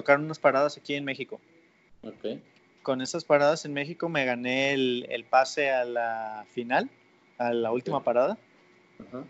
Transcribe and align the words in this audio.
tocar 0.00 0.18
unas 0.18 0.38
paradas 0.38 0.76
aquí 0.76 0.94
en 0.94 1.04
México. 1.04 1.40
Con 2.82 3.00
esas 3.02 3.24
paradas 3.24 3.64
en 3.64 3.72
México 3.72 4.08
me 4.08 4.24
gané 4.24 4.72
el, 4.72 5.06
el 5.10 5.24
pase 5.24 5.70
a 5.70 5.84
la 5.84 6.46
final, 6.52 6.88
a 7.36 7.52
la 7.52 7.72
última 7.72 8.02
parada. 8.02 8.38
Ajá. 9.00 9.24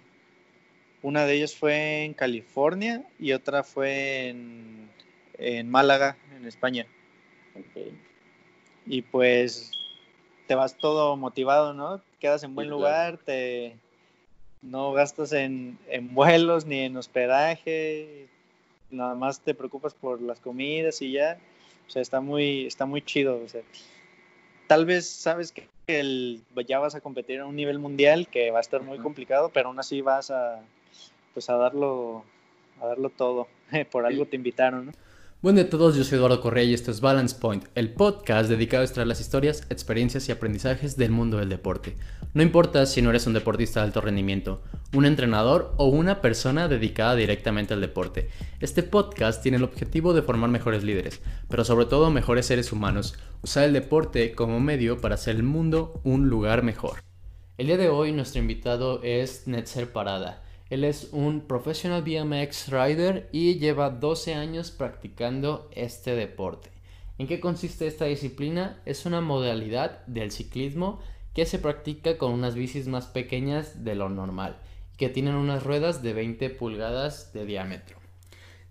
Una 1.02 1.24
de 1.26 1.34
ellas 1.34 1.54
fue 1.54 2.04
en 2.04 2.14
California 2.14 3.04
y 3.18 3.32
otra 3.32 3.62
fue 3.62 4.28
en, 4.28 4.90
en 5.38 5.70
Málaga, 5.70 6.16
en 6.36 6.46
España. 6.46 6.86
Y 8.86 9.02
pues 9.02 9.70
te 10.46 10.54
vas 10.54 10.76
todo 10.76 11.16
motivado, 11.16 11.72
¿no? 11.74 12.02
Quedas 12.20 12.42
en 12.42 12.54
buen 12.54 12.66
Sí, 12.66 12.70
lugar, 12.70 13.18
te 13.18 13.76
no 14.60 14.92
gastas 14.92 15.32
en, 15.32 15.78
en 15.88 16.14
vuelos 16.14 16.66
ni 16.66 16.80
en 16.80 16.96
hospedaje, 16.96 18.28
nada 18.90 19.14
más 19.14 19.40
te 19.40 19.54
preocupas 19.54 19.94
por 19.94 20.20
las 20.20 20.40
comidas 20.40 21.02
y 21.02 21.12
ya. 21.12 21.38
O 21.86 21.90
sea, 21.90 22.02
está 22.02 22.20
muy, 22.20 22.66
está 22.66 22.86
muy 22.86 23.02
chido. 23.02 23.40
O 23.42 23.48
sea, 23.48 23.62
tal 24.66 24.86
vez 24.86 25.08
sabes 25.08 25.52
que 25.52 25.68
el, 25.86 26.42
ya 26.66 26.78
vas 26.78 26.94
a 26.94 27.00
competir 27.00 27.40
a 27.40 27.46
un 27.46 27.56
nivel 27.56 27.78
mundial 27.78 28.28
que 28.28 28.50
va 28.50 28.58
a 28.58 28.60
estar 28.60 28.82
muy 28.82 28.98
complicado, 28.98 29.50
pero 29.52 29.68
aún 29.68 29.78
así 29.78 30.00
vas 30.02 30.30
a, 30.30 30.60
pues 31.34 31.48
a 31.50 31.56
darlo, 31.56 32.24
a 32.80 32.86
darlo 32.86 33.10
todo. 33.10 33.48
Por 33.90 34.06
algo 34.06 34.26
te 34.26 34.36
invitaron, 34.36 34.86
¿no? 34.86 34.92
Buen 35.40 35.54
día 35.54 35.66
a 35.66 35.70
todos, 35.70 35.94
yo 35.94 36.02
soy 36.02 36.18
Eduardo 36.18 36.40
Correa 36.40 36.64
y 36.64 36.74
esto 36.74 36.90
es 36.90 37.00
Balance 37.00 37.36
Point, 37.38 37.66
el 37.76 37.92
podcast 37.92 38.50
dedicado 38.50 38.80
a 38.80 38.84
extraer 38.84 39.06
las 39.06 39.20
historias, 39.20 39.64
experiencias 39.70 40.28
y 40.28 40.32
aprendizajes 40.32 40.96
del 40.96 41.12
mundo 41.12 41.36
del 41.36 41.48
deporte. 41.48 41.96
No 42.34 42.42
importa 42.42 42.84
si 42.86 43.02
no 43.02 43.10
eres 43.10 43.28
un 43.28 43.34
deportista 43.34 43.78
de 43.78 43.86
alto 43.86 44.00
rendimiento, 44.00 44.62
un 44.92 45.06
entrenador 45.06 45.74
o 45.76 45.86
una 45.86 46.20
persona 46.20 46.66
dedicada 46.66 47.14
directamente 47.14 47.72
al 47.72 47.80
deporte. 47.80 48.30
Este 48.58 48.82
podcast 48.82 49.40
tiene 49.40 49.58
el 49.58 49.62
objetivo 49.62 50.12
de 50.12 50.22
formar 50.22 50.50
mejores 50.50 50.82
líderes, 50.82 51.20
pero 51.48 51.64
sobre 51.64 51.86
todo 51.86 52.10
mejores 52.10 52.46
seres 52.46 52.72
humanos, 52.72 53.14
usar 53.40 53.62
el 53.62 53.74
deporte 53.74 54.32
como 54.32 54.58
medio 54.58 55.00
para 55.00 55.14
hacer 55.14 55.36
el 55.36 55.44
mundo 55.44 56.00
un 56.02 56.28
lugar 56.28 56.64
mejor. 56.64 57.04
El 57.58 57.68
día 57.68 57.76
de 57.76 57.90
hoy 57.90 58.10
nuestro 58.10 58.40
invitado 58.40 59.04
es 59.04 59.46
Netzer 59.46 59.92
Parada. 59.92 60.42
Él 60.70 60.84
es 60.84 61.08
un 61.12 61.42
professional 61.42 62.02
BMX 62.02 62.68
rider 62.68 63.28
y 63.32 63.58
lleva 63.58 63.90
12 63.90 64.34
años 64.34 64.70
practicando 64.70 65.70
este 65.72 66.14
deporte. 66.14 66.70
¿En 67.16 67.26
qué 67.26 67.40
consiste 67.40 67.86
esta 67.86 68.04
disciplina? 68.04 68.80
Es 68.84 69.06
una 69.06 69.20
modalidad 69.20 70.04
del 70.06 70.30
ciclismo 70.30 71.00
que 71.34 71.46
se 71.46 71.58
practica 71.58 72.18
con 72.18 72.32
unas 72.32 72.54
bicis 72.54 72.86
más 72.86 73.06
pequeñas 73.06 73.84
de 73.84 73.94
lo 73.94 74.08
normal, 74.08 74.58
que 74.96 75.08
tienen 75.08 75.34
unas 75.34 75.62
ruedas 75.62 76.02
de 76.02 76.12
20 76.12 76.50
pulgadas 76.50 77.32
de 77.32 77.46
diámetro. 77.46 77.98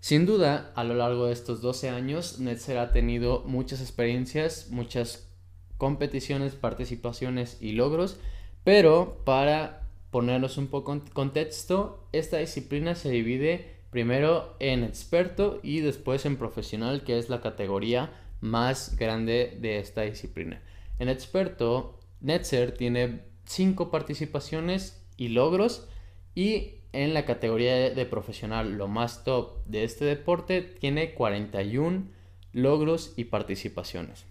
Sin 0.00 0.24
duda, 0.24 0.72
a 0.76 0.84
lo 0.84 0.94
largo 0.94 1.26
de 1.26 1.32
estos 1.32 1.60
12 1.60 1.88
años, 1.88 2.38
Netzer 2.38 2.78
ha 2.78 2.92
tenido 2.92 3.42
muchas 3.44 3.80
experiencias, 3.80 4.68
muchas 4.70 5.28
competiciones, 5.76 6.54
participaciones 6.54 7.58
y 7.60 7.72
logros, 7.72 8.18
pero 8.62 9.22
para 9.24 9.87
ponernos 10.10 10.56
un 10.58 10.68
poco 10.68 10.92
en 10.92 11.00
contexto, 11.00 12.08
esta 12.12 12.38
disciplina 12.38 12.94
se 12.94 13.10
divide 13.10 13.78
primero 13.90 14.56
en 14.60 14.84
experto 14.84 15.60
y 15.62 15.80
después 15.80 16.26
en 16.26 16.36
profesional, 16.36 17.04
que 17.04 17.18
es 17.18 17.28
la 17.28 17.40
categoría 17.40 18.12
más 18.40 18.96
grande 18.96 19.56
de 19.60 19.78
esta 19.78 20.02
disciplina. 20.02 20.62
En 20.98 21.08
experto, 21.08 21.98
Netzer 22.20 22.72
tiene 22.72 23.22
5 23.44 23.90
participaciones 23.90 25.04
y 25.16 25.28
logros 25.28 25.88
y 26.34 26.74
en 26.92 27.14
la 27.14 27.24
categoría 27.24 27.90
de 27.90 28.06
profesional, 28.06 28.72
lo 28.78 28.88
más 28.88 29.24
top 29.24 29.64
de 29.66 29.84
este 29.84 30.04
deporte, 30.04 30.62
tiene 30.62 31.14
41 31.14 32.08
logros 32.52 33.12
y 33.16 33.24
participaciones. 33.24 34.24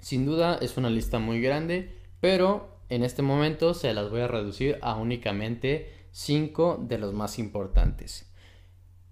Sin 0.00 0.24
duda 0.26 0.58
es 0.60 0.76
una 0.76 0.90
lista 0.90 1.18
muy 1.18 1.40
grande, 1.40 1.94
pero 2.20 2.73
en 2.88 3.02
este 3.02 3.22
momento 3.22 3.74
se 3.74 3.94
las 3.94 4.10
voy 4.10 4.20
a 4.20 4.28
reducir 4.28 4.78
a 4.82 4.96
únicamente 4.96 5.90
5 6.12 6.84
de 6.86 6.98
los 6.98 7.12
más 7.12 7.38
importantes. 7.38 8.30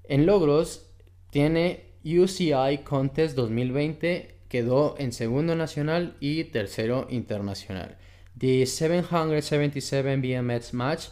En 0.04 0.26
logros 0.26 0.90
tiene 1.30 1.92
UCI 2.04 2.78
Contest 2.84 3.36
2020, 3.36 4.36
quedó 4.48 4.96
en 4.98 5.12
segundo 5.12 5.54
nacional 5.54 6.16
y 6.20 6.44
tercero 6.44 7.06
internacional. 7.10 7.96
The 8.38 8.66
777 8.66 10.16
BMX 10.16 10.74
Match, 10.74 11.06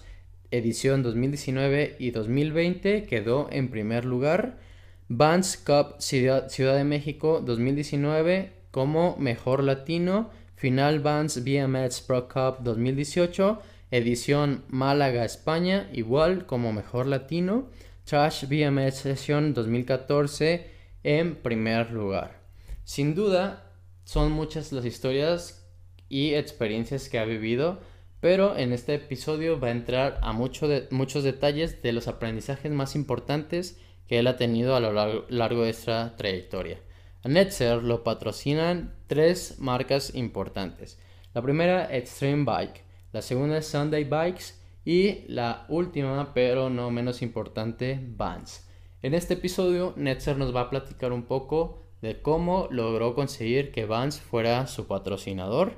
edición 0.50 1.02
2019 1.02 1.96
y 1.98 2.10
2020, 2.10 3.04
quedó 3.04 3.48
en 3.50 3.68
primer 3.68 4.04
lugar. 4.04 4.58
Vans 5.08 5.56
Cup 5.56 5.96
Ciudad, 5.98 6.48
Ciudad 6.48 6.76
de 6.76 6.84
México 6.84 7.40
2019 7.44 8.52
como 8.70 9.16
mejor 9.16 9.62
latino. 9.62 10.30
Final 10.60 10.98
Vans 10.98 11.42
BMX 11.42 12.02
Pro 12.02 12.28
Cup 12.28 12.58
2018, 12.62 13.62
edición 13.90 14.62
Málaga, 14.68 15.24
España, 15.24 15.88
igual 15.94 16.44
como 16.44 16.74
mejor 16.74 17.06
latino. 17.06 17.70
Trash 18.04 18.44
BMX 18.44 18.94
Session 18.96 19.54
2014 19.54 20.70
en 21.02 21.36
primer 21.36 21.90
lugar. 21.92 22.42
Sin 22.84 23.14
duda, 23.14 23.72
son 24.04 24.32
muchas 24.32 24.70
las 24.72 24.84
historias 24.84 25.66
y 26.10 26.34
experiencias 26.34 27.08
que 27.08 27.18
ha 27.18 27.24
vivido, 27.24 27.80
pero 28.20 28.54
en 28.58 28.74
este 28.74 28.96
episodio 28.96 29.58
va 29.58 29.68
a 29.68 29.70
entrar 29.70 30.20
a 30.20 30.34
muchos 30.34 31.24
detalles 31.24 31.80
de 31.80 31.92
los 31.94 32.06
aprendizajes 32.06 32.70
más 32.70 32.96
importantes 32.96 33.80
que 34.06 34.18
él 34.18 34.26
ha 34.26 34.36
tenido 34.36 34.76
a 34.76 34.80
lo 34.80 34.92
largo 35.30 35.62
de 35.62 35.70
esta 35.70 36.16
trayectoria. 36.16 36.80
A 37.22 37.28
Netzer 37.28 37.82
lo 37.82 38.02
patrocinan 38.02 38.94
tres 39.06 39.56
marcas 39.58 40.14
importantes. 40.14 40.98
La 41.34 41.42
primera, 41.42 41.94
Extreme 41.94 42.44
Bike. 42.44 42.82
La 43.12 43.20
segunda, 43.20 43.60
Sunday 43.60 44.04
Bikes. 44.04 44.54
Y 44.86 45.26
la 45.28 45.66
última, 45.68 46.32
pero 46.32 46.70
no 46.70 46.90
menos 46.90 47.20
importante, 47.20 48.00
Vans. 48.16 48.66
En 49.02 49.12
este 49.12 49.34
episodio, 49.34 49.92
Netzer 49.96 50.38
nos 50.38 50.56
va 50.56 50.62
a 50.62 50.70
platicar 50.70 51.12
un 51.12 51.24
poco 51.24 51.82
de 52.00 52.22
cómo 52.22 52.68
logró 52.70 53.14
conseguir 53.14 53.70
que 53.70 53.84
Vans 53.84 54.18
fuera 54.18 54.66
su 54.66 54.86
patrocinador. 54.86 55.74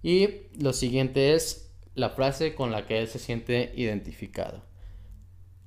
Y 0.00 0.28
lo 0.60 0.72
siguiente 0.72 1.34
es 1.34 1.74
la 1.96 2.10
frase 2.10 2.54
con 2.54 2.70
la 2.70 2.86
que 2.86 3.00
él 3.00 3.08
se 3.08 3.18
siente 3.18 3.72
identificado. 3.74 4.62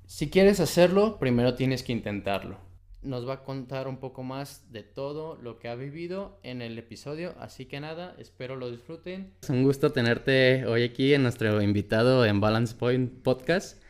Si 0.05 0.29
quieres 0.29 0.61
hacerlo, 0.61 1.19
primero 1.19 1.55
tienes 1.55 1.83
que 1.83 1.91
intentarlo 1.91 2.66
nos 3.01 3.27
va 3.27 3.33
a 3.33 3.43
contar 3.43 3.87
un 3.87 3.97
poco 3.97 4.23
más 4.23 4.71
de 4.71 4.83
todo 4.83 5.37
lo 5.41 5.59
que 5.59 5.69
ha 5.69 5.75
vivido 5.75 6.39
en 6.43 6.61
el 6.61 6.77
episodio. 6.77 7.35
Así 7.39 7.65
que 7.65 7.79
nada, 7.79 8.15
espero 8.17 8.55
lo 8.55 8.69
disfruten. 8.71 9.33
Es 9.41 9.49
un 9.49 9.63
gusto 9.63 9.91
tenerte 9.91 10.65
hoy 10.65 10.83
aquí 10.83 11.13
en 11.13 11.23
nuestro 11.23 11.61
invitado 11.61 12.25
en 12.25 12.41
Balance 12.41 12.75
Point 12.75 13.23
Podcast. 13.23 13.81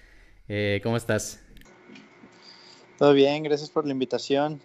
Eh, 0.47 0.79
¿Cómo 0.84 0.97
estás? 0.97 1.44
Todo 2.97 3.13
bien, 3.13 3.44
gracias 3.44 3.69
por 3.69 3.85
la 3.85 3.91
invitación. 3.91 4.62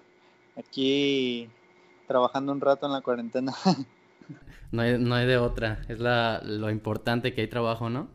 Aquí 0.57 1.49
trabajando 2.07 2.53
un 2.53 2.61
rato 2.61 2.87
en 2.87 2.93
la 2.93 3.01
cuarentena. 3.01 3.55
no, 4.73 4.83
hay, 4.83 4.99
no 4.99 5.15
hay 5.15 5.27
de 5.27 5.39
otra, 5.39 5.83
es 5.89 5.99
la, 5.99 6.41
lo 6.45 6.71
importante 6.71 7.35
que 7.35 7.43
hay 7.43 7.49
trabajo, 7.49 7.91
¿no? 7.91 8.09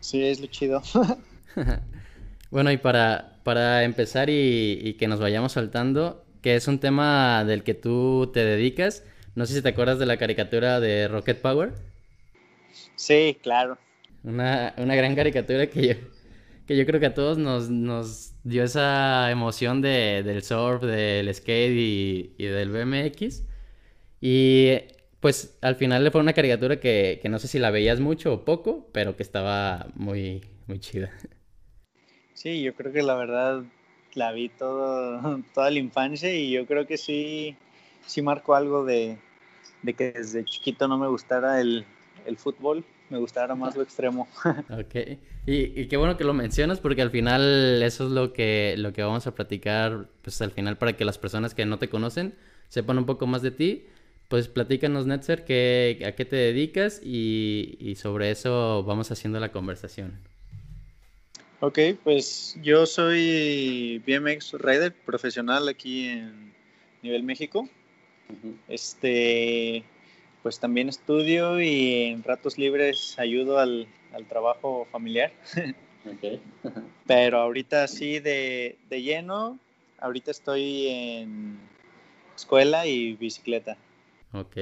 Sí, 0.00 0.22
es 0.22 0.40
lo 0.40 0.46
chido. 0.48 0.82
bueno, 2.54 2.70
y 2.70 2.76
para, 2.76 3.40
para 3.42 3.82
empezar 3.82 4.30
y, 4.30 4.78
y, 4.80 4.94
que 4.94 5.08
nos 5.08 5.18
vayamos 5.18 5.50
saltando, 5.50 6.24
que 6.40 6.54
es 6.54 6.68
un 6.68 6.78
tema 6.78 7.44
del 7.44 7.64
que 7.64 7.74
tú 7.74 8.30
te 8.32 8.44
dedicas. 8.44 9.02
No 9.34 9.44
sé 9.44 9.54
si 9.54 9.62
te 9.62 9.70
acuerdas 9.70 9.98
de 9.98 10.06
la 10.06 10.18
caricatura 10.18 10.78
de 10.78 11.08
Rocket 11.08 11.40
Power. 11.40 11.72
Sí, 12.94 13.36
claro. 13.42 13.76
Una, 14.22 14.72
una 14.76 14.94
gran 14.94 15.16
caricatura 15.16 15.66
que 15.66 15.88
yo, 15.88 15.94
que 16.64 16.76
yo 16.76 16.86
creo 16.86 17.00
que 17.00 17.06
a 17.06 17.14
todos 17.14 17.38
nos, 17.38 17.70
nos 17.70 18.34
dio 18.44 18.62
esa 18.62 19.32
emoción 19.32 19.82
de, 19.82 20.22
del 20.22 20.44
surf, 20.44 20.84
del 20.84 21.34
skate 21.34 21.72
y, 21.72 22.34
y, 22.38 22.44
del 22.46 22.70
BMX. 22.70 23.42
Y 24.20 24.76
pues 25.18 25.58
al 25.60 25.74
final 25.74 26.04
le 26.04 26.12
fue 26.12 26.20
una 26.20 26.34
caricatura 26.34 26.78
que, 26.78 27.18
que 27.20 27.28
no 27.28 27.40
sé 27.40 27.48
si 27.48 27.58
la 27.58 27.72
veías 27.72 27.98
mucho 27.98 28.32
o 28.32 28.44
poco, 28.44 28.88
pero 28.92 29.16
que 29.16 29.24
estaba 29.24 29.88
muy, 29.96 30.44
muy 30.68 30.78
chida. 30.78 31.10
Sí, 32.34 32.62
yo 32.62 32.74
creo 32.74 32.92
que 32.92 33.02
la 33.02 33.14
verdad 33.14 33.62
la 34.14 34.32
vi 34.32 34.48
todo, 34.48 35.40
toda 35.54 35.70
la 35.70 35.78
infancia 35.78 36.34
y 36.34 36.50
yo 36.50 36.66
creo 36.66 36.86
que 36.86 36.98
sí, 36.98 37.56
sí 38.06 38.22
marcó 38.22 38.54
algo 38.54 38.84
de, 38.84 39.18
de 39.82 39.94
que 39.94 40.12
desde 40.12 40.44
chiquito 40.44 40.88
no 40.88 40.98
me 40.98 41.08
gustara 41.08 41.60
el, 41.60 41.84
el 42.26 42.36
fútbol, 42.36 42.84
me 43.10 43.18
gustara 43.18 43.54
más 43.54 43.76
lo 43.76 43.82
extremo. 43.82 44.28
ok, 44.70 45.18
y, 45.46 45.80
y, 45.80 45.88
qué 45.88 45.96
bueno 45.96 46.16
que 46.16 46.24
lo 46.24 46.34
mencionas 46.34 46.80
porque 46.80 47.02
al 47.02 47.10
final 47.10 47.82
eso 47.82 48.06
es 48.06 48.10
lo 48.10 48.32
que, 48.32 48.74
lo 48.78 48.92
que 48.92 49.02
vamos 49.02 49.26
a 49.26 49.34
platicar, 49.34 50.08
pues 50.22 50.40
al 50.42 50.50
final 50.50 50.76
para 50.78 50.94
que 50.94 51.04
las 51.04 51.18
personas 51.18 51.54
que 51.54 51.66
no 51.66 51.78
te 51.78 51.88
conocen 51.88 52.34
sepan 52.68 52.98
un 52.98 53.06
poco 53.06 53.26
más 53.26 53.42
de 53.42 53.50
ti. 53.50 53.86
Pues 54.28 54.48
platícanos, 54.48 55.06
Netzer, 55.06 55.44
que, 55.44 56.02
a 56.06 56.12
qué 56.12 56.24
te 56.24 56.34
dedicas 56.34 57.00
y, 57.04 57.76
y 57.78 57.94
sobre 57.96 58.30
eso 58.30 58.82
vamos 58.82 59.10
haciendo 59.12 59.38
la 59.38 59.52
conversación. 59.52 60.18
Ok, 61.66 61.78
pues 62.02 62.58
yo 62.62 62.84
soy 62.84 64.02
BMX 64.06 64.52
Rider 64.52 64.92
profesional 64.92 65.66
aquí 65.66 66.08
en, 66.08 66.52
nivel 67.00 67.22
México. 67.22 67.66
Este, 68.68 69.82
pues 70.42 70.60
también 70.60 70.90
estudio 70.90 71.62
y 71.62 72.02
en 72.02 72.22
ratos 72.22 72.58
libres 72.58 73.18
ayudo 73.18 73.58
al, 73.58 73.88
al 74.12 74.26
trabajo 74.26 74.86
familiar. 74.92 75.32
Ok. 76.06 76.38
Pero 77.06 77.38
ahorita 77.38 77.88
sí 77.88 78.18
de, 78.18 78.76
de 78.90 79.00
lleno, 79.00 79.58
ahorita 80.00 80.32
estoy 80.32 80.88
en 80.88 81.58
escuela 82.36 82.86
y 82.86 83.14
bicicleta. 83.14 83.78
Ok. 84.34 84.58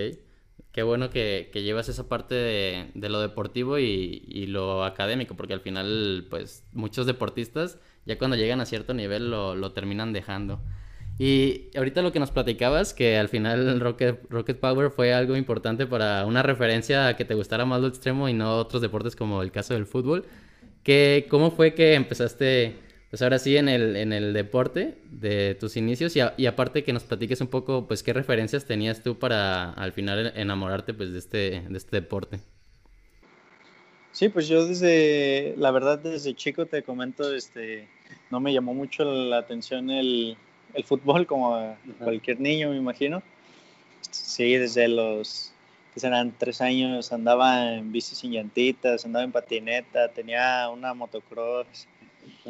Qué 0.73 0.83
bueno 0.83 1.11
que, 1.11 1.51
que 1.53 1.63
llevas 1.63 1.89
esa 1.89 2.09
parte 2.09 2.35
de, 2.35 2.91
de 2.95 3.09
lo 3.11 3.21
deportivo 3.21 3.79
y, 3.79 4.25
y 4.27 4.47
lo 4.47 4.85
académico, 4.85 5.37
porque 5.37 5.53
al 5.53 5.61
final, 5.61 6.27
pues, 6.31 6.65
muchos 6.73 7.07
deportistas 7.07 7.79
ya 8.07 8.19
cuando 8.19 8.37
llegan 8.37 8.61
a 8.61 8.67
cierto 8.67 8.95
nivel 8.95 9.31
lo, 9.31 9.55
lo 9.55 9.73
terminan 9.73 10.13
dejando. 10.13 10.61
Y 11.19 11.69
ahorita 11.77 12.03
lo 12.03 12.11
que 12.11 12.19
nos 12.19 12.31
platicabas, 12.31 12.95
que 12.95 13.19
al 13.19 13.29
final 13.29 13.81
Rocket, 13.81 14.25
Rocket 14.31 14.59
Power 14.59 14.91
fue 14.91 15.13
algo 15.13 15.37
importante 15.37 15.87
para 15.87 16.25
una 16.27 16.43
referencia 16.43 17.07
a 17.07 17.17
que 17.17 17.25
te 17.25 17.35
gustara 17.35 17.65
más 17.65 17.81
lo 17.81 17.89
extremo 17.89 18.29
y 18.29 18.33
no 18.33 18.57
otros 18.57 18.83
deportes 18.83 19.15
como 19.15 19.43
el 19.43 19.53
caso 19.53 19.75
del 19.75 19.87
fútbol. 19.87 20.25
Que, 20.83 21.27
¿Cómo 21.29 21.51
fue 21.51 21.75
que 21.75 21.95
empezaste, 21.95 22.77
pues 23.13 23.23
ahora 23.23 23.39
sí, 23.39 23.57
en 23.59 23.69
el, 23.69 23.97
en 23.97 24.13
el 24.13 24.33
deporte 24.33 24.99
de 25.13 25.55
tus 25.55 25.77
inicios? 25.77 26.17
Y, 26.17 26.21
a- 26.21 26.35
y 26.39 26.47
aparte 26.47 26.83
que 26.83 26.95
nos 26.95 27.05
platiques 27.05 27.41
un 27.43 27.49
poco, 27.49 27.87
pues, 27.87 28.03
qué 28.03 28.15
referencias 28.15 28.67
tenías 28.67 29.03
tú 29.05 29.19
para 29.21 29.71
al 29.73 29.93
final 29.93 30.33
enamorarte, 30.35 30.95
pues, 30.95 31.13
de 31.13 31.19
este, 31.21 31.39
de 31.69 31.79
este 31.79 31.97
deporte. 31.99 32.41
Sí, 34.13 34.29
pues 34.29 34.47
yo 34.49 34.67
desde, 34.67 35.55
la 35.57 35.71
verdad, 35.71 35.99
desde 35.99 36.35
chico 36.35 36.67
te 36.67 36.83
comento, 36.83 37.35
este, 37.35 37.89
no 38.31 38.41
me 38.41 38.53
llamó 38.53 38.75
mucho 38.75 39.05
la 39.05 39.39
atención 39.39 39.91
el, 39.91 40.37
el 40.75 40.85
fútbol 40.85 41.27
como 41.27 41.55
a 41.55 41.77
cualquier 41.99 42.41
niño, 42.41 42.71
me 42.71 42.77
imagino. 42.77 43.23
Sí, 44.11 44.57
desde 44.57 44.89
los, 44.89 45.53
que 45.95 46.01
serán 46.01 46.35
tres 46.39 46.61
años, 46.61 47.13
andaba 47.13 47.75
en 47.75 47.93
bici 47.93 48.15
sin 48.15 48.33
llantitas, 48.33 49.05
andaba 49.07 49.25
en 49.25 49.33
patineta, 49.33 50.09
tenía 50.09 50.69
una 50.71 50.95
motocross. 50.95 51.89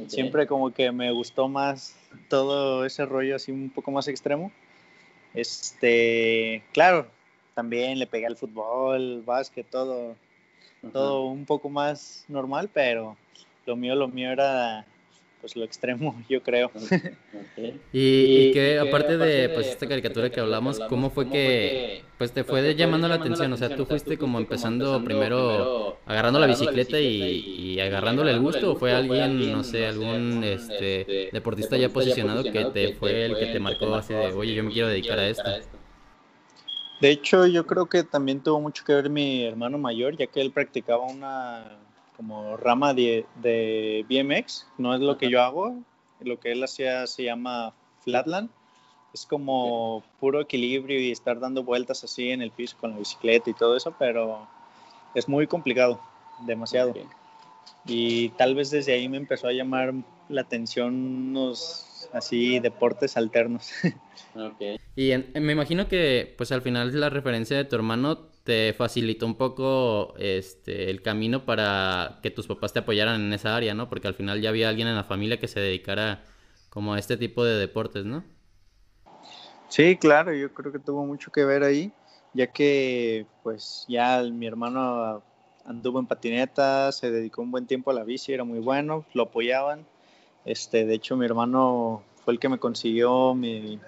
Siempre 0.06 0.46
como 0.46 0.72
que 0.72 0.90
me 0.92 1.10
gustó 1.12 1.48
más 1.48 1.96
todo 2.28 2.84
ese 2.84 3.04
rollo 3.06 3.36
así 3.36 3.52
un 3.52 3.70
poco 3.70 3.90
más 3.90 4.08
extremo. 4.08 4.52
Este, 5.34 6.62
claro, 6.72 7.06
también 7.54 7.98
le 7.98 8.06
pegué 8.06 8.26
al 8.26 8.36
fútbol, 8.36 9.22
básquet, 9.24 9.66
todo, 9.68 10.16
todo 10.92 11.24
un 11.24 11.44
poco 11.44 11.68
más 11.68 12.24
normal, 12.28 12.68
pero 12.72 13.16
lo 13.66 13.76
mío, 13.76 13.94
lo 13.94 14.08
mío 14.08 14.30
era 14.30 14.84
pues 15.42 15.54
lo 15.56 15.64
extremo, 15.64 16.22
yo 16.30 16.42
creo. 16.42 16.70
Y, 17.92 17.98
y 18.48 18.52
que 18.52 18.78
aparte 18.78 19.18
de, 19.18 19.50
pues, 19.50 19.68
esta 19.68 19.86
caricatura 19.86 20.30
que 20.30 20.40
hablamos, 20.40 20.80
¿cómo 20.80 21.10
fue 21.10 21.28
que, 21.28 22.02
pues, 22.16 22.32
te 22.32 22.42
fue 22.44 22.62
de- 22.62 22.74
llamando 22.74 23.06
la 23.08 23.16
atención? 23.16 23.52
O 23.52 23.56
sea, 23.58 23.68
¿tú 23.76 23.84
fuiste 23.84 24.16
como 24.16 24.38
empezando 24.38 25.04
primero 25.04 25.68
agarrando 26.06 26.40
la 26.40 26.46
bicicleta 26.46 26.98
y, 27.00 27.44
y 27.54 27.80
agarrándole 27.80 28.30
el 28.32 28.40
gusto 28.40 28.72
o 28.72 28.76
fue 28.76 28.92
alguien, 28.94 29.52
no 29.52 29.62
sé, 29.62 29.86
algún 29.86 30.42
este 30.42 31.06
deportista 31.32 31.76
ya 31.76 31.90
posicionado 31.90 32.50
que 32.50 32.64
te 32.64 32.88
fue 32.88 33.26
el 33.26 33.36
que 33.36 33.46
te 33.46 33.60
marcó 33.60 33.94
así 33.94 34.14
de, 34.14 34.32
oye, 34.32 34.54
yo 34.54 34.64
me 34.64 34.72
quiero 34.72 34.88
dedicar 34.88 35.18
a 35.18 35.28
esto? 35.28 35.50
De 37.00 37.10
hecho, 37.10 37.46
yo 37.46 37.66
creo 37.66 37.86
que 37.86 38.04
también 38.04 38.40
tuvo 38.40 38.60
mucho 38.60 38.84
que 38.84 38.94
ver 38.94 39.10
mi 39.10 39.44
hermano 39.44 39.76
mayor, 39.76 40.16
ya 40.16 40.26
que 40.28 40.40
él 40.40 40.50
practicaba 40.52 41.04
una 41.04 41.64
como 42.22 42.56
rama 42.56 42.94
de, 42.94 43.26
de 43.42 44.06
BMX, 44.08 44.66
no 44.78 44.94
es 44.94 45.00
lo 45.00 45.18
que 45.18 45.28
yo 45.28 45.42
hago, 45.42 45.82
lo 46.20 46.38
que 46.38 46.52
él 46.52 46.62
hacía 46.62 47.06
se 47.08 47.24
llama 47.24 47.74
flatland, 48.04 48.48
es 49.12 49.26
como 49.26 50.04
puro 50.20 50.40
equilibrio 50.40 51.00
y 51.00 51.10
estar 51.10 51.40
dando 51.40 51.64
vueltas 51.64 52.04
así 52.04 52.30
en 52.30 52.40
el 52.40 52.52
piso 52.52 52.76
con 52.80 52.92
la 52.92 52.98
bicicleta 52.98 53.50
y 53.50 53.54
todo 53.54 53.76
eso, 53.76 53.92
pero 53.98 54.46
es 55.14 55.28
muy 55.28 55.48
complicado, 55.48 56.00
demasiado. 56.46 56.94
Y 57.86 58.28
tal 58.30 58.54
vez 58.54 58.70
desde 58.70 58.92
ahí 58.92 59.08
me 59.08 59.16
empezó 59.16 59.48
a 59.48 59.52
llamar 59.52 59.92
la 60.28 60.42
atención 60.42 60.94
unos 60.94 62.08
así 62.12 62.60
deportes 62.60 63.16
alternos. 63.16 63.70
Y 64.94 65.10
en- 65.10 65.32
me 65.40 65.52
imagino 65.52 65.88
que, 65.88 66.34
pues 66.38 66.52
al 66.52 66.62
final 66.62 66.98
la 66.98 67.10
referencia 67.10 67.56
de 67.56 67.64
tu 67.64 67.76
hermano 67.76 68.31
te 68.44 68.72
facilitó 68.72 69.26
un 69.26 69.36
poco 69.36 70.14
este, 70.18 70.90
el 70.90 71.02
camino 71.02 71.44
para 71.44 72.18
que 72.22 72.30
tus 72.30 72.46
papás 72.46 72.72
te 72.72 72.80
apoyaran 72.80 73.20
en 73.20 73.32
esa 73.32 73.56
área, 73.56 73.74
¿no? 73.74 73.88
Porque 73.88 74.08
al 74.08 74.14
final 74.14 74.40
ya 74.40 74.48
había 74.48 74.68
alguien 74.68 74.88
en 74.88 74.96
la 74.96 75.04
familia 75.04 75.38
que 75.38 75.48
se 75.48 75.60
dedicara 75.60 76.24
como 76.68 76.94
a 76.94 76.98
este 76.98 77.16
tipo 77.16 77.44
de 77.44 77.56
deportes, 77.56 78.04
¿no? 78.04 78.24
Sí, 79.68 79.96
claro, 79.96 80.34
yo 80.34 80.52
creo 80.52 80.72
que 80.72 80.78
tuvo 80.78 81.06
mucho 81.06 81.30
que 81.30 81.44
ver 81.44 81.62
ahí, 81.62 81.92
ya 82.34 82.48
que 82.48 83.26
pues 83.42 83.86
ya 83.88 84.22
mi 84.22 84.46
hermano 84.46 85.22
anduvo 85.64 86.00
en 86.00 86.06
patineta, 86.06 86.90
se 86.92 87.10
dedicó 87.10 87.42
un 87.42 87.50
buen 87.50 87.66
tiempo 87.66 87.90
a 87.90 87.94
la 87.94 88.04
bici, 88.04 88.32
era 88.32 88.44
muy 88.44 88.58
bueno, 88.58 89.04
lo 89.14 89.24
apoyaban. 89.24 89.86
Este, 90.44 90.84
de 90.84 90.94
hecho, 90.94 91.16
mi 91.16 91.24
hermano 91.24 92.02
fue 92.24 92.34
el 92.34 92.40
que 92.40 92.48
me 92.48 92.58
consiguió 92.58 93.34
mi, 93.34 93.78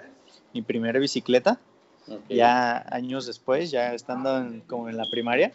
mi 0.52 0.62
primera 0.62 0.98
bicicleta, 1.00 1.60
ya 2.28 2.84
años 2.90 3.26
después, 3.26 3.70
ya 3.70 3.94
estando 3.94 4.36
en- 4.38 4.60
como 4.62 4.88
en 4.88 4.96
la 4.96 5.04
primaria. 5.10 5.52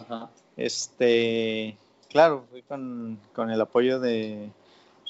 Ajá. 0.00 0.30
Este, 0.56 1.76
claro, 2.08 2.46
fui 2.50 2.62
con, 2.62 3.18
con 3.34 3.50
el 3.50 3.60
apoyo 3.60 3.98
de, 4.00 4.50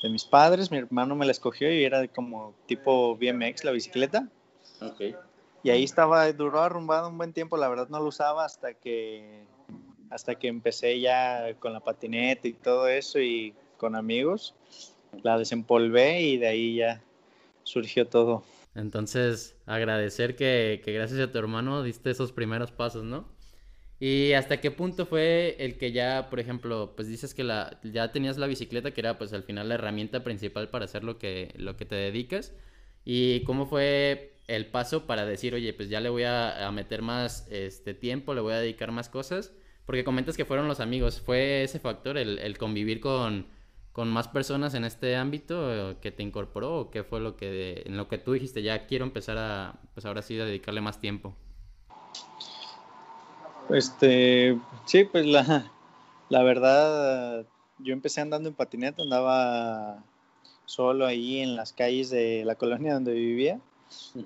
de 0.03 0.09
mis 0.09 0.25
padres, 0.25 0.71
mi 0.71 0.79
hermano 0.79 1.15
me 1.17 1.27
la 1.27 1.33
escogió 1.33 1.73
y 1.73 1.85
era 1.85 2.07
como 2.09 2.55
tipo 2.67 3.17
BMX 3.17 3.65
la 3.65 3.73
bicicleta. 3.73 4.29
Y 5.63 5.69
ahí 5.71 5.85
estaba, 5.85 6.31
duró 6.33 6.61
arrumbado 6.63 7.09
un 7.09 7.19
buen 7.19 7.33
tiempo, 7.35 7.57
la 7.59 7.69
verdad 7.69 7.89
no 7.91 7.99
lo 8.01 8.07
usaba 8.07 8.45
hasta 8.47 8.73
que, 8.73 9.43
hasta 10.09 10.35
que 10.37 10.49
empecé 10.49 11.01
ya 11.01 11.55
con 11.59 11.73
la 11.75 11.81
patineta 11.81 12.49
y 12.49 12.55
todo 12.55 12.89
eso 12.89 13.19
y 13.21 13.55
con 13.77 13.95
amigos. 13.95 14.55
La 15.23 15.37
desempolvé 15.37 16.23
y 16.23 16.37
de 16.39 16.47
ahí 16.47 16.77
ya 16.77 17.03
surgió 17.65 18.07
todo. 18.07 18.43
Entonces, 18.75 19.57
agradecer 19.67 20.37
que, 20.37 20.83
gracias 20.87 21.21
a 21.21 21.33
tu 21.33 21.39
hermano 21.39 21.83
diste 21.83 22.11
esos 22.11 22.33
primeros 22.33 22.71
pasos, 22.71 23.05
¿no? 23.05 23.29
¿Y 23.99 24.33
hasta 24.33 24.61
qué 24.61 24.71
punto 24.71 25.07
fue 25.07 25.57
el 25.59 25.77
que 25.77 25.93
ya, 25.93 26.31
por 26.31 26.41
ejemplo, 26.41 26.95
pues 26.97 27.09
dices 27.09 27.35
que 27.35 27.45
ya 27.85 28.13
tenías 28.13 28.39
la 28.39 28.47
bicicleta, 28.47 28.93
que 28.93 29.01
era 29.03 29.19
pues 29.19 29.33
al 29.35 29.43
final 29.43 29.69
la 29.69 29.75
herramienta 29.75 30.25
principal 30.25 30.71
para 30.71 30.87
hacer 30.87 31.05
lo 31.05 31.19
que, 31.19 31.53
lo 31.57 31.77
que 31.77 31.85
te 31.85 31.97
dedicas? 31.97 32.55
¿Y 33.05 33.43
cómo 33.45 33.67
fue 33.67 34.35
el 34.47 34.67
paso 34.67 35.07
para 35.07 35.27
decir, 35.27 35.55
oye, 35.55 35.73
pues 35.75 35.91
ya 35.91 36.01
le 36.01 36.09
voy 36.09 36.25
a, 36.25 36.71
meter 36.73 37.03
más 37.03 37.47
este 37.51 37.95
tiempo, 37.95 38.35
le 38.35 38.41
voy 38.41 38.55
a 38.55 38.61
dedicar 38.61 38.93
más 38.93 39.09
cosas? 39.09 39.53
Porque 39.87 40.05
comentas 40.05 40.37
que 40.37 40.45
fueron 40.45 40.69
los 40.69 40.81
amigos, 40.81 41.21
¿fue 41.21 41.65
ese 41.65 41.81
factor, 41.81 42.17
el 42.19 42.59
convivir 42.59 43.01
con, 43.01 43.47
con 43.93 44.09
más 44.09 44.29
personas 44.29 44.75
en 44.75 44.85
este 44.85 45.17
ámbito 45.17 45.91
eh, 45.91 45.97
que 46.01 46.13
te 46.13 46.23
incorporó 46.23 46.77
o 46.79 46.91
qué 46.91 47.05
fue 47.05 47.21
lo 47.21 47.37
que 47.37 47.83
en 47.87 47.97
lo 47.97 48.09
que 48.09 48.19
tú 48.19 48.33
dijiste 48.33 48.63
ya 48.63 48.87
quiero 48.87 49.05
empezar 49.05 49.37
a 49.39 49.81
pues 49.95 50.07
ahora 50.07 50.23
sí 50.23 50.39
a 50.39 50.45
dedicarle 50.45 50.81
más 50.81 51.01
tiempo 51.01 51.35
Este, 53.73 54.59
sí, 54.87 55.05
pues 55.05 55.27
la, 55.27 55.71
la 56.29 56.43
verdad, 56.43 57.47
yo 57.79 57.93
empecé 57.93 58.21
andando 58.21 58.49
en 58.49 58.55
patineta, 58.55 59.03
andaba 59.03 60.03
solo 60.67 61.07
ahí 61.07 61.41
en 61.41 61.57
las 61.57 61.73
calles 61.73 62.11
de 62.11 62.45
la 62.45 62.57
colonia 62.57 62.95
donde 62.95 63.13
vivía. 63.13 63.61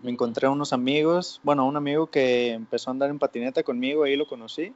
Me 0.02 0.10
encontré 0.10 0.46
a 0.46 0.50
unos 0.50 0.72
amigos, 0.72 1.40
bueno, 1.42 1.66
un 1.66 1.76
amigo 1.76 2.06
que 2.08 2.52
empezó 2.52 2.90
a 2.90 2.92
andar 2.92 3.10
en 3.10 3.18
patineta 3.18 3.62
conmigo, 3.62 4.04
ahí 4.04 4.16
lo 4.16 4.26
conocí. 4.26 4.74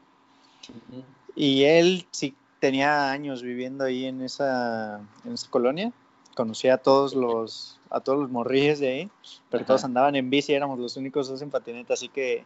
Y 1.35 1.65
él 1.65 2.07
sí 2.11 2.35
tenía 2.61 3.11
años 3.11 3.43
viviendo 3.43 3.85
ahí 3.85 4.07
en 4.07 4.23
esa, 4.23 5.01
en 5.25 5.33
esa 5.33 5.49
colonia. 5.51 5.93
Conocía 6.35 6.75
a 6.75 6.79
todos 6.79 7.15
los, 7.15 7.81
a 7.91 8.01
todos 8.01 8.19
los 8.19 8.31
morrillos 8.31 8.79
de 8.79 8.89
ahí, 8.89 9.11
pero 9.51 9.65
todos 9.65 9.83
andaban 9.85 10.15
en 10.15 10.31
bici, 10.31 10.53
éramos 10.53 10.79
los 10.79 10.97
únicos 10.97 11.29
dos 11.29 11.43
en 11.43 11.51
patineta, 11.51 11.95
así 11.95 12.09
que 12.09 12.45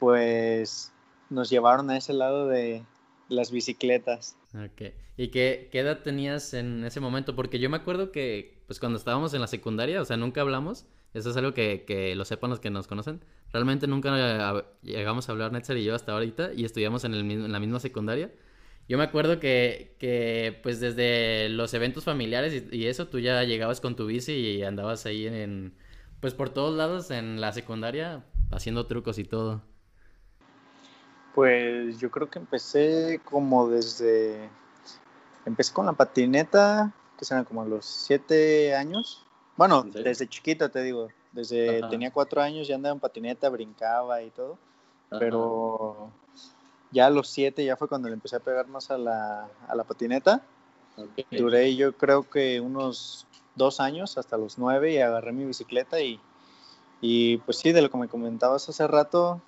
pues 0.00 0.92
nos 1.30 1.50
llevaron 1.50 1.90
a 1.90 1.96
ese 1.96 2.12
lado 2.12 2.48
de 2.48 2.82
las 3.28 3.50
bicicletas. 3.50 4.36
Ok. 4.54 4.92
¿Y 5.16 5.28
qué, 5.28 5.68
qué 5.72 5.80
edad 5.80 6.00
tenías 6.02 6.54
en 6.54 6.84
ese 6.84 7.00
momento? 7.00 7.34
Porque 7.34 7.58
yo 7.58 7.70
me 7.70 7.76
acuerdo 7.76 8.12
que, 8.12 8.58
pues 8.66 8.78
cuando 8.80 8.98
estábamos 8.98 9.32
en 9.34 9.40
la 9.40 9.46
secundaria, 9.46 10.00
o 10.00 10.04
sea, 10.04 10.16
nunca 10.16 10.40
hablamos. 10.42 10.86
Eso 11.14 11.30
es 11.30 11.36
algo 11.38 11.54
que, 11.54 11.84
que 11.86 12.14
lo 12.14 12.26
sepan 12.26 12.50
los 12.50 12.60
que 12.60 12.68
nos 12.68 12.86
conocen. 12.86 13.22
Realmente 13.50 13.86
nunca 13.86 14.58
eh, 14.58 14.64
llegamos 14.82 15.28
a 15.28 15.32
hablar 15.32 15.50
Netzer 15.52 15.78
y 15.78 15.84
yo 15.84 15.94
hasta 15.94 16.12
ahorita 16.12 16.52
y 16.52 16.64
estudiamos 16.66 17.04
en, 17.04 17.14
el, 17.14 17.24
mismo- 17.24 17.46
en 17.46 17.52
la 17.52 17.60
misma 17.60 17.80
secundaria. 17.80 18.30
Yo 18.88 18.98
me 18.98 19.04
acuerdo 19.04 19.40
que, 19.40 19.96
que 19.98 20.58
pues 20.62 20.80
desde 20.80 21.48
los 21.48 21.74
eventos 21.74 22.04
familiares 22.04 22.64
y, 22.70 22.76
y 22.76 22.86
eso, 22.86 23.08
tú 23.08 23.18
ya 23.18 23.42
llegabas 23.42 23.80
con 23.80 23.96
tu 23.96 24.06
bici 24.06 24.32
y 24.32 24.62
andabas 24.62 25.06
ahí 25.06 25.26
en, 25.26 25.74
pues 26.20 26.34
por 26.34 26.50
todos 26.50 26.76
lados 26.76 27.10
en 27.10 27.40
la 27.40 27.52
secundaria 27.52 28.24
haciendo 28.52 28.86
trucos 28.86 29.18
y 29.18 29.24
todo. 29.24 29.62
Pues 31.34 31.98
yo 31.98 32.10
creo 32.10 32.30
que 32.30 32.38
empecé 32.38 33.20
como 33.24 33.68
desde, 33.68 34.48
empecé 35.44 35.72
con 35.72 35.86
la 35.86 35.92
patineta, 35.92 36.94
que 37.18 37.24
serán 37.24 37.44
como 37.44 37.62
a 37.62 37.66
los 37.66 37.84
siete 37.84 38.74
años. 38.74 39.26
Bueno, 39.56 39.82
desde 39.82 40.28
chiquito 40.28 40.70
te 40.70 40.82
digo, 40.82 41.08
Desde 41.32 41.80
Ajá. 41.80 41.90
tenía 41.90 42.10
cuatro 42.10 42.40
años 42.40 42.68
ya 42.68 42.76
andaba 42.76 42.94
en 42.94 43.00
patineta, 43.00 43.48
brincaba 43.50 44.22
y 44.22 44.30
todo. 44.30 44.58
Ajá. 45.10 45.18
Pero 45.18 46.10
ya 46.90 47.06
a 47.06 47.10
los 47.10 47.28
siete 47.28 47.64
ya 47.64 47.76
fue 47.76 47.88
cuando 47.88 48.08
le 48.08 48.14
empecé 48.14 48.36
a 48.36 48.40
pegar 48.40 48.68
más 48.68 48.90
a 48.90 48.98
la, 48.98 49.48
a 49.68 49.74
la 49.74 49.84
patineta. 49.84 50.42
Ok. 50.96 51.26
Duré 51.32 51.76
yo 51.76 51.96
creo 51.96 52.28
que 52.28 52.60
unos 52.60 53.26
dos 53.54 53.80
años, 53.80 54.18
hasta 54.18 54.36
los 54.36 54.58
nueve, 54.58 54.92
y 54.92 54.98
agarré 54.98 55.32
mi 55.32 55.44
bicicleta 55.44 56.00
y, 56.00 56.20
y 57.00 57.38
pues 57.38 57.58
sí, 57.58 57.72
de 57.72 57.82
lo 57.82 57.90
que 57.90 57.98
me 57.98 58.08
comentabas 58.08 58.68
hace 58.68 58.86
rato, 58.86 59.40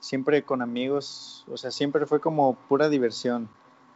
siempre 0.00 0.44
con 0.44 0.62
amigos, 0.62 1.44
o 1.50 1.56
sea, 1.56 1.70
siempre 1.70 2.06
fue 2.06 2.20
como 2.20 2.54
pura 2.54 2.88
diversión. 2.88 3.48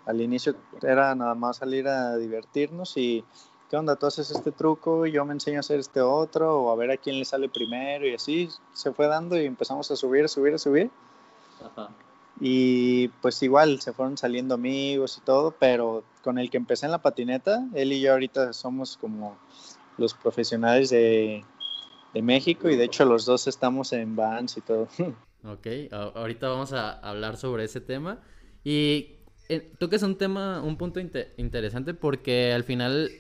Al 0.05 0.21
inicio 0.21 0.57
era 0.83 1.15
nada 1.15 1.35
más 1.35 1.59
salir 1.59 1.87
a 1.87 2.17
divertirnos 2.17 2.97
y, 2.97 3.25
¿qué 3.71 3.77
onda? 3.77 3.97
Tú 3.97 4.07
haces 4.07 4.31
este 4.31 4.53
truco 4.53 5.07
y 5.07 5.13
yo 5.13 5.25
me 5.25 5.33
enseño 5.33 5.59
a 5.59 5.61
hacer 5.61 5.79
este 5.79 6.01
otro, 6.01 6.63
o 6.63 6.71
a 6.73 6.77
ver 6.77 6.91
a 6.91 6.97
quién 6.97 7.19
le 7.19 7.25
sale 7.25 7.49
primero, 7.49 8.07
y 8.07 8.15
así 8.15 8.49
se 8.73 8.93
fue 8.93 9.07
dando 9.07 9.41
y 9.41 9.47
empezamos 9.47 9.91
a 9.91 9.97
subir, 9.97 10.25
a 10.25 10.29
subir, 10.29 10.55
a 10.55 10.59
subir. 10.59 10.91
Ajá. 11.65 11.89
Y 12.41 13.09
pues 13.21 13.43
igual 13.43 13.81
se 13.81 13.93
fueron 13.93 14.17
saliendo 14.17 14.55
amigos 14.55 15.19
y 15.19 15.25
todo, 15.25 15.55
pero 15.59 16.05
con 16.23 16.39
el 16.39 16.51
que 16.51 16.57
empecé 16.57 16.87
en 16.87 16.93
la 16.93 17.03
patineta, 17.03 17.67
él 17.75 17.93
y 17.93 18.01
yo 18.01 18.13
ahorita 18.13 18.53
somos 18.53 18.97
como 18.97 19.37
los 19.99 20.15
profesionales 20.15 20.91
de, 20.91 21.45
de 22.15 22.23
México 22.23 22.69
y 22.69 22.77
de 22.77 22.85
hecho 22.85 23.05
los 23.05 23.27
dos 23.27 23.47
estamos 23.47 23.93
en 23.93 24.17
Vans 24.17 24.57
y 24.57 24.61
todo. 24.61 24.89
Ok, 25.45 25.67
ahorita 25.91 26.49
vamos 26.49 26.73
a 26.73 26.93
hablar 27.01 27.37
sobre 27.37 27.65
ese 27.65 27.81
tema. 27.81 28.21
Y 28.63 29.17
eh, 29.49 29.73
tocas 29.77 30.05
un 30.05 30.17
tema, 30.17 30.63
un 30.63 30.77
punto 30.77 31.01
inte- 31.01 31.33
interesante 31.37 31.95
porque 31.95 32.53
al 32.53 32.63
final, 32.63 33.11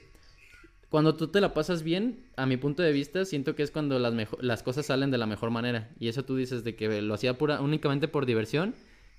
cuando 0.88 1.16
tú 1.16 1.26
te 1.28 1.40
la 1.40 1.52
pasas 1.52 1.83
bien, 1.83 2.21
a 2.37 2.47
mi 2.47 2.57
punto 2.59 2.85
de 2.85 2.92
vista, 2.92 3.25
siento 3.25 3.57
que 3.57 3.64
es 3.64 3.73
cuando 3.73 3.99
las, 3.99 4.14
las 4.38 4.62
cosas 4.62 4.87
salen 4.87 5.11
de 5.11 5.19
la 5.19 5.26
mejor 5.26 5.50
manera. 5.50 5.90
Y 5.99 6.07
eso 6.07 6.25
tú 6.25 6.37
dices 6.37 6.62
de 6.62 6.76
que 6.76 7.02
lo 7.02 7.12
hacía 7.14 7.37
pura, 7.37 7.61
únicamente 7.61 8.07
por 8.07 8.25
diversión 8.25 8.76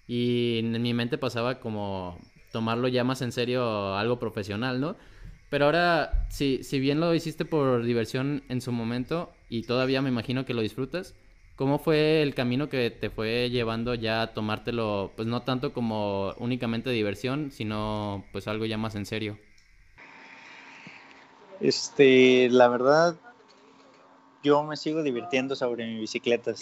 y 0.07 0.59
en 0.59 0.81
mi 0.81 0.93
mente 0.93 1.17
pasaba 1.17 1.59
como 1.59 2.19
tomarlo 2.51 2.87
ya 2.87 3.03
más 3.03 3.21
en 3.21 3.31
serio 3.31 3.95
algo 3.95 4.19
profesional, 4.19 4.79
¿no? 4.79 4.95
Pero 5.49 5.65
ahora, 5.65 6.25
si, 6.29 6.63
si 6.63 6.79
bien 6.79 6.99
lo 6.99 7.13
hiciste 7.13 7.45
por 7.45 7.83
diversión 7.83 8.43
en 8.49 8.61
su 8.61 8.71
momento 8.71 9.31
y 9.49 9.63
todavía 9.63 10.01
me 10.01 10.09
imagino 10.09 10.45
que 10.45 10.53
lo 10.53 10.61
disfrutas, 10.61 11.15
¿cómo 11.55 11.77
fue 11.77 12.23
el 12.23 12.33
camino 12.33 12.69
que 12.69 12.89
te 12.89 13.09
fue 13.09 13.49
llevando 13.51 13.93
ya 13.93 14.23
a 14.23 14.33
tomártelo, 14.33 15.11
pues 15.15 15.27
no 15.27 15.43
tanto 15.43 15.71
como 15.73 16.33
únicamente 16.39 16.89
diversión, 16.89 17.51
sino 17.51 18.25
pues 18.31 18.47
algo 18.47 18.65
ya 18.65 18.77
más 18.77 18.95
en 18.95 19.05
serio? 19.05 19.37
Este, 21.59 22.49
la 22.49 22.67
verdad, 22.67 23.15
yo 24.43 24.63
me 24.63 24.77
sigo 24.77 25.01
divirtiendo 25.01 25.55
sobre 25.55 25.85
mi 25.85 25.99
bicicleta. 25.99 26.53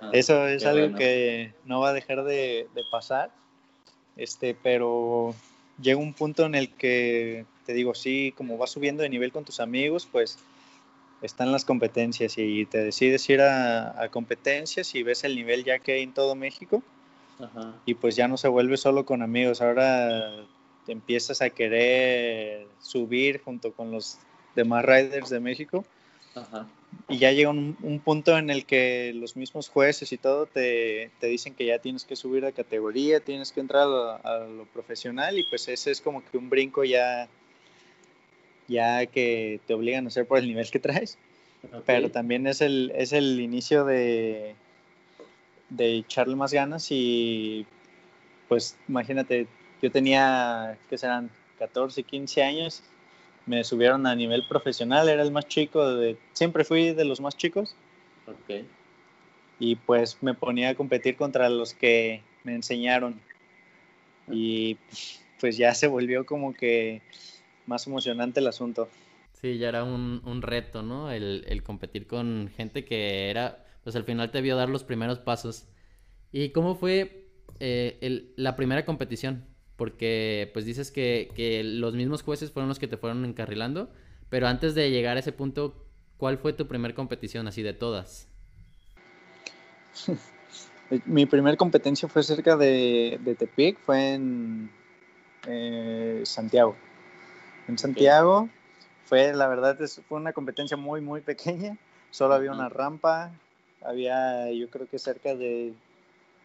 Ah, 0.00 0.10
Eso 0.12 0.46
es 0.46 0.64
algo 0.66 0.82
bueno. 0.82 0.98
que 0.98 1.54
no 1.64 1.80
va 1.80 1.90
a 1.90 1.92
dejar 1.92 2.24
de, 2.24 2.68
de 2.74 2.84
pasar. 2.90 3.30
Este, 4.16 4.54
pero 4.54 5.34
llega 5.80 5.98
un 5.98 6.12
punto 6.12 6.44
en 6.44 6.54
el 6.54 6.70
que 6.70 7.46
te 7.64 7.72
digo, 7.72 7.94
sí, 7.94 8.32
como 8.36 8.58
vas 8.58 8.70
subiendo 8.70 9.02
de 9.02 9.08
nivel 9.08 9.32
con 9.32 9.44
tus 9.44 9.60
amigos, 9.60 10.06
pues 10.10 10.38
están 11.22 11.52
las 11.52 11.64
competencias 11.64 12.36
y 12.36 12.66
te 12.66 12.78
decides 12.78 13.28
ir 13.30 13.40
a, 13.40 14.02
a 14.02 14.08
competencias 14.08 14.94
y 14.94 15.02
ves 15.02 15.24
el 15.24 15.36
nivel 15.36 15.64
ya 15.64 15.78
que 15.78 15.92
hay 15.92 16.02
en 16.02 16.12
todo 16.12 16.34
México 16.34 16.82
Ajá. 17.38 17.74
y 17.86 17.94
pues 17.94 18.16
ya 18.16 18.26
no 18.26 18.36
se 18.36 18.48
vuelve 18.48 18.76
solo 18.76 19.06
con 19.06 19.22
amigos, 19.22 19.62
ahora 19.62 20.44
te 20.84 20.90
empiezas 20.90 21.40
a 21.40 21.50
querer 21.50 22.66
subir 22.80 23.40
junto 23.40 23.72
con 23.72 23.92
los 23.92 24.18
demás 24.56 24.84
riders 24.84 25.30
de 25.30 25.38
México 25.38 25.84
Ajá. 26.34 26.66
Y 27.08 27.18
ya 27.18 27.32
llega 27.32 27.50
un, 27.50 27.76
un 27.82 28.00
punto 28.00 28.38
en 28.38 28.50
el 28.50 28.64
que 28.64 29.12
los 29.14 29.36
mismos 29.36 29.68
jueces 29.68 30.12
y 30.12 30.18
todo 30.18 30.46
te, 30.46 31.10
te 31.20 31.26
dicen 31.26 31.54
que 31.54 31.66
ya 31.66 31.78
tienes 31.78 32.04
que 32.04 32.16
subir 32.16 32.44
de 32.44 32.52
categoría, 32.52 33.20
tienes 33.20 33.52
que 33.52 33.60
entrar 33.60 33.82
a 33.82 33.86
lo, 33.86 34.26
a 34.26 34.38
lo 34.46 34.64
profesional 34.66 35.38
y 35.38 35.44
pues 35.44 35.68
ese 35.68 35.90
es 35.90 36.00
como 36.00 36.24
que 36.24 36.38
un 36.38 36.48
brinco 36.48 36.84
ya, 36.84 37.28
ya 38.68 39.06
que 39.06 39.60
te 39.66 39.74
obligan 39.74 40.04
a 40.06 40.08
hacer 40.08 40.26
por 40.26 40.38
el 40.38 40.46
nivel 40.46 40.70
que 40.70 40.78
traes, 40.78 41.18
pero 41.86 42.10
también 42.10 42.46
es 42.46 42.60
el, 42.60 42.92
es 42.94 43.12
el 43.12 43.40
inicio 43.40 43.84
de, 43.84 44.54
de 45.70 45.96
echarle 45.96 46.36
más 46.36 46.52
ganas 46.52 46.88
y 46.90 47.66
pues 48.48 48.76
imagínate, 48.88 49.46
yo 49.80 49.90
tenía, 49.90 50.78
¿qué 50.88 50.98
serán? 50.98 51.30
14, 51.58 52.02
15 52.02 52.42
años, 52.42 52.82
me 53.46 53.64
subieron 53.64 54.06
a 54.06 54.14
nivel 54.14 54.44
profesional, 54.46 55.08
era 55.08 55.22
el 55.22 55.32
más 55.32 55.46
chico, 55.48 55.94
de, 55.94 56.16
siempre 56.32 56.64
fui 56.64 56.92
de 56.92 57.04
los 57.04 57.20
más 57.20 57.36
chicos 57.36 57.74
Ok. 58.26 58.64
y 59.58 59.76
pues 59.76 60.18
me 60.22 60.34
ponía 60.34 60.70
a 60.70 60.74
competir 60.74 61.16
contra 61.16 61.48
los 61.48 61.74
que 61.74 62.22
me 62.44 62.54
enseñaron 62.54 63.20
y 64.30 64.76
pues 65.40 65.56
ya 65.56 65.74
se 65.74 65.88
volvió 65.88 66.24
como 66.24 66.54
que 66.54 67.02
más 67.66 67.86
emocionante 67.86 68.40
el 68.40 68.46
asunto. 68.46 68.88
Sí, 69.32 69.58
ya 69.58 69.68
era 69.70 69.82
un, 69.82 70.22
un 70.24 70.40
reto, 70.42 70.82
¿no? 70.82 71.10
El, 71.10 71.44
el 71.48 71.62
competir 71.64 72.06
con 72.06 72.48
gente 72.56 72.84
que 72.84 73.28
era, 73.28 73.64
pues 73.82 73.96
al 73.96 74.04
final 74.04 74.30
te 74.30 74.40
vio 74.40 74.54
dar 74.56 74.68
los 74.68 74.84
primeros 74.84 75.18
pasos. 75.18 75.66
¿Y 76.30 76.50
cómo 76.50 76.76
fue 76.76 77.26
eh, 77.58 77.98
el- 78.02 78.32
la 78.36 78.54
primera 78.54 78.84
competición? 78.84 79.44
Porque 79.82 80.48
pues 80.52 80.64
dices 80.64 80.92
que, 80.92 81.32
que 81.34 81.64
los 81.64 81.94
mismos 81.94 82.22
jueces 82.22 82.52
fueron 82.52 82.68
los 82.68 82.78
que 82.78 82.86
te 82.86 82.96
fueron 82.96 83.24
encarrilando, 83.24 83.90
pero 84.28 84.46
antes 84.46 84.76
de 84.76 84.92
llegar 84.92 85.16
a 85.16 85.18
ese 85.18 85.32
punto, 85.32 85.74
¿cuál 86.18 86.38
fue 86.38 86.52
tu 86.52 86.68
primera 86.68 86.94
competición 86.94 87.48
así 87.48 87.62
de 87.62 87.72
todas? 87.72 88.28
Mi 91.06 91.26
primer 91.26 91.56
competencia 91.56 92.08
fue 92.08 92.22
cerca 92.22 92.56
de, 92.56 93.18
de 93.24 93.34
Tepic, 93.34 93.76
fue 93.80 94.14
en 94.14 94.70
eh, 95.48 96.22
Santiago. 96.26 96.76
En 97.66 97.76
Santiago 97.76 98.48
fue, 99.06 99.34
la 99.34 99.48
verdad, 99.48 99.82
es, 99.82 100.00
fue 100.08 100.20
una 100.20 100.32
competencia 100.32 100.76
muy, 100.76 101.00
muy 101.00 101.22
pequeña. 101.22 101.76
Solo 102.12 102.34
había 102.34 102.52
una 102.52 102.68
rampa, 102.68 103.32
había 103.84 104.48
yo 104.52 104.70
creo 104.70 104.86
que 104.86 105.00
cerca 105.00 105.34
de, 105.34 105.74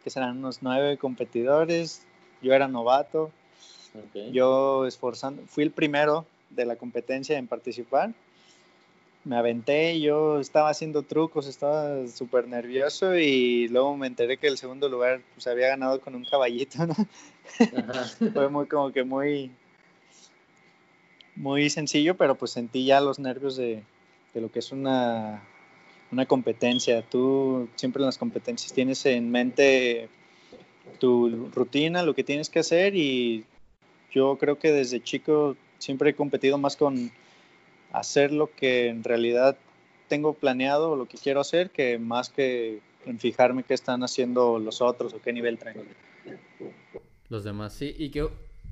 que 0.03 0.09
serán 0.09 0.39
unos 0.39 0.63
nueve 0.63 0.97
competidores. 0.97 2.07
Yo 2.41 2.53
era 2.53 2.67
novato. 2.67 3.31
Yo 4.31 4.85
esforzando, 4.85 5.41
fui 5.47 5.63
el 5.63 5.71
primero 5.71 6.25
de 6.49 6.65
la 6.65 6.75
competencia 6.75 7.37
en 7.37 7.47
participar. 7.47 8.13
Me 9.23 9.35
aventé, 9.35 9.99
yo 9.99 10.39
estaba 10.39 10.69
haciendo 10.69 11.03
trucos, 11.03 11.47
estaba 11.47 12.07
súper 12.07 12.47
nervioso 12.47 13.17
y 13.17 13.67
luego 13.67 13.97
me 13.97 14.07
enteré 14.07 14.37
que 14.37 14.47
el 14.47 14.57
segundo 14.57 14.87
lugar 14.87 15.21
pues 15.33 15.47
había 15.47 15.67
ganado 15.69 15.99
con 15.99 16.15
un 16.15 16.23
caballito. 16.23 16.77
Fue 18.33 18.49
muy 18.49 18.67
como 18.67 18.91
que 18.91 19.03
muy 19.03 19.51
muy 21.35 21.69
sencillo, 21.69 22.15
pero 22.15 22.35
pues 22.35 22.51
sentí 22.51 22.85
ya 22.85 23.01
los 23.01 23.19
nervios 23.19 23.55
de, 23.57 23.83
de 24.33 24.41
lo 24.41 24.51
que 24.51 24.59
es 24.59 24.71
una, 24.71 25.43
una 26.11 26.25
competencia. 26.25 27.01
Tú 27.01 27.69
siempre 27.75 28.01
en 28.01 28.07
las 28.07 28.17
competencias 28.17 28.73
tienes 28.73 29.05
en 29.05 29.29
mente 29.29 30.09
tu 30.99 31.49
rutina, 31.53 32.03
lo 32.03 32.13
que 32.15 32.23
tienes 32.23 32.49
que 32.49 32.59
hacer 32.59 32.95
y 32.95 33.45
yo 34.11 34.37
creo 34.37 34.57
que 34.57 34.71
desde 34.71 35.03
chico 35.03 35.55
siempre 35.79 36.11
he 36.11 36.13
competido 36.15 36.57
más 36.57 36.75
con 36.75 37.11
hacer 37.91 38.31
lo 38.31 38.49
que 38.55 38.87
en 38.87 39.03
realidad 39.03 39.57
tengo 40.07 40.33
planeado 40.33 40.95
lo 40.95 41.05
que 41.07 41.17
quiero 41.17 41.39
hacer 41.41 41.69
que 41.69 41.97
más 41.99 42.29
que 42.29 42.79
en 43.05 43.19
fijarme 43.19 43.63
qué 43.63 43.73
están 43.73 44.03
haciendo 44.03 44.59
los 44.59 44.81
otros 44.81 45.13
o 45.13 45.21
qué 45.21 45.31
nivel 45.33 45.57
traen. 45.57 45.83
Los 47.29 47.43
demás, 47.43 47.73
sí. 47.73 47.93
Y 47.97 48.09
qué, 48.09 48.27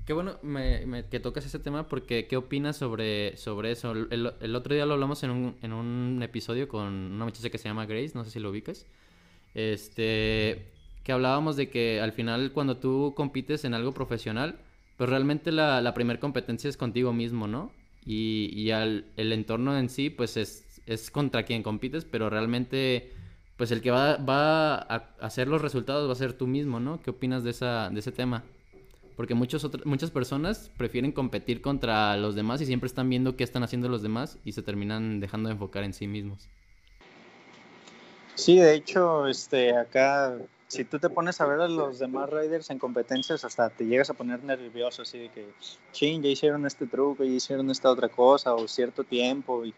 qué 0.05 0.13
bueno 0.13 0.38
me- 0.41 0.86
me- 0.86 1.05
que 1.05 1.19
tocas 1.19 1.45
ese 1.45 1.60
tema 1.60 1.88
porque 1.88 2.27
¿qué 2.27 2.38
opinas 2.38 2.77
sobre, 2.77 3.36
sobre 3.38 3.72
eso? 3.72 3.91
El, 3.91 4.34
el 4.39 4.55
otro 4.55 4.74
día 4.74 4.86
lo 4.86 4.93
hablamos 4.93 5.24
en 5.24 5.29
un, 5.31 5.55
en 5.62 5.74
un 5.74 6.22
episodio 6.24 6.67
con 6.67 6.88
una 6.88 7.25
muchacha 7.25 7.50
que 7.50 7.57
se 7.57 7.67
llama 7.69 7.86
Grace, 7.86 8.12
no 8.15 8.24
sé 8.24 8.31
si 8.31 8.39
lo 8.39 8.50
ubicas. 8.50 8.86
Este, 9.53 10.65
que 11.06 11.12
hablábamos 11.12 11.56
de 11.56 11.70
que 11.70 12.02
al 12.02 12.14
final 12.14 12.52
cuando 12.52 12.78
tú 12.78 13.14
compites 13.16 13.64
en 13.64 13.76
algo 13.76 13.94
profesional, 13.94 14.58
pues 14.98 15.08
realmente 15.08 15.52
la, 15.52 15.94
primera 15.94 16.20
competencia 16.20 16.68
es 16.68 16.78
contigo 16.78 17.14
mismo, 17.14 17.48
¿no? 17.48 17.72
Y, 18.04 18.50
y 18.60 18.72
al, 18.72 19.06
el 19.16 19.32
entorno 19.32 19.78
en 19.78 19.90
sí, 19.90 20.10
pues 20.10 20.36
es, 20.36 20.82
es 20.88 21.12
contra 21.12 21.44
quien 21.44 21.62
compites, 21.62 22.06
pero 22.06 22.32
realmente, 22.32 23.14
pues 23.56 23.70
el 23.70 23.82
que 23.82 23.92
va, 23.92 24.18
va 24.18 24.78
a 24.78 24.96
hacer 25.22 25.48
los 25.48 25.62
resultados 25.62 26.10
va 26.10 26.14
a 26.14 26.16
ser 26.16 26.34
tú 26.34 26.48
mismo, 26.48 26.80
¿no? 26.80 27.00
¿Qué 27.04 27.12
opinas 27.12 27.44
de, 27.44 27.52
esa, 27.52 27.92
de 27.92 28.00
ese 28.00 28.12
tema? 28.12 28.44
Porque 29.16 29.36
muchos 29.36 29.64
otros, 29.64 29.86
muchas 29.86 30.10
personas 30.10 30.72
prefieren 30.76 31.12
competir 31.12 31.62
contra 31.62 32.18
los 32.18 32.34
demás 32.34 32.62
y 32.62 32.66
siempre 32.66 32.88
están 32.88 33.12
viendo 33.12 33.36
qué 33.36 33.44
están 33.44 33.62
haciendo 33.62 33.90
los 33.90 34.02
demás 34.02 34.40
y 34.44 34.54
se 34.54 34.64
terminan 34.64 35.20
dejando 35.20 35.50
de 35.50 35.54
enfocar 35.54 35.84
en 35.84 35.94
sí 35.94 36.08
mismos. 36.08 36.50
Sí, 38.34 38.58
de 38.58 38.74
hecho, 38.74 39.28
este, 39.28 39.78
acá, 39.78 40.36
si 40.75 40.84
tú 40.86 41.00
te 41.00 41.10
pones 41.10 41.39
a 41.41 41.46
ver 41.46 41.62
a 41.62 41.67
los 41.67 42.00
demás 42.00 42.29
riders 42.29 42.70
en 42.70 42.79
competencias, 42.79 43.46
hasta 43.46 43.70
te 43.70 43.86
llegas 43.86 44.10
a 44.10 44.13
poner 44.13 44.44
nervioso, 44.44 45.03
así 45.03 45.17
de 45.17 45.29
que, 45.29 45.48
ching, 45.91 46.22
ya 46.22 46.29
hicieron 46.29 46.65
este 46.65 46.86
truco, 46.86 47.24
ya 47.24 47.32
hicieron 47.32 47.70
esta 47.72 47.89
otra 47.89 48.10
cosa, 48.10 48.53
o 48.53 48.67
cierto 48.67 49.03
tiempo, 49.03 49.65
y 49.65 49.74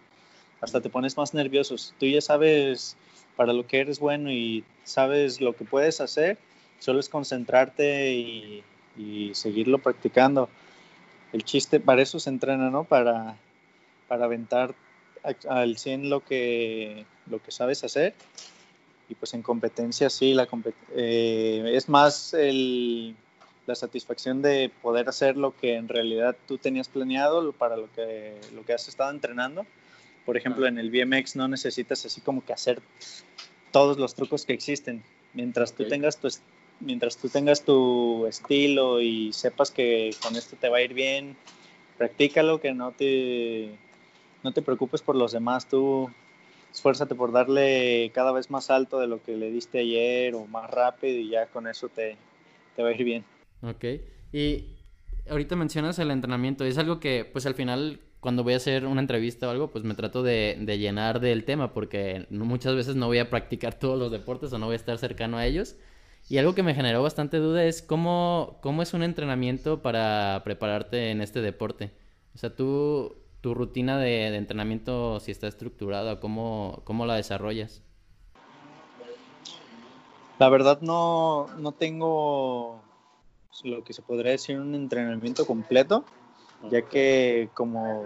hasta 0.62 0.82
te 0.82 0.90
pones 0.90 1.16
más 1.18 1.34
nervioso. 1.34 1.76
Tú 2.00 2.06
ya 2.06 2.22
sabes 2.22 2.98
para 3.36 3.54
lo 3.54 3.68
que 3.68 3.80
eres 3.80 4.00
bueno 4.00 4.32
y 4.32 4.64
sabes 4.84 5.40
lo 5.40 5.56
que 5.56 5.66
puedes 5.66 6.02
hacer, 6.02 6.38
solo 6.80 7.00
es 7.00 7.10
concentrarte 7.10 8.14
y, 8.14 8.64
y 8.98 9.34
seguirlo 9.36 9.78
practicando. 9.78 10.50
El 11.34 11.44
chiste, 11.44 11.80
para 11.80 12.02
eso 12.02 12.20
se 12.20 12.30
entrena, 12.30 12.70
¿no? 12.70 12.84
Para, 12.84 13.38
para 14.08 14.26
aventar 14.26 14.74
al 15.50 15.78
100 15.78 16.10
lo 16.10 16.22
que, 16.22 17.06
lo 17.28 17.42
que 17.42 17.52
sabes 17.52 17.84
hacer. 17.84 18.14
Y 19.10 19.16
pues 19.16 19.34
en 19.34 19.42
competencia 19.42 20.10
sí, 20.10 20.34
la 20.34 20.48
eh, 20.96 21.72
es 21.74 21.88
más 21.88 22.34
el, 22.34 23.16
la 23.66 23.76
satisfacción 23.76 24.42
de 24.42 24.72
poder 24.82 25.10
hacer 25.10 25.38
lo 25.38 25.56
que 25.56 25.76
en 25.76 25.88
realidad 25.88 26.36
tú 26.48 26.58
tenías 26.58 26.88
planeado 26.88 27.52
para 27.52 27.78
lo 27.78 27.92
que, 27.94 28.36
lo 28.54 28.66
que 28.66 28.74
has 28.74 28.88
estado 28.88 29.12
entrenando. 29.12 29.66
Por 30.26 30.36
ejemplo, 30.38 30.68
en 30.68 30.78
el 30.78 30.90
BMX 30.90 31.36
no 31.36 31.48
necesitas 31.48 32.06
así 32.06 32.22
como 32.22 32.44
que 32.44 32.54
hacer 32.54 32.82
todos 33.72 33.98
los 33.98 34.16
trucos 34.16 34.46
que 34.46 34.54
existen. 34.54 35.04
Mientras 35.34 35.74
tú 35.74 35.86
tengas 35.86 36.18
tu, 36.18 36.30
mientras 36.80 37.18
tú 37.18 37.30
tengas 37.30 37.64
tu 37.64 38.26
estilo 38.26 39.02
y 39.02 39.32
sepas 39.34 39.72
que 39.72 40.16
con 40.22 40.36
esto 40.36 40.56
te 40.60 40.70
va 40.70 40.78
a 40.78 40.82
ir 40.82 40.94
bien, 40.94 41.38
practícalo, 41.98 42.60
que 42.60 42.74
no 42.74 42.92
te, 42.92 43.72
no 44.44 44.54
te 44.54 44.62
preocupes 44.62 45.02
por 45.02 45.16
los 45.16 45.32
demás, 45.32 45.68
tú 45.68 46.10
esfuérzate 46.78 47.16
por 47.16 47.32
darle 47.32 48.12
cada 48.14 48.32
vez 48.32 48.52
más 48.52 48.70
alto 48.70 49.00
de 49.00 49.08
lo 49.08 49.22
que 49.24 49.36
le 49.36 49.50
diste 49.50 49.80
ayer 49.80 50.36
o 50.36 50.46
más 50.46 50.70
rápido 50.70 51.18
y 51.18 51.30
ya 51.30 51.48
con 51.48 51.66
eso 51.66 51.90
te, 51.90 52.18
te 52.76 52.84
va 52.84 52.90
a 52.90 52.92
ir 52.92 53.04
bien. 53.04 53.26
Ok, 53.64 53.84
y 54.32 54.78
ahorita 55.28 55.56
mencionas 55.56 55.98
el 55.98 56.12
entrenamiento, 56.12 56.66
es 56.66 56.78
algo 56.78 57.00
que 57.00 57.26
pues 57.26 57.48
al 57.48 57.56
final 57.56 58.00
cuando 58.20 58.44
voy 58.44 58.54
a 58.54 58.58
hacer 58.58 58.86
una 58.86 59.02
entrevista 59.02 59.48
o 59.48 59.50
algo, 59.50 59.72
pues 59.72 59.84
me 59.84 59.96
trato 59.96 60.22
de, 60.22 60.58
de, 60.60 60.78
llenar 60.78 61.20
del 61.20 61.46
tema 61.46 61.74
porque 61.74 62.28
muchas 62.30 62.76
veces 62.76 62.96
no 62.96 63.08
voy 63.08 63.18
a 63.18 63.30
practicar 63.32 63.74
todos 63.80 63.98
los 63.98 64.12
deportes 64.12 64.54
o 64.54 64.60
no 64.60 64.68
voy 64.68 64.74
a 64.74 64.78
estar 64.78 64.98
cercano 65.00 65.38
a 65.38 65.46
ellos. 65.48 65.78
Y 66.30 66.38
algo 66.38 66.54
que 66.54 66.62
me 66.62 66.76
generó 66.76 67.02
bastante 67.02 67.38
duda 67.38 67.64
es 67.64 67.82
cómo, 67.82 68.60
cómo 68.62 68.82
es 68.82 68.94
un 68.94 69.02
entrenamiento 69.02 69.82
para 69.82 70.42
prepararte 70.44 71.10
en 71.10 71.22
este 71.22 71.42
deporte. 71.42 71.92
O 72.36 72.38
sea, 72.38 72.54
tú, 72.54 73.16
tu 73.48 73.54
rutina 73.54 73.98
de, 73.98 74.36
entrenamiento, 74.36 75.22
si 75.22 75.32
está 75.32 75.48
estructurada, 75.48 76.20
¿cómo, 76.20 76.82
cómo 76.84 77.06
la 77.06 77.16
desarrollas? 77.16 77.82
La 80.38 80.50
verdad 80.50 80.82
no, 80.82 81.48
no 81.58 81.72
tengo 81.72 82.82
lo 83.64 83.86
que 83.86 83.94
se 83.94 84.02
podría 84.02 84.34
decir 84.34 84.60
un 84.60 84.76
entrenamiento 84.76 85.46
completo, 85.46 86.04
ya 86.70 86.82
que 86.82 87.50
como 87.54 88.04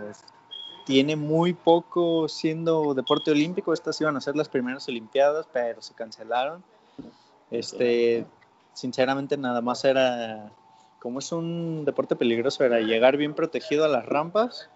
tiene 0.85 1.15
muy 1.15 1.55
poco 1.55 2.27
siendo 2.27 2.93
deporte 2.93 3.31
olímpico, 3.31 3.73
estas 3.73 3.99
iban 3.99 4.15
a 4.17 4.21
ser 4.21 4.35
las 4.35 4.47
primeras 4.47 4.87
Olimpiadas, 4.89 5.47
pero 5.51 5.81
se 5.81 5.95
cancelaron. 5.95 6.63
Este, 7.49 8.27
sinceramente 8.73 9.37
nada 9.37 9.61
más 9.61 9.85
era, 9.85 10.51
como 10.99 11.17
es 11.17 11.31
un 11.31 11.83
deporte 11.83 12.15
peligroso, 12.15 12.63
era 12.63 12.79
llegar 12.79 13.17
bien 13.17 13.33
protegido 13.33 13.85
a 13.85 13.87
las 13.87 14.05
rampas, 14.05 14.69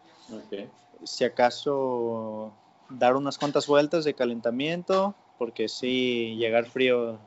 si 1.03 1.23
acaso 1.23 2.51
dar 2.89 3.15
unas 3.15 3.37
cuantas 3.37 3.67
vueltas 3.67 4.05
de 4.05 4.13
calentamiento, 4.13 5.15
porque 5.37 5.67
si 5.67 6.35
llegar 6.35 6.65
frío 6.65 7.17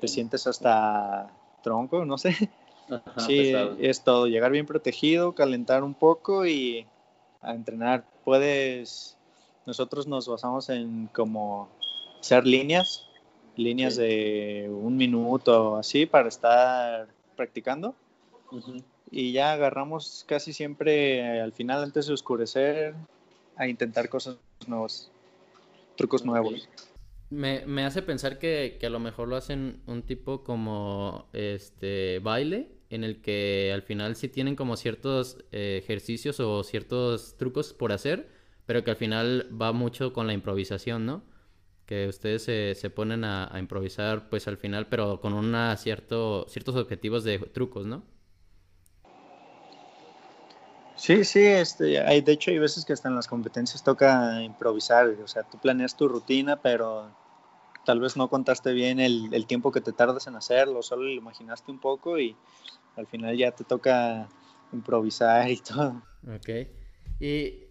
te 0.00 0.08
sientes 0.08 0.46
hasta 0.46 1.30
tronco, 1.62 2.04
no 2.04 2.18
sé. 2.18 2.34
sí, 3.26 3.52
es 3.78 4.02
todo, 4.02 4.26
llegar 4.26 4.52
bien 4.52 4.66
protegido, 4.66 5.32
calentar 5.32 5.82
un 5.82 5.94
poco 5.94 6.46
y 6.46 6.86
a 7.42 7.54
entrenar. 7.54 8.04
Puedes, 8.24 9.16
nosotros 9.66 10.06
nos 10.06 10.28
basamos 10.28 10.68
en 10.68 11.08
como 11.12 11.68
hacer 12.20 12.46
líneas, 12.46 13.06
líneas 13.56 13.96
de 13.96 14.70
un 14.70 14.96
minuto 14.96 15.76
así 15.76 16.06
para 16.06 16.28
estar 16.28 17.08
practicando. 17.36 17.94
Y 19.10 19.32
ya 19.32 19.52
agarramos 19.52 20.24
casi 20.28 20.52
siempre 20.52 21.40
al 21.40 21.52
final, 21.52 21.82
antes 21.82 22.06
de 22.06 22.14
oscurecer, 22.14 22.94
a 23.56 23.66
intentar 23.68 24.08
cosas 24.08 24.38
nuevas, 24.66 25.10
trucos 25.96 26.24
nuevos. 26.24 26.68
Me, 27.30 27.66
me, 27.66 27.84
hace 27.84 28.02
pensar 28.02 28.38
que, 28.38 28.78
que, 28.80 28.86
a 28.86 28.90
lo 28.90 29.00
mejor 29.00 29.28
lo 29.28 29.36
hacen 29.36 29.82
un 29.86 30.02
tipo 30.02 30.44
como 30.44 31.28
este 31.32 32.20
baile, 32.20 32.70
en 32.90 33.04
el 33.04 33.20
que 33.20 33.70
al 33.74 33.82
final 33.82 34.16
sí 34.16 34.28
tienen 34.28 34.56
como 34.56 34.76
ciertos 34.76 35.38
eh, 35.52 35.80
ejercicios 35.82 36.40
o 36.40 36.62
ciertos 36.64 37.36
trucos 37.36 37.74
por 37.74 37.92
hacer, 37.92 38.28
pero 38.64 38.82
que 38.82 38.90
al 38.90 38.96
final 38.96 39.48
va 39.60 39.72
mucho 39.72 40.12
con 40.12 40.26
la 40.26 40.32
improvisación, 40.32 41.04
¿no? 41.04 41.22
que 41.88 42.06
ustedes 42.06 42.42
se, 42.42 42.74
se 42.74 42.90
ponen 42.90 43.24
a, 43.24 43.50
improvisar 43.58 44.28
pues 44.28 44.46
al 44.46 44.58
final, 44.58 44.88
pero 44.88 45.22
con 45.22 45.32
una 45.32 45.74
cierto, 45.78 46.44
ciertos 46.46 46.76
objetivos 46.76 47.24
de 47.24 47.38
trucos, 47.38 47.86
¿no? 47.86 48.04
Sí, 50.98 51.24
sí, 51.24 51.38
este, 51.38 52.00
hay, 52.00 52.22
de 52.22 52.32
hecho 52.32 52.50
hay 52.50 52.58
veces 52.58 52.84
que 52.84 52.92
hasta 52.92 53.08
en 53.08 53.14
las 53.14 53.28
competencias 53.28 53.84
toca 53.84 54.42
improvisar, 54.42 55.06
o 55.22 55.28
sea, 55.28 55.44
tú 55.44 55.56
planeas 55.56 55.94
tu 55.94 56.08
rutina, 56.08 56.60
pero 56.60 57.08
tal 57.84 58.00
vez 58.00 58.16
no 58.16 58.28
contaste 58.28 58.72
bien 58.72 58.98
el, 58.98 59.32
el 59.32 59.46
tiempo 59.46 59.70
que 59.70 59.80
te 59.80 59.92
tardas 59.92 60.26
en 60.26 60.34
hacerlo, 60.34 60.82
solo 60.82 61.04
lo 61.04 61.12
imaginaste 61.12 61.70
un 61.70 61.78
poco 61.78 62.18
y 62.18 62.36
al 62.96 63.06
final 63.06 63.36
ya 63.36 63.52
te 63.52 63.62
toca 63.62 64.28
improvisar 64.72 65.48
y 65.48 65.56
todo. 65.62 66.02
Ok. 66.34 66.48
Y, 67.20 67.62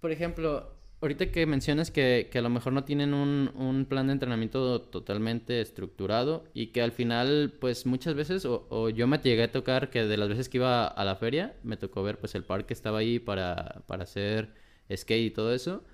por 0.00 0.12
ejemplo, 0.12 0.75
ahorita 1.00 1.30
que 1.30 1.46
mencionas 1.46 1.90
que, 1.90 2.30
a 2.34 2.40
lo 2.40 2.50
mejor 2.50 2.72
no 2.72 2.84
tienen 2.84 3.14
un, 3.14 3.86
plan 3.88 4.06
de 4.06 4.14
entrenamiento 4.14 4.80
totalmente 4.82 5.60
estructurado 5.60 6.44
y 6.54 6.68
que 6.68 6.82
al 6.82 6.92
final, 6.92 7.54
pues 7.60 7.86
muchas 7.86 8.14
veces, 8.14 8.44
o, 8.46 8.90
yo 8.90 9.06
me 9.06 9.18
llegué 9.18 9.44
a 9.44 9.52
tocar 9.52 9.90
que 9.90 10.04
de 10.04 10.16
las 10.16 10.28
veces 10.28 10.48
que 10.48 10.58
iba 10.58 10.86
a 10.86 11.04
la 11.04 11.16
feria, 11.16 11.56
me 11.62 11.76
tocó 11.76 12.02
ver 12.02 12.18
pues 12.18 12.34
el 12.34 12.44
parque 12.44 12.74
estaba 12.74 12.98
ahí 12.98 13.18
para, 13.18 13.84
hacer 13.88 14.54
skate 14.94 15.26
y 15.26 15.30
todo 15.30 15.54
eso. 15.54 15.84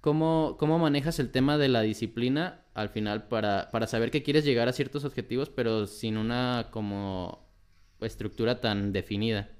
¿Cómo, 0.00 0.56
¿Cómo, 0.58 0.78
manejas 0.78 1.18
el 1.18 1.30
tema 1.30 1.58
de 1.58 1.68
la 1.68 1.82
disciplina 1.82 2.64
al 2.74 2.88
final 2.88 3.28
para, 3.28 3.70
para 3.70 3.86
saber 3.86 4.10
que 4.10 4.22
quieres 4.22 4.44
llegar 4.46 4.68
a 4.68 4.72
ciertos 4.72 5.04
objetivos 5.04 5.50
pero 5.50 5.86
sin 5.86 6.16
una 6.16 6.68
como 6.70 7.46
estructura 8.00 8.60
tan 8.60 8.92
definida? 8.92 9.50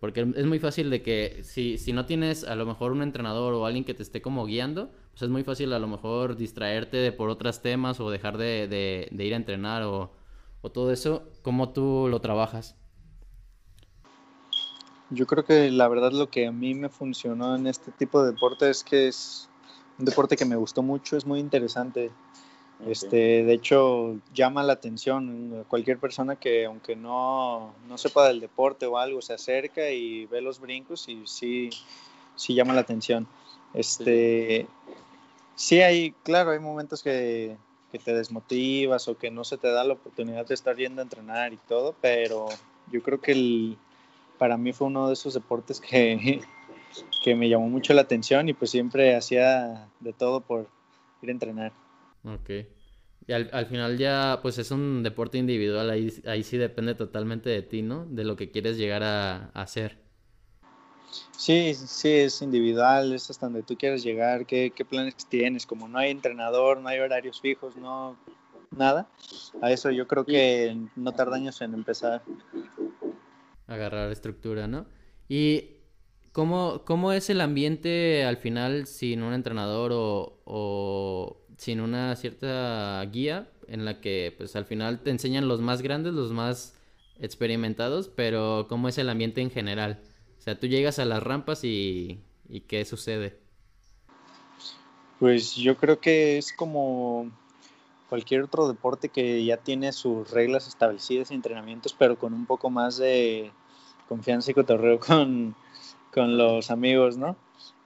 Porque 0.00 0.20
es 0.36 0.46
muy 0.46 0.58
fácil 0.58 0.90
de 0.90 1.02
que 1.02 1.40
si, 1.42 1.78
si 1.78 1.92
no 1.92 2.04
tienes 2.04 2.44
a 2.44 2.54
lo 2.54 2.66
mejor 2.66 2.92
un 2.92 3.02
entrenador 3.02 3.54
o 3.54 3.64
alguien 3.64 3.84
que 3.84 3.94
te 3.94 4.02
esté 4.02 4.20
como 4.20 4.44
guiando, 4.44 4.90
pues 5.18 5.22
es 5.22 5.30
muy 5.30 5.42
fácil 5.42 5.72
a 5.72 5.80
lo 5.80 5.88
mejor 5.88 6.36
distraerte 6.36 7.10
por 7.10 7.28
otros 7.28 7.60
temas 7.60 7.98
o 7.98 8.08
dejar 8.08 8.38
de, 8.38 9.08
ir 9.10 9.32
a 9.32 9.36
entrenar 9.36 9.82
o, 9.82 10.12
todo 10.72 10.92
eso. 10.92 11.22
¿Cómo 11.42 11.70
tú 11.70 12.06
lo 12.10 12.20
trabajas? 12.20 12.76
Yo 15.10 15.26
creo 15.26 15.44
que 15.44 15.70
la 15.70 15.88
verdad 15.88 16.12
lo 16.12 16.28
que 16.28 16.46
a 16.46 16.52
mí 16.52 16.74
me 16.74 16.90
funcionó 16.90 17.56
en 17.56 17.66
este 17.66 17.90
tipo 17.90 18.22
de 18.22 18.32
deporte 18.32 18.68
es 18.68 18.84
que 18.84 19.08
es 19.08 19.48
un 19.98 20.04
deporte 20.04 20.36
que 20.36 20.44
me 20.44 20.56
gustó 20.56 20.82
mucho, 20.82 21.16
es 21.16 21.24
muy 21.24 21.40
interesante. 21.40 22.12
Este, 22.86 23.44
de 23.44 23.52
hecho, 23.52 24.16
llama 24.32 24.62
la 24.62 24.74
atención. 24.74 25.64
Cualquier 25.68 25.98
persona 25.98 26.36
que, 26.36 26.64
aunque 26.66 26.94
no, 26.94 27.74
no, 27.88 27.98
sepa 27.98 28.28
del 28.28 28.40
deporte 28.40 28.86
o 28.86 28.98
algo, 28.98 29.20
se 29.20 29.34
acerca 29.34 29.90
y 29.90 30.26
ve 30.26 30.40
los 30.40 30.60
brincos 30.60 31.08
y 31.08 31.26
sí, 31.26 31.70
sí 32.36 32.54
llama 32.54 32.74
la 32.74 32.82
atención. 32.82 33.26
Este, 33.74 34.66
sí 35.56 35.80
hay, 35.80 36.12
claro, 36.22 36.52
hay 36.52 36.60
momentos 36.60 37.02
que, 37.02 37.56
que 37.90 37.98
te 37.98 38.14
desmotivas 38.14 39.08
o 39.08 39.18
que 39.18 39.30
no 39.30 39.44
se 39.44 39.58
te 39.58 39.68
da 39.68 39.84
la 39.84 39.94
oportunidad 39.94 40.46
de 40.46 40.54
estar 40.54 40.76
yendo 40.76 41.02
a 41.02 41.04
entrenar 41.04 41.52
y 41.52 41.58
todo, 41.68 41.94
pero 42.00 42.46
yo 42.90 43.02
creo 43.02 43.20
que 43.20 43.76
para 44.38 44.56
mí 44.56 44.72
fue 44.72 44.86
uno 44.86 45.08
de 45.08 45.14
esos 45.14 45.34
deportes 45.34 45.80
que, 45.80 46.40
que 47.22 47.34
me 47.34 47.48
llamó 47.48 47.68
mucho 47.68 47.92
la 47.92 48.02
atención 48.02 48.48
y 48.48 48.54
pues 48.54 48.70
siempre 48.70 49.16
hacía 49.16 49.88
de 50.00 50.12
todo 50.12 50.40
por 50.40 50.68
ir 51.22 51.28
a 51.28 51.32
entrenar. 51.32 51.72
Ok. 52.24 52.50
Y 53.28 53.32
al, 53.34 53.66
final 53.66 53.98
ya, 53.98 54.38
pues 54.40 54.56
es 54.56 54.70
un 54.70 55.02
deporte 55.02 55.36
individual, 55.36 55.90
ahí, 55.90 56.10
ahí 56.26 56.42
sí 56.42 56.56
depende 56.56 56.94
totalmente 56.94 57.50
de 57.50 57.60
ti, 57.60 57.82
¿no? 57.82 58.06
De 58.06 58.24
lo 58.24 58.36
que 58.36 58.50
quieres 58.50 58.78
llegar 58.78 59.02
a, 59.02 59.50
hacer. 59.52 59.98
Sí, 61.36 61.74
sí, 61.74 62.08
es 62.08 62.40
individual, 62.40 63.12
es 63.12 63.28
hasta 63.28 63.44
donde 63.44 63.62
tú 63.62 63.76
quieres 63.76 64.02
llegar, 64.02 64.46
qué, 64.46 64.72
qué 64.74 64.82
planes 64.86 65.14
tienes, 65.28 65.66
como 65.66 65.88
no 65.88 65.98
hay 65.98 66.10
entrenador, 66.10 66.80
no 66.80 66.88
hay 66.88 67.00
horarios 67.00 67.38
fijos, 67.42 67.76
no, 67.76 68.16
nada. 68.74 69.10
A 69.60 69.72
eso 69.72 69.90
yo 69.90 70.08
creo 70.08 70.24
que 70.24 70.74
no 70.96 71.12
tarda 71.12 71.36
años 71.36 71.60
en 71.60 71.74
empezar. 71.74 72.22
Agarrar 73.66 74.10
estructura, 74.10 74.66
¿no? 74.66 74.86
Y 75.28 75.76
¿cómo, 76.32 76.82
cómo 76.86 77.12
es 77.12 77.28
el 77.28 77.42
ambiente 77.42 78.24
al 78.24 78.38
final 78.38 78.86
sin 78.86 79.22
un 79.22 79.34
entrenador 79.34 79.90
o 79.92 81.44
sin 81.58 81.80
una 81.80 82.16
cierta 82.16 83.04
guía 83.12 83.50
en 83.66 83.84
la 83.84 84.00
que 84.00 84.34
pues 84.38 84.56
al 84.56 84.64
final 84.64 85.00
te 85.00 85.10
enseñan 85.10 85.48
los 85.48 85.60
más 85.60 85.82
grandes, 85.82 86.14
los 86.14 86.32
más 86.32 86.74
experimentados, 87.18 88.08
pero 88.08 88.66
cómo 88.68 88.88
es 88.88 88.96
el 88.96 89.10
ambiente 89.10 89.42
en 89.42 89.50
general. 89.50 90.00
O 90.38 90.40
sea, 90.40 90.58
tú 90.58 90.68
llegas 90.68 90.98
a 91.00 91.04
las 91.04 91.22
rampas 91.22 91.64
y, 91.64 92.20
y 92.48 92.60
¿qué 92.60 92.84
sucede? 92.84 93.36
Pues 95.18 95.56
yo 95.56 95.76
creo 95.76 96.00
que 96.00 96.38
es 96.38 96.52
como 96.52 97.30
cualquier 98.08 98.42
otro 98.42 98.68
deporte 98.68 99.08
que 99.08 99.44
ya 99.44 99.56
tiene 99.56 99.92
sus 99.92 100.30
reglas 100.30 100.68
establecidas 100.68 101.32
y 101.32 101.34
entrenamientos, 101.34 101.92
pero 101.92 102.16
con 102.16 102.32
un 102.34 102.46
poco 102.46 102.70
más 102.70 102.98
de 102.98 103.50
confianza 104.08 104.52
y 104.52 104.54
cotorreo 104.54 105.00
con, 105.00 105.56
con 106.14 106.38
los 106.38 106.70
amigos, 106.70 107.16
¿no? 107.16 107.36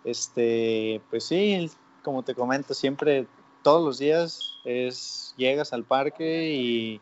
Este, 0.04 1.00
pues 1.08 1.24
sí, 1.24 1.70
como 2.02 2.22
te 2.22 2.34
comento, 2.34 2.74
siempre, 2.74 3.26
todos 3.62 3.84
los 3.84 3.98
días 3.98 4.58
es, 4.64 5.34
llegas 5.36 5.72
al 5.72 5.84
parque 5.84 6.52
y 6.52 7.00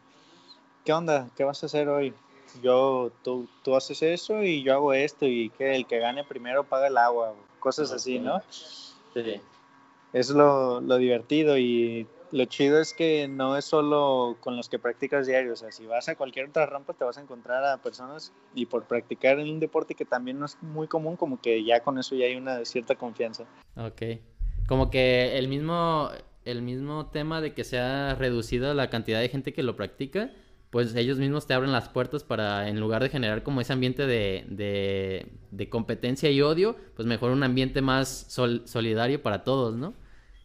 ¿qué 0.85 0.93
onda? 0.93 1.29
¿Qué 1.37 1.45
vas 1.45 1.63
a 1.63 1.67
hacer 1.67 1.89
hoy? 1.89 2.15
Yo, 2.63 3.13
tú, 3.23 3.49
tú 3.63 3.77
haces 3.77 4.03
eso 4.03 4.43
y 4.43 4.63
yo 4.63 4.75
hago 4.75 4.93
esto 4.93 5.27
y 5.27 5.51
que 5.51 5.75
el 5.75 5.87
que 5.87 5.99
gane 5.99 6.25
primero 6.25 6.65
paga 6.65 6.89
el 6.89 6.97
agua, 6.97 7.35
cosas 7.61 7.93
así, 7.93 8.19
¿no? 8.19 8.43
Sí. 8.51 9.41
Es 10.13 10.31
lo, 10.31 10.81
lo 10.81 10.97
divertido 10.97 11.57
y 11.57 12.09
lo 12.33 12.45
chido 12.45 12.81
es 12.81 12.95
que 12.95 13.29
no 13.29 13.57
es 13.57 13.65
solo 13.65 14.37
con 14.41 14.57
los 14.57 14.69
que 14.69 14.79
practicas 14.79 15.27
diario, 15.27 15.53
o 15.53 15.57
sea, 15.57 15.73
si 15.73 15.87
vas 15.87 16.09
a 16.09 16.17
cualquier 16.17 16.49
otra 16.49 16.67
rampa 16.67 16.93
te 16.93 17.05
vas 17.05 17.19
a 17.19 17.21
encontrar 17.21 17.65
a 17.65 17.79
personas 17.79 18.33
y 18.55 18.67
por 18.67 18.85
practicar 18.85 19.39
en 19.39 19.49
un 19.49 19.61
deporte 19.61 19.95
que 19.95 20.05
también 20.05 20.39
no 20.39 20.47
es 20.47 20.57
muy 20.63 20.87
común, 20.87 21.17
como 21.17 21.41
que 21.41 21.65
ya 21.65 21.81
con 21.81 21.99
eso 21.99 22.15
ya 22.15 22.27
hay 22.27 22.37
una 22.37 22.65
cierta 22.65 22.95
confianza. 22.95 23.45
Ok. 23.77 24.03
Como 24.69 24.91
que 24.91 25.37
el 25.37 25.49
mismo, 25.49 26.11
el 26.45 26.63
mismo 26.63 27.07
tema 27.07 27.41
de 27.41 27.55
que 27.55 27.65
se 27.65 27.79
ha 27.79 28.15
reducido 28.15 28.75
la 28.75 28.91
cantidad 28.91 29.21
de 29.21 29.29
gente 29.29 29.53
que 29.53 29.63
lo 29.63 29.77
practica, 29.77 30.31
pues 30.71 30.95
ellos 30.95 31.19
mismos 31.19 31.47
te 31.47 31.55
abren 31.55 31.73
las 31.73 31.89
puertas 31.89 32.23
para, 32.25 32.69
en 32.69 32.79
lugar 32.79 33.03
de 33.03 33.09
generar 33.09 33.43
como 33.43 33.61
ese 33.61 33.73
ambiente 33.73 34.07
de, 34.07 34.45
de, 34.49 35.27
de 35.51 35.69
competencia 35.69 36.31
y 36.31 36.43
odio, 36.43 36.77
pues 36.95 37.07
mejor 37.07 37.33
un 37.33 37.43
ambiente 37.43 37.83
más 37.83 38.09
sol, 38.29 38.63
solidario 38.67 39.23
para 39.23 39.43
todos, 39.45 39.77
¿no? 39.77 39.95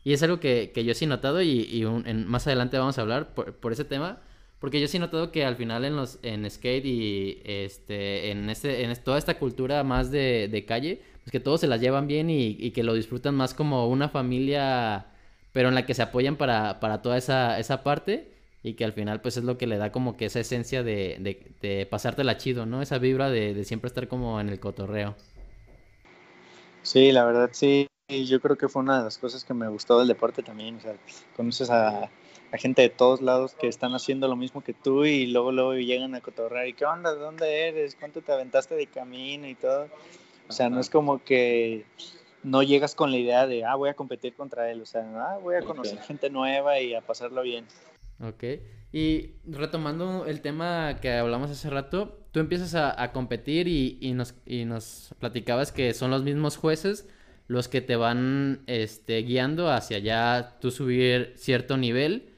Y 0.06 0.14
es 0.14 0.22
algo 0.22 0.40
que, 0.40 0.72
yo 0.86 0.94
sí 0.94 1.06
he 1.06 1.08
notado 1.08 1.42
y, 1.42 1.84
un, 1.84 2.08
en, 2.08 2.28
más 2.28 2.46
adelante 2.46 2.78
vamos 2.78 2.98
a 3.00 3.02
hablar 3.02 3.34
por, 3.34 3.74
ese 3.74 3.86
tema, 3.86 4.22
porque 4.60 4.80
yo 4.80 4.88
sí 4.88 4.98
he 4.98 5.00
notado 5.00 5.32
que 5.32 5.44
al 5.44 5.56
final 5.56 5.84
en 5.84 5.96
los 5.96 6.20
skate 6.50 6.86
y 6.86 7.42
este 7.44 8.30
en 8.30 8.50
este 8.52 8.84
en 8.84 8.96
toda 9.04 9.18
esta 9.18 9.40
cultura 9.40 9.84
más 9.84 10.12
de, 10.12 10.64
calle, 10.68 11.02
pues 11.24 11.32
que 11.32 11.40
todos 11.40 11.62
se 11.62 11.68
las 11.68 11.82
llevan 11.82 12.06
bien 12.08 12.30
y, 12.30 12.70
que 12.70 12.84
lo 12.84 12.94
disfrutan 12.94 13.34
más 13.34 13.56
como 13.56 13.88
una 13.90 14.08
familia, 14.08 15.08
pero 15.56 15.70
en 15.70 15.76
la 15.76 15.86
que 15.86 15.94
se 15.94 16.02
apoyan 16.02 16.36
para, 16.36 16.82
para 16.82 17.02
toda 17.02 17.18
esa, 17.18 17.58
esa 17.60 17.82
parte 17.82 18.30
y 18.62 18.74
que 18.74 18.84
al 18.84 18.92
final 18.92 19.22
pues 19.22 19.38
es 19.38 19.46
lo 19.46 19.58
que 19.58 19.68
le 19.68 19.78
da 19.78 19.90
como 19.90 20.18
que 20.18 20.26
esa 20.26 20.42
esencia 20.42 20.84
de, 20.84 21.16
de, 21.22 21.50
de 21.62 21.86
pasártela 21.86 22.36
chido, 22.36 22.66
¿no? 22.66 22.82
Esa 22.82 22.98
vibra 22.98 23.30
de, 23.30 23.64
siempre 23.64 23.88
estar 23.88 24.10
como 24.10 24.42
en 24.42 24.50
el 24.50 24.60
cotorreo. 24.60 25.16
Sí, 26.82 27.14
la 27.14 27.24
verdad 27.24 27.52
sí. 27.54 27.88
Yo 28.10 28.42
creo 28.42 28.58
que 28.58 28.68
fue 28.68 28.82
una 28.82 28.98
de 28.98 29.06
las 29.06 29.18
cosas 29.18 29.46
que 29.46 29.54
me 29.54 29.70
gustó 29.70 29.98
del 30.00 30.10
deporte 30.10 30.44
también. 30.44 30.76
O 30.76 30.82
sea, 30.82 30.98
conoces 31.38 31.70
a, 31.70 32.10
gente 32.56 32.82
de 32.82 32.90
todos 32.90 33.22
lados 33.22 33.54
que 33.54 33.70
están 33.70 33.96
haciendo 33.96 34.28
lo 34.28 34.36
mismo 34.36 34.62
que 34.62 34.74
tú 34.74 35.06
y 35.06 35.28
luego 35.28 35.54
luego 35.54 35.76
llegan 35.76 36.16
a 36.16 36.20
cotorrear. 36.20 36.68
¿Y 36.68 36.74
qué 36.74 36.84
onda? 36.84 37.14
¿De 37.14 37.22
dónde 37.22 37.70
eres? 37.70 37.96
¿Cuánto 37.96 38.22
te 38.22 38.34
aventaste 38.34 38.76
de 38.76 38.88
camino 38.88 39.48
y 39.48 39.56
todo? 39.56 39.88
O 40.50 40.52
sea, 40.52 40.70
no 40.70 40.82
es 40.82 40.90
como 40.90 41.24
que 41.24 41.86
no 42.46 42.64
llegas 42.64 42.96
con 42.96 43.12
la 43.12 43.18
idea 43.18 43.48
de, 43.48 43.66
ah, 43.66 43.76
voy 43.76 43.90
a 43.90 43.96
competir 43.96 44.36
contra 44.36 44.72
él. 44.72 44.82
O 44.82 44.86
sea, 44.86 45.02
ah, 45.16 45.38
voy 45.42 45.56
a 45.56 45.62
conocer 45.62 45.96
okay. 45.96 46.08
gente 46.08 46.30
nueva 46.30 46.80
y 46.80 46.94
a 46.94 47.02
pasarlo 47.02 47.42
bien. 47.42 47.66
Ok. 48.22 48.44
Y 48.94 49.32
retomando 49.46 50.26
el 50.26 50.42
tema 50.42 51.00
que 51.02 51.12
hablamos 51.12 51.52
hace 51.52 51.70
rato, 51.70 52.20
tú 52.32 52.40
empiezas 52.40 52.76
a, 52.76 53.02
a 53.02 53.12
competir 53.12 53.68
y, 53.68 53.98
y, 54.00 54.14
nos, 54.14 54.36
y 54.46 54.64
nos 54.64 55.14
platicabas 55.20 55.72
que 55.72 55.94
son 55.94 56.12
los 56.12 56.24
mismos 56.24 56.56
jueces 56.56 57.10
los 57.48 57.68
que 57.68 57.82
te 57.82 57.96
van 57.96 58.64
este, 58.68 59.22
guiando 59.22 59.70
hacia 59.70 60.00
ya 60.00 60.58
tú 60.60 60.72
subir 60.72 61.34
cierto 61.36 61.78
nivel. 61.78 62.30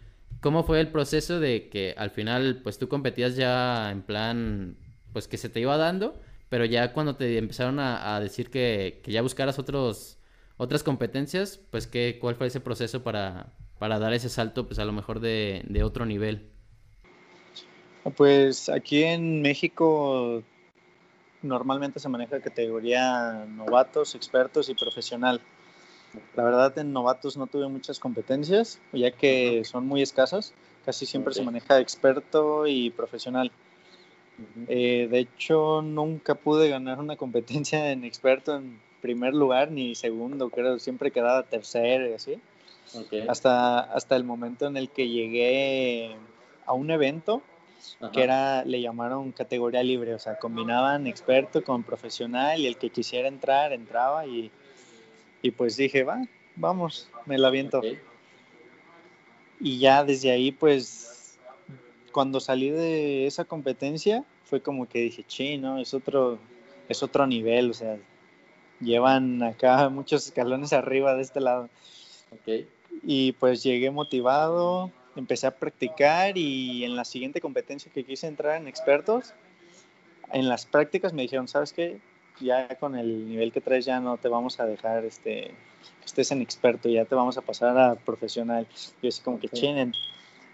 ¿Cómo 0.42 0.64
fue 0.64 0.80
el 0.80 0.90
proceso 0.90 1.40
de 1.40 1.70
que 1.70 1.96
al 1.98 2.12
final 2.12 2.62
pues 2.64 2.78
tú 2.78 2.88
competías 2.88 3.36
ya 3.36 3.92
en 3.92 4.02
plan 4.02 4.78
pues 5.14 5.28
que 5.28 5.38
se 5.38 5.50
te 5.50 5.60
iba 5.60 5.78
dando, 5.78 6.20
pero 6.50 6.66
ya 6.66 6.94
cuando 6.94 7.16
te 7.16 7.38
empezaron 7.38 7.80
a, 7.80 8.16
a 8.16 8.20
decir 8.20 8.50
que, 8.50 9.02
que, 9.04 9.12
ya 9.12 9.22
buscaras 9.22 9.60
otros, 9.60 10.18
otras 10.58 10.84
competencias, 10.84 11.60
pues 11.72 11.88
¿qué, 11.88 12.18
¿cuál 12.20 12.36
fue 12.36 12.48
ese 12.48 12.60
proceso 12.60 13.04
para, 13.04 13.54
para 13.80 14.00
dar 14.00 14.14
ese 14.14 14.30
salto 14.30 14.68
pues 14.68 14.80
a 14.80 14.86
lo 14.86 14.94
mejor 14.94 15.20
de, 15.20 15.64
de 15.68 15.84
otro 15.84 16.06
nivel? 16.06 16.50
Pues 18.16 18.70
aquí 18.70 19.04
en 19.04 19.42
México 19.42 20.42
normalmente 21.42 22.00
se 22.00 22.10
maneja 22.10 22.40
categoría 22.40 23.46
novatos, 23.46 24.16
expertos 24.16 24.70
y 24.70 24.76
profesional. 24.76 25.42
La 26.36 26.44
verdad 26.44 26.78
en 26.78 26.94
novatos 26.94 27.36
no 27.38 27.48
tuve 27.48 27.68
muchas 27.68 28.00
competencias, 28.00 28.80
ya 28.94 29.12
que 29.12 29.64
son 29.66 29.86
muy 29.86 30.02
escasas. 30.02 30.54
Casi 30.86 31.06
siempre 31.06 31.32
okay. 31.32 31.42
se 31.42 31.46
maneja 31.46 31.80
experto 31.80 32.66
y 32.66 32.92
profesional. 32.92 33.52
Uh 34.38 34.42
-huh. 34.42 34.66
eh, 34.68 35.08
de 35.10 35.20
hecho, 35.20 35.82
nunca 35.82 36.36
pude 36.36 36.70
ganar 36.70 37.00
una 37.00 37.16
competencia 37.16 37.92
en 37.92 38.04
experto 38.04 38.56
en 38.56 38.80
primer 39.02 39.34
lugar 39.34 39.72
ni 39.72 39.96
segundo, 39.96 40.50
creo. 40.50 40.80
Siempre 40.80 41.12
quedaba 41.12 41.44
tercero 41.44 42.10
y 42.10 42.14
así. 42.14 42.40
Okay. 42.94 43.26
Hasta, 43.28 43.80
hasta 43.80 44.16
el 44.16 44.24
momento 44.24 44.66
en 44.68 44.78
el 44.78 44.90
que 44.90 45.10
llegué 45.10 46.16
a 46.66 46.74
un 46.74 46.90
evento 46.90 47.42
Ajá. 48.00 48.12
que 48.12 48.24
era, 48.24 48.64
le 48.66 48.82
llamaron 48.82 49.32
categoría 49.32 49.84
libre, 49.84 50.14
o 50.14 50.20
sea, 50.20 50.38
combinaban 50.40 51.08
experto 51.08 51.64
con 51.64 51.84
profesional 51.84 52.60
y 52.60 52.68
el 52.68 52.78
que 52.78 52.90
quisiera 52.90 53.28
entrar, 53.28 53.74
entraba 53.74 54.26
y, 54.26 54.52
y 55.42 55.52
pues 55.52 55.78
dije, 55.78 56.04
va, 56.04 56.26
vamos, 56.56 57.10
me 57.26 57.38
lo 57.38 57.48
aviento. 57.48 57.80
Okay. 57.80 58.00
Y 59.60 59.80
ya 59.80 60.04
desde 60.04 60.32
ahí, 60.32 60.52
pues, 60.52 61.17
cuando 62.18 62.40
salí 62.40 62.72
de 62.72 63.28
esa 63.28 63.46
competencia, 63.46 64.24
fue 64.44 64.60
como 64.60 64.90
que 64.90 65.02
dije, 65.02 65.24
chino, 65.28 65.78
es 65.78 65.94
otro, 65.94 66.40
es 66.90 67.04
otro 67.04 67.28
nivel, 67.28 67.70
o 67.70 67.76
sea, 67.76 67.96
llevan 68.80 69.44
acá 69.44 69.88
muchos 69.92 70.26
escalones 70.26 70.74
arriba 70.74 71.14
de 71.14 71.22
este 71.22 71.42
lado. 71.42 71.70
Okay. 72.42 72.68
Y 73.04 73.34
pues 73.34 73.62
llegué 73.62 73.92
motivado, 73.92 74.90
empecé 75.16 75.46
a 75.46 75.52
practicar 75.52 76.40
y 76.40 76.86
en 76.86 76.96
la 76.96 77.06
siguiente 77.06 77.40
competencia 77.40 77.92
que 77.94 78.04
quise 78.04 78.26
entrar 78.26 78.60
en 78.60 78.68
expertos, 78.68 79.36
en 80.34 80.50
las 80.50 80.66
prácticas 80.66 81.14
me 81.14 81.22
dijeron, 81.22 81.48
¿sabes 81.48 81.72
qué? 81.72 82.00
Ya 82.42 82.80
con 82.80 82.96
el 82.96 83.30
nivel 83.30 83.52
que 83.52 83.62
traes 83.62 83.86
ya 83.86 84.00
no 84.00 84.18
te 84.18 84.28
vamos 84.28 84.60
a 84.60 84.66
dejar 84.66 85.06
este, 85.06 85.52
que 86.00 86.06
estés 86.06 86.32
en 86.32 86.42
experto, 86.42 86.90
ya 86.90 87.06
te 87.06 87.14
vamos 87.14 87.38
a 87.38 87.42
pasar 87.42 87.78
a 87.78 87.94
profesional. 87.94 88.66
Yo 89.04 89.10
así 89.10 89.22
como 89.22 89.40
que, 89.40 89.46
okay. 89.46 89.62
chinen, 89.62 89.94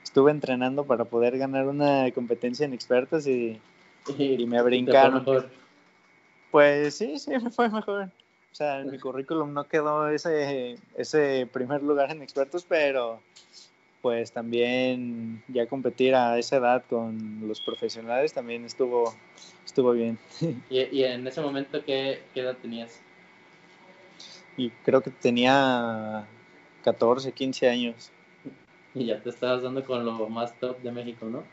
estuve 0.03 0.31
entrenando 0.31 0.83
para 0.85 1.05
poder 1.05 1.37
ganar 1.37 1.67
una 1.67 2.11
competencia 2.11 2.65
en 2.65 2.73
expertos 2.73 3.25
y, 3.27 3.59
y 4.17 4.45
me 4.45 4.61
brincaron. 4.61 5.25
Pues 6.51 6.95
sí, 6.95 7.17
sí, 7.17 7.31
me 7.31 7.49
fue 7.49 7.69
mejor. 7.69 8.09
O 8.51 8.55
sea, 8.55 8.81
en 8.81 8.91
mi 8.91 8.99
currículum 8.99 9.51
no 9.51 9.67
quedó 9.67 10.09
ese, 10.09 10.77
ese 10.95 11.47
primer 11.51 11.81
lugar 11.81 12.11
en 12.11 12.21
expertos, 12.21 12.63
pero 12.69 13.19
pues 14.03 14.31
también 14.31 15.41
ya 15.47 15.65
competir 15.65 16.13
a 16.13 16.37
esa 16.37 16.57
edad 16.57 16.83
con 16.87 17.47
los 17.47 17.61
profesionales 17.61 18.33
también 18.33 18.65
estuvo, 18.65 19.15
estuvo 19.65 19.93
bien. 19.93 20.19
¿Y, 20.69 20.81
y 20.95 21.03
en 21.05 21.25
ese 21.25 21.41
momento 21.41 21.83
¿qué, 21.83 22.21
qué, 22.33 22.41
edad 22.41 22.57
tenías? 22.61 22.99
Y 24.57 24.69
creo 24.85 25.01
que 25.01 25.09
tenía 25.09 26.27
14, 26.83 27.31
15 27.31 27.69
años. 27.69 28.11
Y 28.95 29.05
ya 29.05 29.21
te 29.21 29.29
estabas 29.29 29.63
dando 29.63 29.83
con 29.83 30.05
lo 30.05 30.29
más 30.29 30.57
top 30.59 30.79
de 30.81 30.91
México, 30.91 31.25
¿no? 31.25 31.43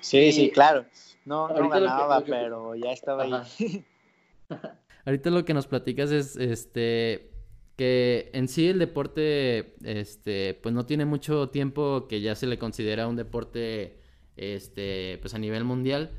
Sí, 0.00 0.18
y... 0.18 0.32
sí, 0.32 0.50
claro. 0.50 0.84
No, 1.24 1.48
no 1.48 1.68
ganaba, 1.68 2.20
lo 2.20 2.24
que, 2.24 2.30
lo 2.30 2.36
que... 2.36 2.42
pero 2.42 2.74
ya 2.76 2.92
estaba 2.92 3.24
Ajá. 3.24 3.46
ahí. 3.58 3.84
Ahorita 5.04 5.30
lo 5.30 5.44
que 5.44 5.54
nos 5.54 5.66
platicas 5.66 6.10
es 6.10 6.36
este 6.36 7.30
que 7.76 8.30
en 8.34 8.48
sí 8.48 8.68
el 8.68 8.78
deporte 8.78 9.74
este 9.82 10.52
pues 10.62 10.74
no 10.74 10.84
tiene 10.84 11.06
mucho 11.06 11.48
tiempo 11.48 12.06
que 12.08 12.20
ya 12.20 12.34
se 12.34 12.46
le 12.46 12.58
considera 12.58 13.08
un 13.08 13.16
deporte 13.16 13.98
este 14.36 15.18
pues 15.22 15.32
a 15.32 15.38
nivel 15.38 15.64
mundial 15.64 16.10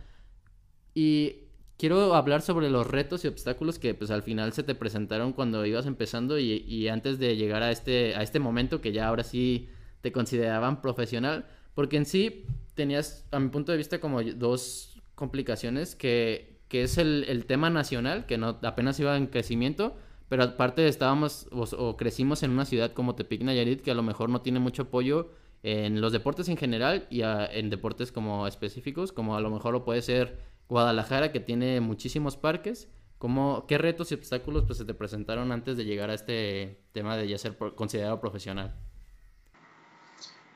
y 0.96 1.36
quiero 1.78 2.16
hablar 2.16 2.42
sobre 2.42 2.72
los 2.72 2.88
retos 2.88 3.24
y 3.24 3.28
obstáculos 3.28 3.78
que 3.78 3.94
pues 3.94 4.10
al 4.10 4.24
final 4.24 4.54
se 4.54 4.64
te 4.64 4.74
presentaron 4.74 5.34
cuando 5.34 5.64
ibas 5.64 5.86
empezando 5.86 6.40
y, 6.40 6.66
y 6.68 6.88
antes 6.88 7.20
de 7.20 7.36
llegar 7.36 7.62
a 7.62 7.70
este 7.70 8.16
a 8.16 8.24
este 8.24 8.40
momento 8.40 8.82
que 8.82 8.92
ya 8.92 9.08
ahora 9.08 9.24
sí 9.24 9.70
te 10.02 10.12
consideraban 10.12 10.82
profesional 10.82 11.46
porque 11.74 11.98
en 11.98 12.06
sí 12.06 12.46
tenías 12.74 13.26
a 13.32 13.40
mi 13.40 13.50
punto 13.50 13.72
de 13.72 13.78
vista 13.78 14.00
como 14.00 14.22
dos 14.22 15.02
complicaciones 15.16 15.96
que 15.96 16.52
que 16.72 16.84
es 16.84 16.98
el, 16.98 17.26
el, 17.28 17.46
tema 17.48 17.70
nacional, 17.70 18.26
que 18.26 18.38
no 18.38 18.58
apenas 18.64 18.98
iba 18.98 19.18
en 19.18 19.28
crecimiento, 19.28 19.98
pero 20.30 20.44
aparte 20.44 20.88
estábamos 20.88 21.50
o, 21.52 21.98
crecimos 21.98 22.44
en 22.44 22.52
una 22.52 22.64
ciudad 22.64 22.94
como 22.94 23.14
Tepic 23.14 23.42
Nayarit, 23.42 23.82
que 23.82 23.92
a 23.92 23.94
lo 23.94 24.04
mejor 24.04 24.30
no 24.30 24.40
tiene 24.40 24.60
mucho 24.60 24.84
apoyo 24.84 25.32
en 25.64 26.00
los 26.00 26.14
deportes 26.14 26.48
en 26.48 26.56
general 26.56 27.08
y 27.10 27.24
en 27.24 27.70
deportes 27.70 28.14
como 28.14 28.48
específicos, 28.48 29.12
como 29.12 29.36
a 29.36 29.42
lo 29.42 29.50
mejor 29.50 29.74
lo 29.74 29.84
puede 29.84 30.02
ser 30.02 30.38
Guadalajara, 30.70 31.34
que 31.34 31.42
tiene 31.42 31.82
muchísimos 31.82 32.38
parques, 32.38 32.88
¿Cómo, 33.18 33.66
¿Qué 33.68 33.78
retos 33.78 34.12
y 34.12 34.16
obstáculos 34.16 34.64
pues, 34.66 34.78
se 34.80 34.86
te 34.86 34.94
presentaron 34.94 35.52
antes 35.52 35.76
de 35.76 35.84
llegar 35.84 36.10
a 36.10 36.14
este 36.14 36.86
tema 36.94 37.18
de 37.18 37.28
ya 37.28 37.38
ser 37.38 37.58
considerado 37.76 38.22
profesional? 38.22 38.74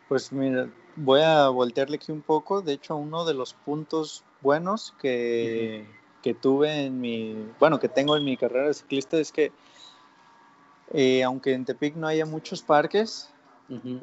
Pues 0.08 0.32
mira, 0.32 0.70
voy 0.96 1.22
a 1.22 1.50
voltearle 1.50 1.98
aquí 1.98 2.12
un 2.12 2.22
poco. 2.22 2.62
De 2.62 2.74
hecho, 2.74 2.96
uno 2.96 3.26
de 3.26 3.34
los 3.34 3.54
puntos 3.54 4.24
buenos 4.42 4.94
que, 5.02 5.88
que 6.22 6.34
tuve 6.34 6.86
en 6.86 7.02
mi, 7.02 7.36
bueno, 7.60 7.80
que 7.80 7.90
tengo 7.90 8.16
en 8.16 8.24
mi 8.24 8.38
carrera 8.38 8.68
de 8.68 8.74
ciclista 8.74 9.18
es 9.18 9.32
que 9.32 9.52
eh, 10.92 11.24
aunque 11.24 11.54
en 11.54 11.66
Tepic 11.66 11.96
no 11.96 12.08
haya 12.08 12.26
muchos 12.26 12.62
parques, 12.62 13.32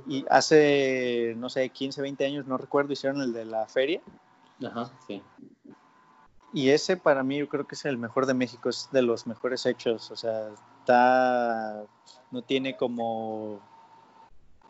y 0.08 0.24
hace, 0.28 1.34
no 1.36 1.48
sé, 1.48 1.68
15, 1.68 2.02
20 2.02 2.26
años, 2.26 2.46
no 2.46 2.58
recuerdo, 2.58 2.92
hicieron 2.92 3.22
el 3.22 3.32
de 3.32 3.44
la 3.44 3.66
feria. 3.68 4.00
Ajá, 4.64 4.90
sí. 5.06 5.22
Y 6.52 6.70
ese 6.70 6.96
para 6.96 7.22
mí 7.22 7.38
yo 7.38 7.48
creo 7.48 7.66
que 7.66 7.76
es 7.76 7.84
el 7.84 7.96
mejor 7.96 8.26
de 8.26 8.34
México, 8.34 8.68
es 8.68 8.88
de 8.92 9.02
los 9.02 9.26
mejores 9.26 9.64
hechos, 9.64 10.10
o 10.10 10.16
sea, 10.16 10.48
está, 10.80 11.84
no 12.32 12.42
tiene 12.42 12.76
como 12.76 13.60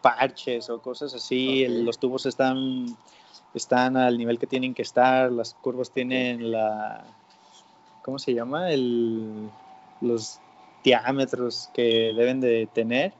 parches 0.02 0.68
o 0.68 0.80
cosas 0.80 1.14
así, 1.14 1.66
los 1.66 1.98
tubos 1.98 2.26
están, 2.26 2.86
están 3.54 3.96
al 3.96 4.18
nivel 4.18 4.38
que 4.38 4.46
tienen 4.46 4.74
que 4.74 4.82
estar, 4.82 5.32
las 5.32 5.54
curvas 5.54 5.90
tienen 5.90 6.50
la, 6.50 7.04
¿cómo 8.02 8.18
se 8.18 8.34
llama? 8.34 8.70
El, 8.70 9.48
los 10.00 10.40
diámetros 10.84 11.70
que 11.72 12.12
deben 12.14 12.40
de 12.40 12.68
tener. 12.72 13.14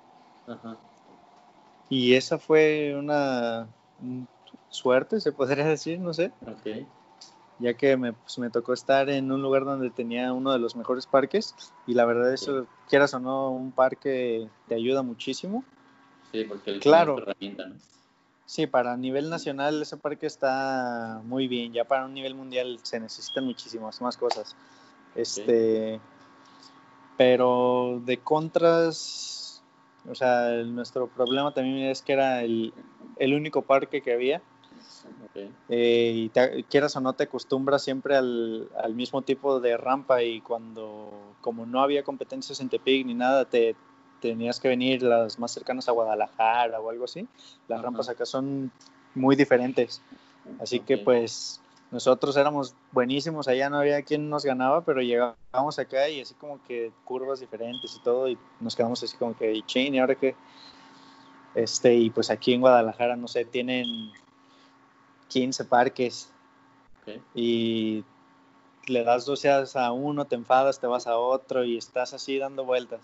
Y 1.88 2.14
esa 2.14 2.38
fue 2.38 2.94
una 2.98 3.68
suerte, 4.68 5.20
se 5.20 5.32
podría 5.32 5.64
decir, 5.64 6.00
no 6.00 6.12
sé. 6.12 6.32
Okay 6.60 6.86
ya 7.62 7.74
que 7.74 7.96
me, 7.96 8.12
pues, 8.12 8.38
me 8.38 8.50
tocó 8.50 8.72
estar 8.72 9.08
en 9.08 9.30
un 9.30 9.40
lugar 9.40 9.64
donde 9.64 9.90
tenía 9.90 10.32
uno 10.32 10.52
de 10.52 10.58
los 10.58 10.74
mejores 10.74 11.06
parques 11.06 11.54
y 11.86 11.94
la 11.94 12.04
verdad 12.04 12.32
eso, 12.32 12.66
quieras 12.88 13.14
o 13.14 13.20
no, 13.20 13.50
un 13.50 13.70
parque 13.70 14.48
te 14.68 14.74
ayuda 14.74 15.02
muchísimo. 15.02 15.64
Sí, 16.32 16.44
porque 16.44 16.70
el 16.70 16.80
claro. 16.80 17.18
herramienta, 17.18 17.66
¿no? 17.66 17.76
Sí, 18.46 18.66
para 18.66 18.96
nivel 18.96 19.30
nacional 19.30 19.80
ese 19.80 19.96
parque 19.96 20.26
está 20.26 21.22
muy 21.24 21.48
bien, 21.48 21.72
ya 21.72 21.84
para 21.84 22.04
un 22.04 22.12
nivel 22.12 22.34
mundial 22.34 22.78
se 22.82 23.00
necesitan 23.00 23.44
muchísimas 23.44 24.00
más 24.00 24.16
cosas. 24.16 24.56
Este, 25.14 26.00
pero 27.16 28.02
de 28.04 28.18
contras, 28.18 29.62
o 30.08 30.14
sea, 30.14 30.50
nuestro 30.64 31.06
problema 31.06 31.54
también 31.54 31.88
es 31.88 32.02
que 32.02 32.12
era 32.12 32.42
el, 32.42 32.74
el 33.16 33.34
único 33.34 33.62
parque 33.62 34.02
que 34.02 34.12
había 34.12 34.42
eh, 35.68 36.30
y 36.34 36.62
quieras 36.64 36.96
o 36.96 37.00
no 37.00 37.14
te 37.14 37.24
acostumbras 37.24 37.82
siempre 37.82 38.16
al, 38.16 38.68
al, 38.82 38.94
mismo 38.94 39.22
tipo 39.22 39.60
de 39.60 39.76
rampa 39.76 40.22
y 40.22 40.40
cuando 40.40 41.34
como 41.40 41.64
no 41.64 41.80
había 41.80 42.02
competencias 42.02 42.60
en 42.60 42.68
Tepic 42.68 43.06
ni 43.06 43.14
nada, 43.14 43.44
te 43.46 43.74
tenías 44.22 44.60
que 44.60 44.68
venir 44.68 45.02
las 45.02 45.38
más 45.38 45.52
cercanas 45.52 45.88
a 45.88 45.92
Guadalajara 45.92 46.80
o 46.80 46.88
algo 46.88 47.04
así. 47.04 47.26
Las 47.68 47.82
rampas 47.82 48.08
acá 48.08 48.24
son 48.24 48.70
muy 49.14 49.36
diferentes. 49.36 50.00
Así 50.60 50.80
que 50.80 50.96
pues 50.96 51.60
nosotros 51.90 52.36
éramos 52.36 52.74
buenísimos, 52.92 53.48
allá 53.48 53.68
no 53.68 53.78
había 53.78 54.02
quien 54.02 54.30
nos 54.30 54.44
ganaba, 54.44 54.82
pero 54.82 55.02
llegábamos 55.02 55.78
acá 55.78 56.08
y 56.08 56.22
así 56.22 56.34
como 56.34 56.62
que 56.64 56.90
curvas 57.04 57.40
diferentes 57.40 57.94
y 57.94 58.02
todo 58.02 58.28
y 58.28 58.38
nos 58.60 58.74
quedamos 58.74 59.02
así 59.02 59.16
como 59.16 59.36
que, 59.36 59.52
y 59.52 59.98
ahora 59.98 60.14
que 60.14 60.34
este, 61.54 61.94
y 61.94 62.10
pues 62.10 62.30
aquí 62.30 62.54
en 62.54 62.60
Guadalajara, 62.60 63.16
no 63.16 63.28
sé, 63.28 63.44
tienen 63.44 64.10
15 65.28 65.64
parques. 65.64 66.30
Y 67.34 68.04
le 68.86 69.04
das 69.04 69.26
dos 69.26 69.44
a 69.44 69.92
uno, 69.92 70.24
te 70.26 70.36
enfadas, 70.36 70.80
te 70.80 70.86
vas 70.86 71.06
a 71.06 71.18
otro 71.18 71.64
y 71.64 71.76
estás 71.76 72.14
así 72.14 72.38
dando 72.38 72.64
vueltas. 72.64 73.00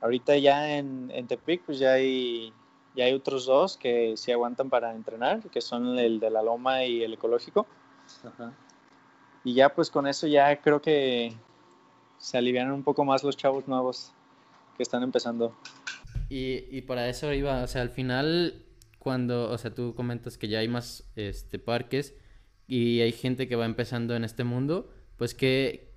Ahorita 0.00 0.36
ya 0.36 0.76
en, 0.76 1.10
en 1.12 1.26
Tepic, 1.26 1.62
pues 1.64 1.78
ya 1.78 1.94
hay, 1.94 2.52
ya 2.94 3.04
hay 3.04 3.12
otros 3.12 3.46
dos 3.46 3.76
que 3.76 4.16
sí 4.16 4.30
aguantan 4.32 4.70
para 4.70 4.94
entrenar, 4.94 5.40
que 5.50 5.60
son 5.60 5.98
el 5.98 6.20
de 6.20 6.30
la 6.30 6.42
loma 6.42 6.84
y 6.84 7.02
el 7.02 7.14
ecológico. 7.14 7.66
Y 9.44 9.54
ya 9.54 9.74
pues 9.74 9.90
con 9.90 10.06
eso 10.06 10.26
ya 10.26 10.60
creo 10.60 10.80
que 10.80 11.34
se 12.18 12.38
alivian 12.38 12.70
un 12.70 12.82
poco 12.82 13.04
más 13.04 13.24
los 13.24 13.36
chavos 13.36 13.66
nuevos 13.66 14.12
que 14.76 14.82
están 14.82 15.02
empezando. 15.02 15.56
Y, 16.28 16.64
y 16.76 16.82
para 16.82 17.08
eso 17.08 17.32
iba, 17.32 17.62
o 17.62 17.66
sea, 17.66 17.82
al 17.82 17.90
final 17.90 18.64
cuando, 18.98 19.50
o 19.50 19.58
sea, 19.58 19.74
tú 19.74 19.94
comentas 19.94 20.36
que 20.36 20.48
ya 20.48 20.58
hay 20.58 20.68
más 20.68 21.10
este, 21.16 21.58
parques 21.58 22.14
y 22.66 23.00
hay 23.00 23.12
gente 23.12 23.48
que 23.48 23.56
va 23.56 23.64
empezando 23.64 24.14
en 24.14 24.24
este 24.24 24.44
mundo, 24.44 24.90
pues 25.16 25.34
que 25.34 25.87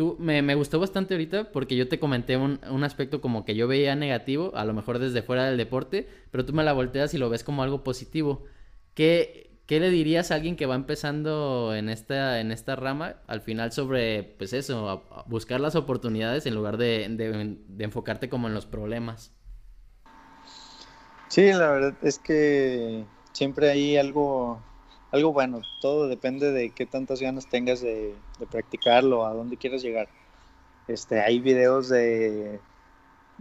tú, 0.00 0.16
me, 0.18 0.40
me 0.40 0.54
gustó 0.54 0.80
bastante 0.80 1.12
ahorita 1.12 1.52
porque 1.52 1.76
yo 1.76 1.86
te 1.86 1.98
comenté 1.98 2.38
un, 2.38 2.58
un, 2.70 2.84
aspecto 2.84 3.20
como 3.20 3.44
que 3.44 3.54
yo 3.54 3.68
veía 3.68 3.94
negativo, 3.96 4.50
a 4.56 4.64
lo 4.64 4.72
mejor 4.72 4.98
desde 4.98 5.20
fuera 5.20 5.44
del 5.44 5.58
deporte, 5.58 6.08
pero 6.30 6.46
tú 6.46 6.54
me 6.54 6.64
la 6.64 6.72
volteas 6.72 7.12
y 7.12 7.18
lo 7.18 7.28
ves 7.28 7.44
como 7.44 7.62
algo 7.62 7.84
positivo. 7.84 8.46
¿Qué, 8.94 9.50
qué 9.66 9.78
le 9.78 9.90
dirías 9.90 10.30
a 10.30 10.36
alguien 10.36 10.56
que 10.56 10.64
va 10.64 10.74
empezando 10.74 11.74
en 11.74 11.90
esta, 11.90 12.40
en 12.40 12.50
esta 12.50 12.76
rama 12.76 13.16
al 13.26 13.42
final 13.42 13.72
sobre, 13.72 14.22
pues 14.22 14.54
eso, 14.54 15.04
buscar 15.26 15.60
las 15.60 15.76
oportunidades 15.76 16.46
en 16.46 16.54
lugar 16.54 16.78
de, 16.78 17.06
de, 17.10 17.58
de 17.68 17.84
enfocarte 17.84 18.30
como 18.30 18.48
en 18.48 18.54
los 18.54 18.64
problemas? 18.64 19.34
Sí, 21.28 21.52
la 21.52 21.72
verdad 21.72 21.94
es 22.00 22.18
que 22.18 23.04
siempre 23.32 23.68
hay 23.68 23.98
algo, 23.98 24.62
algo 25.12 25.32
bueno. 25.32 25.62
Todo 25.80 26.08
depende 26.08 26.52
de 26.52 26.70
qué 26.70 26.86
tantas 26.86 27.20
ganas 27.20 27.46
tengas 27.46 27.80
de, 27.80 28.14
practicarlo, 28.50 29.26
a 29.26 29.34
dónde 29.34 29.56
quieras 29.56 29.82
llegar. 29.82 30.08
Este, 30.88 31.20
hay 31.20 31.38
videos 31.38 31.88
de, 31.88 32.60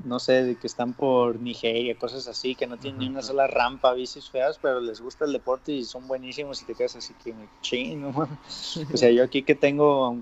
no 0.03 0.19
sé, 0.19 0.43
de 0.43 0.55
que 0.55 0.67
están 0.67 0.93
por 0.93 1.39
Nigeria, 1.39 1.97
cosas 1.97 2.27
así, 2.27 2.55
que 2.55 2.67
no 2.67 2.77
tienen 2.77 2.99
ni 2.99 3.07
una 3.07 3.21
sola 3.21 3.47
rampa, 3.47 3.93
bicis 3.93 4.29
feas, 4.29 4.59
pero 4.61 4.79
les 4.79 5.01
gusta 5.01 5.25
el 5.25 5.33
deporte 5.33 5.71
y 5.71 5.83
son 5.83 6.07
buenísimos 6.07 6.61
y 6.61 6.65
te 6.65 6.75
quedas 6.75 6.95
así 6.95 7.13
que 7.23 7.33
ching, 7.61 8.03
O 8.93 8.97
sea, 8.97 9.11
yo 9.11 9.23
aquí 9.23 9.43
que 9.43 9.55
tengo, 9.55 10.17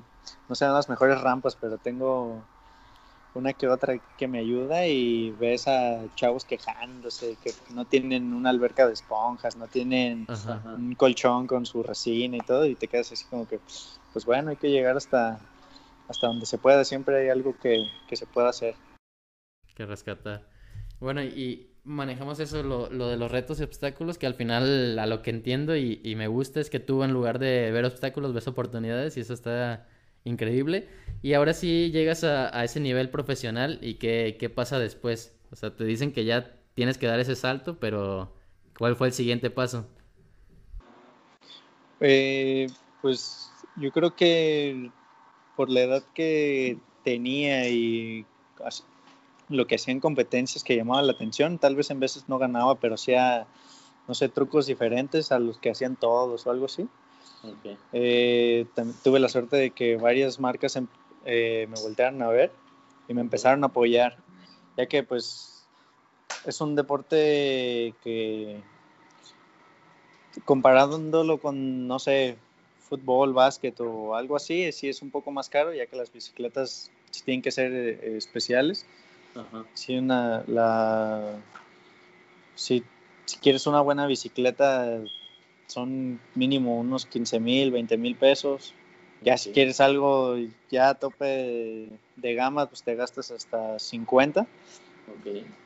no 0.48 0.56
sé, 0.56 0.66
las 0.66 0.90
mejores 0.90 1.20
rampas, 1.22 1.58
pero 1.60 1.78
tengo 1.78 2.44
una 3.38 3.54
que 3.54 3.67
otra 3.67 4.00
que 4.17 4.28
me 4.28 4.39
ayuda 4.39 4.88
y 4.88 5.32
ves 5.32 5.67
a 5.67 6.04
chavos 6.15 6.43
quejándose 6.43 7.38
que 7.43 7.54
no 7.73 7.86
tienen 7.86 8.34
una 8.34 8.50
alberca 8.50 8.88
de 8.88 8.93
esponjas, 8.93 9.56
no 9.56 9.67
tienen 9.67 10.28
un 10.65 10.95
colchón 10.95 11.47
con 11.47 11.65
su 11.65 11.84
resina 11.84 12.38
y 12.38 12.41
todo 12.41 12.65
y 12.65 12.76
te 12.76 12.88
quedas 12.88 13.12
así 13.12 13.26
como 13.30 13.47
que, 13.47 13.60
pues 14.12 14.26
bueno, 14.26 14.50
hay 14.50 14.58
que 14.58 14.69
llegar 14.69 14.97
hasta, 14.97 15.39
hasta 16.08 16.28
donde 16.28 16.45
se 16.45 16.58
pueda, 16.58 16.84
siempre 16.84 17.21
hay 17.21 17.30
algo 17.30 17.56
que, 17.58 17.86
se 18.12 18.26
pueda 18.26 18.50
hacer. 18.50 18.76
Que 19.76 19.86
rescatar. 19.86 20.47
Bueno, 21.00 21.23
y 21.23 21.69
manejamos 21.84 22.39
eso, 22.39 22.63
lo, 22.63 22.89
lo, 22.89 23.08
de 23.08 23.17
los 23.17 23.32
retos 23.32 23.60
y 23.60 23.63
obstáculos, 23.63 24.17
que 24.17 24.26
al 24.26 24.34
final 24.34 24.97
a 24.97 25.06
lo 25.06 25.21
que 25.21 25.30
entiendo 25.30 25.76
y, 25.78 26.02
y 26.04 26.15
me 26.15 26.28
gusta 26.28 26.60
es 26.60 26.69
que 26.69 26.80
tú 26.80 27.04
en 27.04 27.13
lugar 27.13 27.38
de 27.38 27.71
ver 27.71 27.86
obstáculos 27.86 28.34
ves 28.34 28.47
oportunidades 28.47 29.15
y 29.15 29.21
eso 29.21 29.34
está 29.34 29.88
increíble. 30.28 30.88
Y 31.22 31.34
ahora 31.34 31.54
sí 31.54 31.92
llegas 31.92 32.24
a, 32.24 32.63
ese 32.63 32.80
nivel 32.80 33.10
profesional 33.10 33.80
y 33.82 33.96
qué, 33.96 34.38
qué, 34.40 34.50
pasa 34.50 34.80
después. 34.80 35.36
O 35.52 35.56
sea, 35.56 35.76
te 35.76 35.84
dicen 35.84 36.12
que 36.12 36.26
ya 36.26 36.56
tienes 36.76 36.98
que 36.98 37.08
dar 37.08 37.20
ese 37.20 37.36
salto, 37.36 37.80
pero 37.80 38.34
¿cuál 38.78 38.96
fue 38.96 39.08
el 39.08 39.13
siguiente 39.13 39.50
paso? 39.50 39.88
Eh, 42.00 42.68
pues 43.02 43.52
yo 43.78 43.92
creo 43.92 44.16
que 44.16 44.92
por 45.56 45.70
la 45.70 45.82
edad 45.82 46.04
que 46.13 46.78
tenía 47.04 47.68
y 47.68 48.26
lo 49.50 49.66
que 49.66 49.76
hacía 49.76 49.94
en 49.94 50.00
competencias 50.00 50.63
que 50.63 50.76
llamaba 50.76 51.02
la 51.02 51.13
atención, 51.13 51.58
tal 51.58 51.76
vez 51.76 51.90
en 51.90 52.00
veces 52.00 52.26
no 52.28 52.38
ganaba, 52.38 52.76
pero 52.76 52.96
hacía, 52.96 53.48
no 54.08 54.13
sé, 54.13 54.30
trucos 54.30 54.68
diferentes 54.68 55.32
a 55.32 55.40
los 55.40 55.58
que 55.58 55.72
hacían 55.72 55.96
todos 55.96 56.46
o 56.46 56.52
algo 56.52 56.66
así. 56.66 56.88
Eh, 57.93 58.65
tuve 59.04 59.19
la 59.19 59.30
suerte 59.30 59.58
de 59.58 59.71
que 59.71 59.97
varias 59.97 60.39
marcas 60.39 60.76
em, 60.76 60.88
eh, 61.26 61.67
me 61.69 61.80
voltearon 61.82 62.21
a 62.21 62.28
ver 62.30 62.52
y 63.08 63.13
me 63.13 63.21
empezaron 63.21 63.63
a 63.63 63.67
apoyar, 63.67 64.17
ya 64.76 64.88
que 64.88 65.04
pues 65.04 65.65
es 66.45 66.62
un 66.62 66.76
deporte 66.76 67.93
que 68.04 68.62
comparándolo 70.45 71.39
con, 71.39 71.88
no 71.88 72.00
sé, 72.00 72.38
fútbol, 72.80 73.34
básquet 73.34 73.80
o 73.82 74.15
algo 74.15 74.36
así, 74.36 74.71
sí 74.71 74.89
es 74.89 75.02
un 75.02 75.12
poco 75.12 75.32
más 75.32 75.50
caro, 75.50 75.73
ya 75.73 75.88
que 75.88 75.95
las 75.95 76.12
bicicletas 76.12 76.91
tienen 77.26 77.41
que 77.41 77.52
ser 77.52 77.71
eh, 77.73 78.17
especiales. 78.17 78.86
Si 79.76 79.95
una, 79.95 80.43
la, 80.47 81.36
si, 82.56 82.84
si 83.26 83.38
quieres 83.38 83.67
una 83.67 83.82
buena 83.82 84.08
bicicleta, 84.08 85.00
son 85.68 86.20
mínimo 86.34 86.80
unos 86.80 87.06
15 87.06 87.40
mil, 87.40 87.72
20 87.72 87.98
mil 87.98 88.16
pesos. 88.16 88.74
Ya 89.22 89.38
si 89.38 89.52
quieres 89.52 89.82
algo 89.82 90.38
ya 90.70 90.90
a 90.90 90.96
tope 90.96 91.90
de, 92.16 92.36
gama, 92.36 92.68
pues 92.68 92.84
te 92.84 92.96
gastas 92.96 93.32
hasta 93.32 93.80
50. 93.80 94.46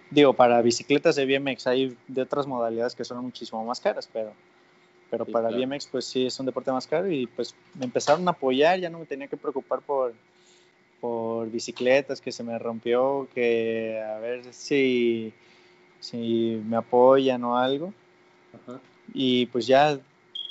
Digo, 0.10 0.34
para 0.34 0.62
bicicletas 0.62 1.16
de 1.16 1.26
BMX 1.26 1.68
hay 1.68 1.96
de 2.08 2.22
otras 2.22 2.48
modalidades 2.48 2.96
que 2.96 3.06
son 3.06 3.24
muchísimo 3.24 3.64
más 3.66 3.80
caras, 3.80 4.10
pero, 4.12 4.34
pero 5.10 5.26
para 5.26 5.50
BMX 5.50 5.88
pues 5.88 6.06
sí 6.06 6.26
es 6.26 6.40
un 6.40 6.46
deporte 6.46 6.72
más 6.72 6.88
caro 6.88 7.12
y 7.12 7.28
pues 7.28 7.56
me 7.78 7.86
empezaron 7.86 8.28
a 8.28 8.32
apoyar, 8.32 8.80
ya 8.80 8.90
no 8.90 9.00
me 9.00 9.06
tenía 9.06 9.28
que 9.28 9.38
preocupar 9.38 9.82
por, 9.82 10.14
por 11.02 11.50
bicicletas 11.50 12.22
que 12.22 12.32
se 12.32 12.44
me 12.44 12.58
rompió, 12.58 13.28
que 13.34 14.02
a 14.02 14.20
ver 14.20 14.54
si, 14.54 15.34
si 16.00 16.62
me 16.66 16.78
apoyan 16.78 17.44
o 17.44 17.58
algo. 17.58 17.94
Ajá. 18.54 18.80
Y 19.14 19.48
pues 19.48 19.68
ya 19.68 20.00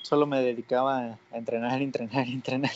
solo 0.02 0.26
me 0.26 0.40
dedicaba 0.42 1.18
a 1.32 1.36
entrenar, 1.36 1.80
entrenar, 1.82 2.28
entrenar. 2.28 2.72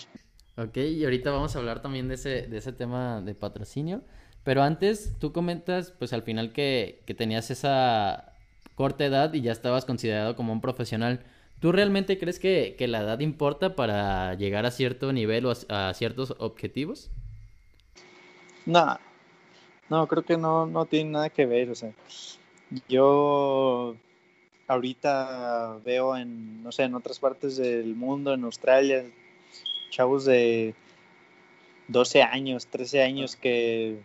Ok, 0.57 0.77
y 0.77 1.05
ahorita 1.05 1.31
vamos 1.31 1.55
a 1.55 1.59
hablar 1.59 1.83
también 1.83 2.09
de 2.09 2.15
ese, 2.15 2.47
de 2.47 2.59
ese 2.59 2.73
tema 2.73 3.21
de 3.21 3.35
patrocinio. 3.35 4.03
Pero 4.45 4.63
antes, 4.63 5.15
tú 5.19 5.33
comentas, 5.33 5.91
pues 5.99 6.13
al 6.13 6.23
final 6.23 6.53
que, 6.53 7.03
que 7.07 7.15
tenías 7.15 7.51
esa 7.51 8.35
corta 8.75 9.05
edad 9.05 9.33
y 9.33 9.41
ya 9.41 9.53
estabas 9.53 9.85
considerado 9.85 10.37
como 10.37 10.53
un 10.53 10.61
profesional. 10.61 11.25
¿Tú 11.61 11.73
realmente 11.73 12.19
crees 12.19 12.39
que, 12.39 12.77
que 12.79 12.89
la 12.89 13.01
edad 13.01 13.21
importa 13.21 13.75
para 13.75 14.35
llegar 14.35 14.67
a 14.67 14.71
cierto 14.71 15.13
nivel 15.13 15.47
o 15.47 15.53
a, 15.69 15.89
a 15.89 15.95
ciertos 15.95 16.35
objetivos? 16.39 17.11
No, 18.67 18.99
no, 19.89 20.07
creo 20.07 20.25
que 20.25 20.37
no, 20.37 20.67
no 20.67 20.87
tiene 20.87 21.11
nada 21.11 21.31
que 21.31 21.47
ver. 21.47 21.71
O 21.71 21.75
sea, 21.75 21.93
yo 22.89 23.97
ahorita 24.67 25.79
veo 25.85 26.17
en, 26.17 26.63
no 26.63 26.73
sé, 26.73 26.85
en 26.85 26.95
otras 26.95 27.19
partes 27.19 27.57
del 27.57 27.95
mundo, 27.95 28.33
en 28.35 28.45
Australia, 28.45 29.05
chavos 29.91 30.25
de 30.25 30.75
12 31.89 32.23
años, 32.23 32.67
13 32.67 33.03
años 33.03 33.37
que 33.37 34.01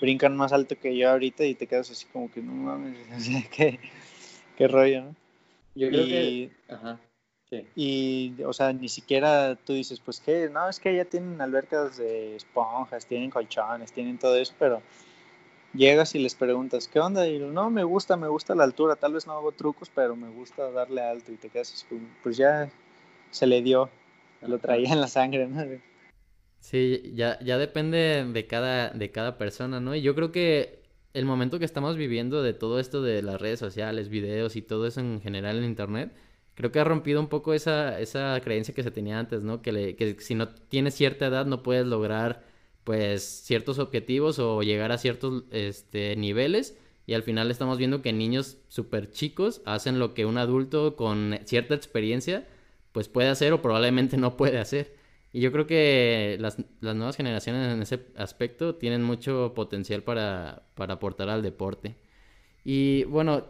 brincan 0.00 0.36
más 0.36 0.52
alto 0.52 0.76
que 0.78 0.96
yo 0.96 1.10
ahorita 1.10 1.44
y 1.44 1.54
te 1.54 1.66
quedas 1.66 1.90
así 1.90 2.06
como 2.12 2.30
que 2.30 2.42
no 2.42 2.52
mames, 2.52 2.96
o 3.16 3.20
sea, 3.20 3.42
qué, 3.50 3.78
qué 4.56 4.68
rollo, 4.68 5.02
¿no? 5.02 5.16
Yo 5.74 5.88
creo 5.88 6.06
Y- 6.06 6.08
que. 6.08 6.50
Ajá. 6.72 7.00
Sí. 7.50 7.66
Y, 7.76 8.42
o 8.42 8.52
sea, 8.54 8.72
ni 8.72 8.88
siquiera 8.88 9.54
tú 9.54 9.74
dices, 9.74 10.00
pues 10.00 10.18
que, 10.18 10.48
no, 10.48 10.68
es 10.68 10.80
que 10.80 10.96
ya 10.96 11.04
tienen 11.04 11.40
albercas 11.40 11.98
de 11.98 12.36
esponjas, 12.36 13.06
tienen 13.06 13.30
colchones, 13.30 13.92
tienen 13.92 14.18
todo 14.18 14.36
eso, 14.36 14.54
pero 14.58 14.80
llegas 15.74 16.14
y 16.14 16.18
les 16.20 16.34
preguntas, 16.34 16.88
¿qué 16.88 17.00
onda? 17.00 17.28
Y 17.28 17.38
no, 17.38 17.70
me 17.70 17.84
gusta, 17.84 18.16
me 18.16 18.28
gusta 18.28 18.54
la 18.54 18.64
altura, 18.64 18.96
tal 18.96 19.12
vez 19.14 19.26
no 19.26 19.34
hago 19.34 19.52
trucos, 19.52 19.90
pero 19.94 20.16
me 20.16 20.30
gusta 20.30 20.70
darle 20.70 21.02
alto 21.02 21.32
y 21.32 21.36
te 21.36 21.48
quedas 21.50 21.86
pues 22.22 22.36
ya 22.36 22.70
se 23.30 23.46
le 23.46 23.62
dio, 23.62 23.90
lo 24.42 24.58
traía 24.58 24.92
en 24.92 25.00
la 25.00 25.08
sangre, 25.08 25.46
¿no? 25.48 25.62
Sí, 26.60 27.12
ya, 27.14 27.38
ya 27.40 27.58
depende 27.58 28.24
de 28.32 28.46
cada, 28.46 28.90
de 28.90 29.10
cada 29.12 29.36
persona, 29.36 29.80
¿no? 29.80 29.94
Y 29.94 30.00
yo 30.02 30.14
creo 30.14 30.32
que 30.32 30.82
el 31.12 31.26
momento 31.26 31.58
que 31.58 31.66
estamos 31.66 31.96
viviendo 31.96 32.42
de 32.42 32.54
todo 32.54 32.80
esto 32.80 33.02
de 33.02 33.22
las 33.22 33.40
redes 33.40 33.58
sociales, 33.60 34.08
videos 34.08 34.56
y 34.56 34.62
todo 34.62 34.86
eso 34.86 35.00
en 35.00 35.20
general 35.20 35.58
en 35.58 35.64
internet, 35.64 36.14
creo 36.54 36.72
que 36.72 36.80
ha 36.80 36.84
rompido 36.84 37.20
un 37.20 37.28
poco 37.28 37.52
esa, 37.52 38.00
esa 38.00 38.40
creencia 38.42 38.74
que 38.74 38.82
se 38.82 38.90
tenía 38.90 39.18
antes, 39.18 39.44
¿no? 39.44 39.60
Que, 39.60 39.72
le- 39.72 39.96
que 39.96 40.16
si 40.20 40.34
no 40.34 40.48
tienes 40.54 40.94
cierta 40.94 41.26
edad 41.26 41.44
no 41.46 41.62
puedes 41.62 41.84
lograr, 41.86 42.44
pues, 42.84 43.22
ciertos 43.24 43.78
objetivos 43.78 44.38
o 44.38 44.62
llegar 44.62 44.92
a 44.92 44.98
ciertos, 44.98 45.44
este, 45.50 46.16
niveles. 46.16 46.78
Y 47.06 47.14
al 47.14 47.22
final 47.22 47.50
estamos 47.50 47.78
viendo 47.78 48.02
que 48.02 48.12
niños 48.12 48.58
súper 48.68 49.10
chicos 49.10 49.60
hacen 49.66 49.98
lo 49.98 50.14
que 50.14 50.26
un 50.26 50.38
adulto 50.38 50.96
con 50.96 51.38
cierta 51.44 51.74
experiencia, 51.74 52.46
pues, 52.92 53.08
puede 53.08 53.28
hacer 53.28 53.52
o 53.52 53.62
probablemente 53.62 54.16
no 54.16 54.36
puede 54.36 54.58
hacer. 54.58 54.94
Y 55.32 55.40
yo 55.40 55.50
creo 55.50 55.66
que 55.66 56.36
las, 56.40 56.58
las 56.80 56.94
nuevas 56.94 57.16
generaciones 57.16 57.72
en 57.72 57.82
ese 57.82 58.06
aspecto 58.16 58.76
tienen 58.76 59.02
mucho 59.02 59.52
potencial 59.54 60.02
para, 60.04 60.62
para 60.76 60.94
aportar 60.94 61.28
al 61.28 61.42
deporte. 61.42 61.96
Y 62.64 63.04
bueno, 63.04 63.44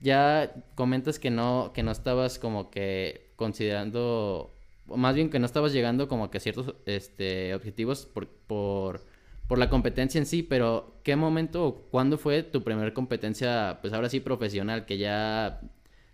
ya 0.00 0.52
comentas 0.74 1.18
que 1.18 1.30
no, 1.30 1.70
que 1.74 1.82
no 1.82 1.90
estabas 1.92 2.38
como 2.38 2.70
que 2.70 3.32
considerando, 3.36 4.54
o 4.88 4.96
más 4.96 5.14
bien 5.14 5.30
que 5.30 5.38
no 5.38 5.46
estabas 5.46 5.72
llegando 5.72 6.08
como 6.08 6.30
que 6.30 6.38
a 6.38 6.40
ciertos 6.40 6.74
este, 6.86 7.54
objetivos 7.54 8.06
por, 8.06 8.28
por, 8.28 9.04
por 9.48 9.58
la 9.58 9.68
competencia 9.68 10.18
en 10.18 10.26
sí, 10.26 10.42
pero 10.42 10.96
¿qué 11.02 11.16
momento 11.16 11.66
o 11.66 11.74
cuándo 11.90 12.18
fue 12.18 12.42
tu 12.42 12.62
primera 12.62 12.92
competencia, 12.94 13.78
pues 13.80 13.92
ahora 13.92 14.08
sí 14.08 14.20
profesional, 14.20 14.86
que 14.86 14.98
ya, 14.98 15.60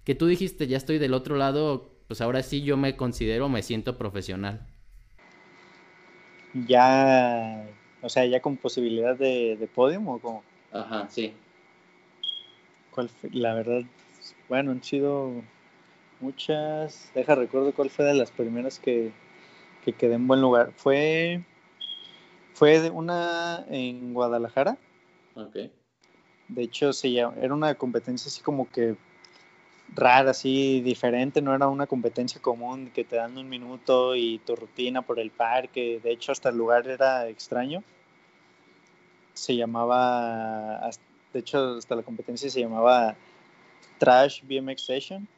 que 0.05 0.15
tú 0.15 0.27
dijiste, 0.27 0.67
ya 0.67 0.77
estoy 0.77 0.99
del 0.99 1.15
otro 1.15 1.37
lado, 1.37 1.91
pues 2.09 2.21
ahora 2.21 2.43
sí 2.43 2.63
yo 2.63 2.77
me 2.77 2.97
considero, 2.97 3.49
me 3.49 3.63
siento 3.63 3.99
profesional? 3.99 4.67
Ya, 6.55 7.67
o 8.03 8.09
sea, 8.09 8.27
ya 8.27 8.41
con 8.41 8.57
posibilidad 8.57 9.17
de, 9.17 9.57
de 9.57 9.67
podium 9.67 10.09
o 10.09 10.19
como, 10.19 10.43
Ajá, 10.71 11.09
sí. 11.09 11.33
¿cuál 12.91 13.09
fue? 13.09 13.31
La 13.33 13.55
verdad, 13.55 13.83
bueno, 14.49 14.71
han 14.71 14.83
sido 14.83 15.33
muchas, 16.23 17.11
deja 17.15 17.35
recuerdo 17.35 17.73
cuál 17.75 17.91
fue 17.91 18.05
de 18.05 18.15
las 18.15 18.31
primeras 18.31 18.79
que, 18.79 19.13
que 19.85 19.93
quedé 19.93 20.15
en 20.15 20.27
buen 20.27 20.41
lugar. 20.41 20.73
Fue, 20.77 21.43
fue 22.55 22.81
de 22.81 22.91
una 22.91 23.65
en 23.69 24.15
Guadalajara. 24.15 24.79
Ok. 25.35 25.57
De 26.49 26.63
hecho, 26.63 26.93
se 26.93 27.13
llama- 27.13 27.35
era 27.41 27.53
una 27.53 27.75
competencia 27.75 28.29
así 28.29 28.43
como 28.43 28.69
que 28.71 28.97
rara, 29.95 30.31
así 30.31 30.81
diferente, 30.81 31.43
no 31.43 31.55
era 31.55 31.69
una 31.69 31.87
competencia 31.87 32.41
común 32.41 32.91
que 32.95 33.05
te 33.05 33.17
dan 33.17 33.37
un 33.37 33.49
minuto 33.49 34.17
y 34.17 34.39
tu 34.39 34.57
rutina 34.57 35.03
por 35.03 35.19
el 35.19 35.31
parque. 35.31 36.01
De 36.03 36.13
hecho, 36.13 36.33
hasta 36.33 36.49
el 36.49 36.57
lugar 36.57 36.87
era 36.89 37.29
extraño. 37.29 37.83
Se 39.35 39.57
llamaba, 39.57 40.91
de 41.33 41.41
hecho, 41.41 41.77
hasta 41.77 41.97
la 41.97 42.03
competencia 42.03 42.51
se 42.51 42.61
llamaba 42.61 43.17
Trash 43.99 44.43
BMX 44.45 44.83
Session 44.83 45.29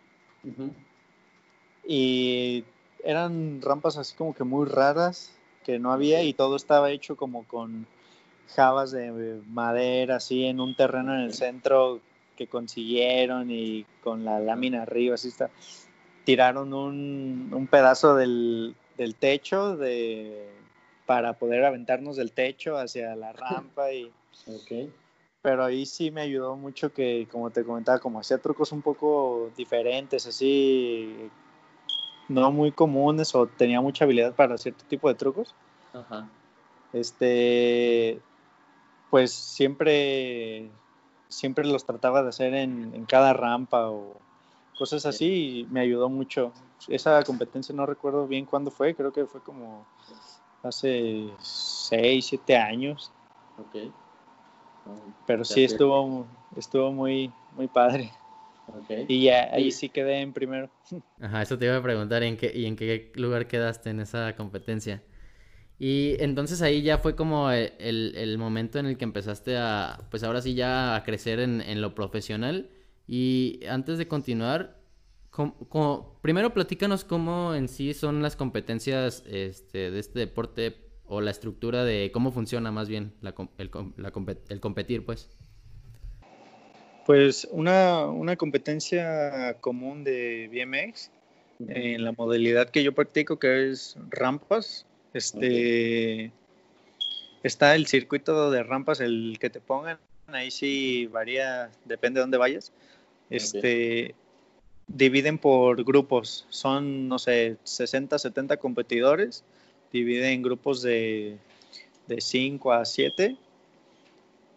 Y 1.86 2.64
eran 3.02 3.60
rampas 3.62 3.96
así 3.96 4.14
como 4.14 4.34
que 4.34 4.44
muy 4.44 4.66
raras 4.66 5.32
que 5.64 5.78
no 5.78 5.92
había 5.92 6.22
y 6.22 6.32
todo 6.32 6.56
estaba 6.56 6.90
hecho 6.90 7.16
como 7.16 7.44
con 7.44 7.86
jabas 8.54 8.90
de 8.90 9.40
madera 9.48 10.16
así 10.16 10.44
en 10.44 10.60
un 10.60 10.74
terreno 10.74 11.14
en 11.14 11.20
el 11.20 11.34
centro 11.34 12.00
que 12.36 12.46
consiguieron 12.46 13.50
y 13.50 13.86
con 14.02 14.24
la 14.24 14.40
lámina 14.40 14.82
arriba 14.82 15.14
así 15.14 15.28
está. 15.28 15.50
Tiraron 16.24 16.72
un, 16.72 17.50
un 17.52 17.66
pedazo 17.66 18.14
del, 18.14 18.74
del 18.96 19.14
techo 19.14 19.76
de 19.76 20.50
para 21.06 21.34
poder 21.34 21.64
aventarnos 21.64 22.16
del 22.16 22.32
techo 22.32 22.78
hacia 22.78 23.14
la 23.14 23.32
rampa 23.34 23.92
y. 23.92 24.10
pero 25.44 25.62
ahí 25.62 25.84
sí 25.84 26.10
me 26.10 26.22
ayudó 26.22 26.56
mucho 26.56 26.90
que, 26.94 27.28
como 27.30 27.50
te 27.50 27.64
comentaba, 27.64 27.98
como 27.98 28.18
hacía 28.18 28.38
trucos 28.38 28.72
un 28.72 28.80
poco 28.80 29.52
diferentes, 29.54 30.26
así, 30.26 31.28
no 32.30 32.50
muy 32.50 32.72
comunes 32.72 33.34
o 33.34 33.46
tenía 33.46 33.82
mucha 33.82 34.06
habilidad 34.06 34.34
para 34.34 34.56
cierto 34.56 34.86
tipo 34.88 35.06
de 35.06 35.16
trucos, 35.16 35.54
Ajá. 35.92 36.26
este, 36.94 38.22
pues 39.10 39.32
siempre, 39.32 40.70
siempre 41.28 41.66
los 41.66 41.84
trataba 41.84 42.22
de 42.22 42.30
hacer 42.30 42.54
en, 42.54 42.94
en 42.94 43.04
cada 43.04 43.34
rampa 43.34 43.90
o 43.90 44.16
cosas 44.78 45.04
así 45.04 45.58
y 45.60 45.66
me 45.70 45.80
ayudó 45.80 46.08
mucho. 46.08 46.54
Esa 46.88 47.22
competencia 47.22 47.74
no 47.74 47.84
recuerdo 47.84 48.26
bien 48.26 48.46
cuándo 48.46 48.70
fue, 48.70 48.94
creo 48.94 49.12
que 49.12 49.26
fue 49.26 49.42
como 49.42 49.84
hace 50.62 51.28
6, 51.38 52.28
7 52.28 52.56
años, 52.56 53.12
Ok. 53.58 53.92
Pero 55.26 55.44
sí 55.44 55.64
estuvo, 55.64 56.26
estuvo 56.56 56.92
muy, 56.92 57.32
muy 57.56 57.66
padre. 57.68 58.10
Y 59.08 59.24
ya 59.24 59.50
ahí 59.52 59.70
Sí. 59.70 59.88
quedé 59.88 60.20
en 60.20 60.32
primero. 60.32 60.70
Ajá, 61.20 61.42
eso 61.42 61.58
te 61.58 61.66
iba 61.66 61.76
a 61.76 61.82
preguntar, 61.82 62.22
¿en 62.22 62.36
qué, 62.36 62.52
y 62.54 62.66
en 62.66 62.76
qué 62.76 63.12
lugar 63.14 63.46
quedaste 63.46 63.90
en 63.90 64.00
esa 64.00 64.34
competencia? 64.36 65.02
Y 65.78 66.16
entonces 66.20 66.62
ahí 66.62 66.82
ya 66.82 66.98
fue 66.98 67.16
como 67.16 67.50
e- 67.50 67.74
el, 67.78 68.14
el 68.16 68.38
momento 68.38 68.78
en 68.78 68.86
el 68.86 68.96
que 68.96 69.04
empezaste 69.04 69.56
a, 69.56 70.06
pues 70.10 70.22
ahora 70.22 70.40
sí 70.40 70.54
ya 70.54 70.94
a 70.96 71.02
crecer 71.02 71.40
en, 71.40 71.60
en 71.60 71.80
lo 71.80 71.94
profesional. 71.94 72.70
Y 73.06 73.60
antes 73.68 73.98
de 73.98 74.06
continuar, 74.08 74.80
primero 76.22 76.54
platícanos 76.54 77.04
cómo 77.04 77.54
en 77.54 77.68
sí 77.68 77.92
son 77.94 78.22
las 78.22 78.36
competencias 78.36 79.24
este, 79.26 79.90
de 79.90 79.98
este 79.98 80.20
deporte 80.20 80.76
o 81.14 81.20
la 81.20 81.30
estructura 81.30 81.84
de 81.84 82.10
cómo 82.12 82.32
funciona 82.32 82.70
más 82.72 82.88
bien 82.88 83.12
la, 83.20 83.34
el, 83.58 83.70
la 83.96 84.10
competir, 84.10 85.04
pues. 85.04 85.28
Pues 87.06 87.46
una, 87.50 88.06
una 88.06 88.36
competencia 88.36 89.58
común 89.60 90.04
de 90.04 90.48
BMX 90.50 91.10
en 91.68 92.02
la 92.02 92.12
modalidad 92.12 92.70
que 92.70 92.82
yo 92.82 92.94
practico, 92.94 93.38
que 93.38 93.70
es 93.70 93.96
rampas. 94.10 94.86
Este 95.12 96.32
está 97.42 97.74
el 97.74 97.86
circuito 97.86 98.50
de 98.50 98.62
rampas, 98.62 99.00
el 99.00 99.36
que 99.38 99.50
te 99.50 99.60
pongan, 99.60 99.98
ahí 100.28 100.50
sí 100.50 101.06
varía, 101.06 101.70
depende 101.84 102.18
de 102.18 102.22
dónde 102.22 102.38
vayas. 102.38 102.72
Este 103.30 104.14
dividen 104.86 105.38
por 105.38 105.84
grupos, 105.84 106.46
son 106.50 107.08
no 107.08 107.18
sé, 107.18 107.56
60, 107.64 108.18
70 108.18 108.56
competidores, 108.56 109.44
dividen 109.94 110.42
grupos 110.42 110.82
de, 110.82 111.38
de 112.08 112.20
5 112.20 112.72
a 112.72 112.84
7. 112.84 113.36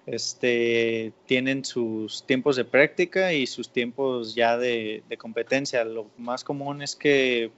Este, 0.08 1.14
tienen 1.28 1.64
sus 1.64 2.24
tiempos 2.24 2.56
de 2.56 2.66
práctica 2.66 3.34
y 3.34 3.46
sus 3.46 3.70
tiempos 3.70 4.34
ya 4.34 4.58
de, 4.58 5.04
de 5.08 5.18
competencia. 5.18 5.86
Lo 5.86 6.08
más 6.18 6.44
común 6.44 6.82
es 6.82 6.96
que 6.96 7.52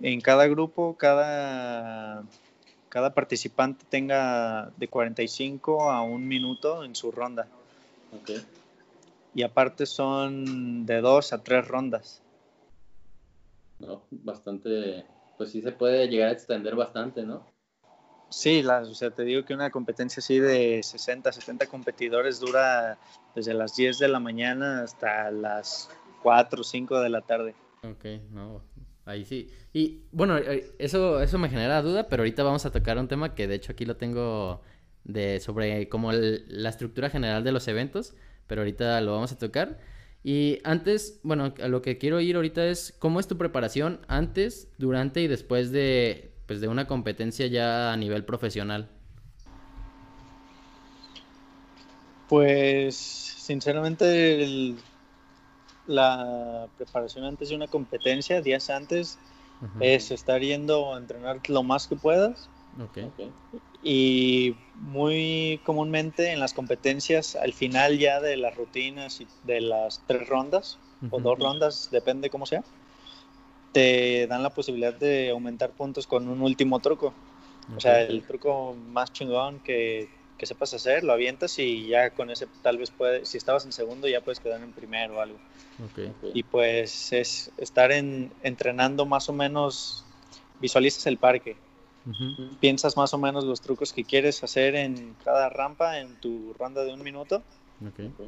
en 0.00 0.20
cada 0.22 0.46
grupo, 0.46 0.96
cada, 0.96 2.24
cada 2.88 3.12
participante 3.12 3.84
tenga 3.88 4.72
de 4.78 4.88
45 4.88 5.90
a 5.90 6.02
un 6.02 6.26
minuto 6.26 6.84
en 6.84 6.94
su 6.94 7.12
ronda. 7.12 7.46
Y 9.34 9.42
aparte 9.42 9.84
son 9.84 10.86
de 10.86 11.00
dos 11.02 11.34
a 11.34 11.42
tres 11.42 11.68
rondas. 11.68 12.22
No, 13.78 14.04
bastante, 14.10 15.04
pues 15.42 15.50
sí 15.50 15.60
se 15.60 15.72
puede 15.72 16.06
llegar 16.06 16.28
a 16.28 16.32
extender 16.32 16.76
bastante, 16.76 17.24
¿no? 17.24 17.44
Sí, 18.28 18.62
la, 18.62 18.78
o 18.82 18.94
sea, 18.94 19.10
te 19.10 19.24
digo 19.24 19.44
que 19.44 19.54
una 19.54 19.70
competencia 19.70 20.20
así 20.20 20.38
de 20.38 20.80
60, 20.84 21.32
70 21.32 21.66
competidores 21.66 22.38
dura 22.38 22.96
desde 23.34 23.52
las 23.52 23.74
10 23.74 23.98
de 23.98 24.06
la 24.06 24.20
mañana 24.20 24.82
hasta 24.84 25.32
las 25.32 25.90
4 26.22 26.60
o 26.60 26.64
5 26.64 27.00
de 27.00 27.08
la 27.10 27.22
tarde. 27.22 27.56
Ok, 27.82 28.04
no, 28.30 28.62
ahí 29.04 29.24
sí. 29.24 29.50
Y 29.72 30.04
bueno, 30.12 30.38
eh, 30.38 30.64
eso, 30.78 31.20
eso 31.20 31.38
me 31.40 31.48
genera 31.48 31.82
duda, 31.82 32.06
pero 32.08 32.22
ahorita 32.22 32.44
vamos 32.44 32.64
a 32.64 32.70
tocar 32.70 32.96
un 32.98 33.08
tema 33.08 33.34
que 33.34 33.48
de 33.48 33.56
hecho 33.56 33.72
aquí 33.72 33.84
lo 33.84 33.96
tengo 33.96 34.62
de 35.02 35.40
sobre 35.40 35.88
como 35.88 36.12
el- 36.12 36.44
la 36.48 36.68
estructura 36.68 37.10
general 37.10 37.42
de 37.42 37.50
los 37.50 37.66
eventos, 37.66 38.14
pero 38.46 38.60
ahorita 38.60 39.00
lo 39.00 39.14
vamos 39.14 39.32
a 39.32 39.38
tocar. 39.38 39.80
Y 40.24 40.60
antes, 40.64 41.18
bueno, 41.24 41.52
a 41.60 41.68
lo 41.68 41.82
que 41.82 41.98
quiero 41.98 42.20
ir 42.20 42.36
ahorita 42.36 42.66
es 42.66 42.94
cómo 42.98 43.18
es 43.18 43.26
tu 43.26 43.36
preparación 43.36 44.00
antes, 44.06 44.68
durante 44.78 45.20
y 45.20 45.26
después 45.26 45.72
de, 45.72 46.32
pues, 46.46 46.60
de 46.60 46.68
una 46.68 46.86
competencia 46.86 47.46
ya 47.48 47.92
a 47.92 47.96
nivel 47.96 48.24
profesional. 48.24 48.88
Pues 52.28 52.96
sinceramente 52.96 54.42
el- 54.44 54.76
la 55.86 56.68
preparación 56.76 57.24
antes 57.24 57.48
de 57.48 57.56
una 57.56 57.66
competencia, 57.66 58.40
días 58.40 58.70
antes, 58.70 59.18
es 59.80 60.10
estar 60.10 60.40
yendo 60.40 60.94
a 60.94 60.98
entrenar 60.98 61.40
lo 61.48 61.62
más 61.62 61.86
que 61.86 61.96
puedas 61.96 62.48
Ok. 62.80 62.98
Ok. 62.98 63.32
Y 63.82 64.54
muy 64.74 65.60
comúnmente 65.64 66.30
en 66.30 66.38
las 66.40 66.54
competencias 66.54 67.34
al 67.34 67.52
final 67.52 67.98
ya 67.98 68.20
de 68.20 68.36
las 68.36 68.54
rutinas 68.56 69.20
y 69.20 69.26
de 69.42 69.60
las 69.60 70.02
tres 70.06 70.28
rondas 70.28 70.78
o 71.10 71.16
Ujú. 71.16 71.20
dos 71.20 71.38
rondas, 71.38 71.88
depende 71.90 72.30
cómo 72.30 72.46
sea, 72.46 72.62
te 73.72 74.26
dan 74.28 74.42
la 74.42 74.50
posibilidad 74.50 74.94
de 74.94 75.30
aumentar 75.30 75.72
puntos 75.72 76.06
con 76.06 76.28
un 76.28 76.42
último 76.42 76.78
truco. 76.80 77.14
O 77.76 77.80
sea, 77.80 78.02
el 78.02 78.22
truco 78.22 78.74
más 78.74 79.12
chingón 79.12 79.60
que, 79.60 80.10
que 80.36 80.46
sepas 80.46 80.74
hacer, 80.74 81.04
lo 81.04 81.12
avientas 81.12 81.58
y 81.58 81.86
ya 81.88 82.10
con 82.10 82.30
ese 82.30 82.46
tal 82.62 82.76
vez 82.76 82.90
puedes, 82.90 83.28
si 83.28 83.38
estabas 83.38 83.64
en 83.64 83.72
segundo 83.72 84.08
ya 84.08 84.20
puedes 84.20 84.40
quedar 84.40 84.60
en 84.60 84.72
primero 84.72 85.16
o 85.16 85.20
algo. 85.20 85.38
Ok. 85.78 85.98
ok. 86.10 86.30
Y 86.34 86.42
pues 86.42 87.12
es 87.12 87.50
estar 87.56 87.92
en, 87.92 88.32
entrenando 88.42 89.06
más 89.06 89.28
o 89.28 89.32
menos, 89.32 90.04
visualizas 90.60 91.06
el 91.06 91.16
parque, 91.16 91.56
Ujú. 92.04 92.56
piensas 92.60 92.96
más 92.96 93.14
o 93.14 93.18
menos 93.18 93.44
los 93.44 93.60
trucos 93.60 93.92
que 93.92 94.04
quieres 94.04 94.42
hacer 94.42 94.74
en 94.74 95.14
cada 95.24 95.48
rampa 95.48 96.00
en 96.00 96.16
tu 96.16 96.52
ronda 96.58 96.82
de 96.84 96.92
un 96.92 97.02
minuto 97.02 97.42
Ok. 97.80 98.00
Ok. 98.18 98.26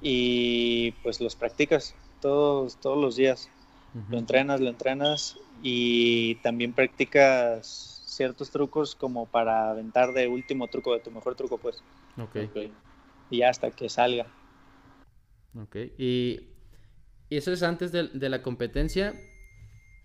y 0.00 0.92
pues 1.02 1.20
los 1.20 1.34
practicas 1.34 1.94
todos, 2.20 2.76
todos 2.76 2.98
los 2.98 3.16
días. 3.16 3.48
Ujú. 3.94 4.12
Lo 4.12 4.18
entrenas, 4.18 4.60
lo 4.60 4.68
entrenas 4.68 5.36
y 5.62 6.36
también 6.36 6.72
practicas 6.72 8.02
ciertos 8.06 8.50
trucos 8.50 8.94
como 8.94 9.26
para 9.26 9.70
aventar 9.70 10.12
de 10.12 10.28
último 10.28 10.68
truco, 10.68 10.92
de 10.92 11.00
tu 11.00 11.10
mejor 11.10 11.34
truco 11.34 11.58
pues, 11.58 11.82
Ok. 12.16 12.36
Ok. 12.50 12.56
y 13.30 13.38
ya 13.38 13.50
hasta 13.50 13.70
que 13.70 13.88
salga. 13.88 14.26
Ok, 15.56 15.76
y, 15.98 16.40
y 17.30 17.36
eso 17.36 17.52
es 17.52 17.62
antes 17.62 17.90
de, 17.90 18.08
de 18.08 18.28
la 18.28 18.42
competencia. 18.42 19.14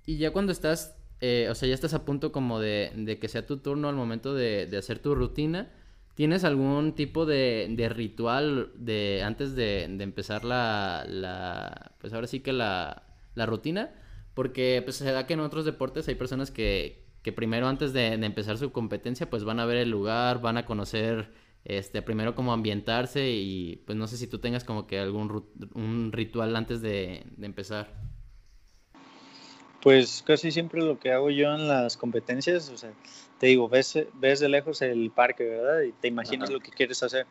Y 0.05 0.17
ya 0.17 0.31
cuando 0.31 0.51
estás, 0.51 0.95
eh, 1.25 1.47
o 1.49 1.55
sea, 1.55 1.69
ya 1.69 1.73
estás 1.73 1.93
a 1.93 2.03
punto 2.03 2.33
como 2.33 2.59
de, 2.59 3.17
que 3.21 3.29
sea 3.29 3.47
tu 3.47 3.59
turno 3.59 3.87
al 3.87 3.95
momento 3.95 4.33
de, 4.33 4.69
hacer 4.77 4.99
tu 4.99 5.15
rutina. 5.15 5.71
¿Tienes 6.15 6.43
algún 6.43 6.95
tipo 6.95 7.25
de, 7.25 7.89
ritual 7.95 8.73
de 8.75 9.23
antes 9.23 9.55
de, 9.55 9.87
de 9.89 10.03
empezar 10.03 10.43
la, 10.43 11.05
la, 11.07 11.93
pues 11.99 12.11
ahora 12.11 12.27
sí 12.27 12.41
que 12.41 12.51
la, 12.51 13.03
rutina? 13.37 13.91
Porque 14.33 14.81
pues 14.83 14.97
se 14.97 15.09
da 15.13 15.25
que 15.25 15.35
en 15.35 15.39
otros 15.39 15.63
deportes 15.63 16.09
hay 16.09 16.15
personas 16.15 16.51
que, 16.51 17.05
que 17.21 17.31
primero 17.31 17.69
antes 17.69 17.93
de, 17.93 18.17
de 18.17 18.25
empezar 18.25 18.57
su 18.57 18.73
competencia 18.73 19.29
pues 19.29 19.45
van 19.45 19.61
a 19.61 19.65
ver 19.65 19.77
el 19.77 19.91
lugar, 19.91 20.41
van 20.41 20.57
a 20.57 20.65
conocer 20.65 21.31
este, 21.63 22.01
primero 22.01 22.35
como 22.35 22.51
ambientarse 22.51 23.31
y 23.31 23.77
pues 23.85 23.97
no 23.97 24.07
sé 24.07 24.17
si 24.17 24.27
tú 24.27 24.39
tengas 24.39 24.65
como 24.65 24.87
que 24.87 24.99
algún 24.99 26.11
ritual 26.11 26.53
antes 26.57 26.81
de, 26.81 27.25
de 27.37 27.45
empezar. 27.45 28.12
Pues 29.83 30.23
casi 30.25 30.51
siempre 30.51 30.81
lo 30.81 30.97
que 30.97 31.11
hago 31.11 31.29
yo 31.29 31.53
en 31.53 31.67
las 31.67 31.97
competencias, 31.97 32.69
o 32.69 32.77
sea, 32.77 32.93
te 33.37 33.47
digo, 33.47 33.67
ves, 33.67 33.99
ves 34.13 34.39
de 34.39 34.47
lejos 34.47 34.81
el 34.81 35.11
parque, 35.11 35.43
¿verdad? 35.43 35.81
Y 35.81 35.91
te 35.91 36.07
imaginas 36.07 36.49
Ajá. 36.49 36.53
lo 36.53 36.59
que 36.61 36.71
quieres 36.71 37.03
hacer. 37.03 37.27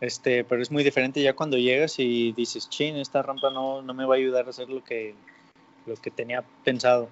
Este, 0.00 0.42
pero 0.42 0.62
es 0.62 0.72
muy 0.72 0.82
diferente 0.82 1.22
ya 1.22 1.34
cuando 1.34 1.56
llegas 1.56 2.00
y 2.00 2.32
dices, 2.32 2.68
chin, 2.68 2.96
esta 2.96 3.22
rampa 3.22 3.50
no, 3.50 3.82
no 3.82 3.94
me 3.94 4.04
va 4.04 4.16
a 4.16 4.18
ayudar 4.18 4.46
a 4.46 4.50
hacer 4.50 4.68
lo 4.68 4.82
que, 4.82 5.14
lo 5.86 5.94
que 5.94 6.10
tenía 6.10 6.42
pensado. 6.64 7.08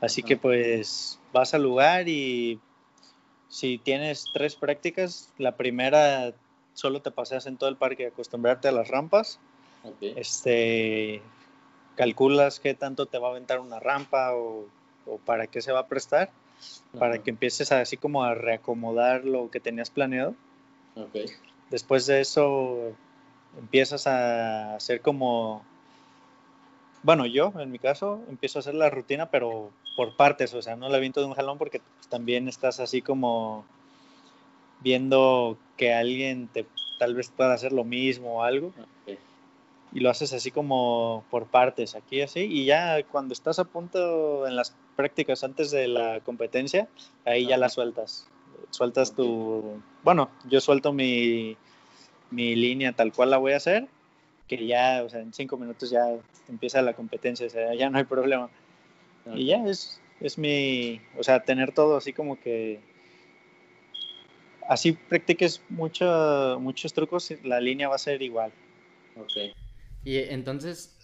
Así 0.00 0.20
Ajá. 0.20 0.28
que 0.28 0.36
pues 0.36 1.18
vas 1.32 1.54
al 1.54 1.62
lugar 1.62 2.06
y 2.06 2.60
si 3.48 3.78
tienes 3.78 4.28
tres 4.34 4.54
prácticas, 4.54 5.32
la 5.38 5.56
primera 5.56 6.34
solo 6.74 7.00
te 7.00 7.10
paseas 7.10 7.46
en 7.46 7.56
todo 7.56 7.70
el 7.70 7.76
parque, 7.76 8.08
acostumbrarte 8.08 8.68
a 8.68 8.72
las 8.72 8.88
rampas 8.88 9.38
Ok. 9.84 9.96
este, 10.16 11.22
calculas 11.96 12.60
qué 12.60 12.74
tanto 12.74 13.06
te 13.06 13.18
va 13.18 13.28
a 13.28 13.30
aventar 13.30 13.60
una 13.60 13.80
rampa 13.80 14.34
o, 14.34 14.66
o 15.06 15.18
para 15.18 15.46
qué 15.46 15.62
se 15.62 15.72
va 15.72 15.80
a 15.80 15.86
prestar, 15.86 16.30
para 16.98 17.18
que 17.22 17.30
empieces 17.30 17.72
a- 17.72 17.80
así 17.80 17.96
como 17.96 18.24
a 18.24 18.34
reacomodar 18.34 19.24
lo 19.24 19.50
que 19.50 19.60
tenías 19.60 19.90
planeado. 19.90 20.34
Después 21.70 22.06
de 22.06 22.20
eso 22.20 22.92
empiezas 23.58 24.06
a 24.06 24.74
hacer 24.76 25.00
como, 25.00 25.64
bueno, 27.02 27.26
yo 27.26 27.52
en 27.58 27.70
mi 27.70 27.78
caso 27.78 28.22
empiezo 28.28 28.58
a 28.58 28.60
hacer 28.60 28.74
la 28.74 28.90
rutina, 28.90 29.26
pero 29.30 29.72
por 29.96 30.16
partes, 30.16 30.54
o 30.54 30.62
sea, 30.62 30.76
no 30.76 30.88
la 30.88 30.96
aviento 30.96 31.20
de 31.20 31.26
un 31.26 31.34
jalón 31.34 31.58
porque 31.58 31.80
también 32.08 32.48
estás 32.48 32.80
así 32.80 33.02
como 33.02 33.64
viendo 34.80 35.58
que 35.76 35.92
alguien 35.94 36.48
te 36.48 36.66
tal 36.98 37.14
vez 37.14 37.30
pueda 37.30 37.54
hacer 37.54 37.72
lo 37.72 37.84
mismo 37.84 38.38
o 38.38 38.42
algo 38.42 38.68
Ok. 38.68 39.18
Y 39.94 40.00
lo 40.00 40.10
haces 40.10 40.32
así 40.32 40.50
como 40.50 41.24
por 41.30 41.46
partes, 41.46 41.94
aquí 41.94 42.20
así, 42.20 42.40
y 42.40 42.64
ya 42.64 43.02
cuando 43.04 43.32
estás 43.32 43.60
a 43.60 43.64
punto 43.64 44.46
en 44.46 44.56
las 44.56 44.74
prácticas 44.96 45.44
antes 45.44 45.70
de 45.70 45.86
la 45.86 46.20
competencia, 46.20 46.88
ahí 47.24 47.46
ya 47.46 47.56
la 47.56 47.68
sueltas. 47.68 48.28
Sueltas 48.70 49.14
tu, 49.14 49.80
bueno, 50.02 50.30
yo 50.48 50.60
suelto 50.60 50.92
mi, 50.92 51.56
mi 52.32 52.56
línea 52.56 52.92
tal 52.92 53.12
cual 53.12 53.30
la 53.30 53.38
voy 53.38 53.52
a 53.52 53.58
hacer, 53.58 53.86
que 54.48 54.66
ya, 54.66 55.04
o 55.04 55.08
sea, 55.08 55.20
en 55.20 55.32
cinco 55.32 55.56
minutos 55.56 55.90
ya 55.90 56.04
empieza 56.48 56.82
la 56.82 56.94
competencia, 56.94 57.46
o 57.46 57.50
sea, 57.50 57.72
ya 57.74 57.88
no 57.88 57.98
hay 57.98 58.04
problema. 58.04 58.50
Y 59.32 59.46
ya 59.46 59.64
es, 59.64 60.00
es 60.20 60.38
mi, 60.38 61.00
o 61.16 61.22
sea, 61.22 61.44
tener 61.44 61.72
todo 61.72 61.96
así 61.96 62.12
como 62.12 62.38
que, 62.40 62.80
así 64.68 64.92
practiques 64.92 65.62
mucho, 65.68 66.58
muchos 66.60 66.92
trucos, 66.92 67.32
la 67.44 67.60
línea 67.60 67.88
va 67.88 67.94
a 67.94 67.98
ser 67.98 68.22
igual. 68.22 68.52
Ok. 69.16 69.54
Y 70.04 70.16
eh, 70.16 70.34
entonces, 70.34 70.96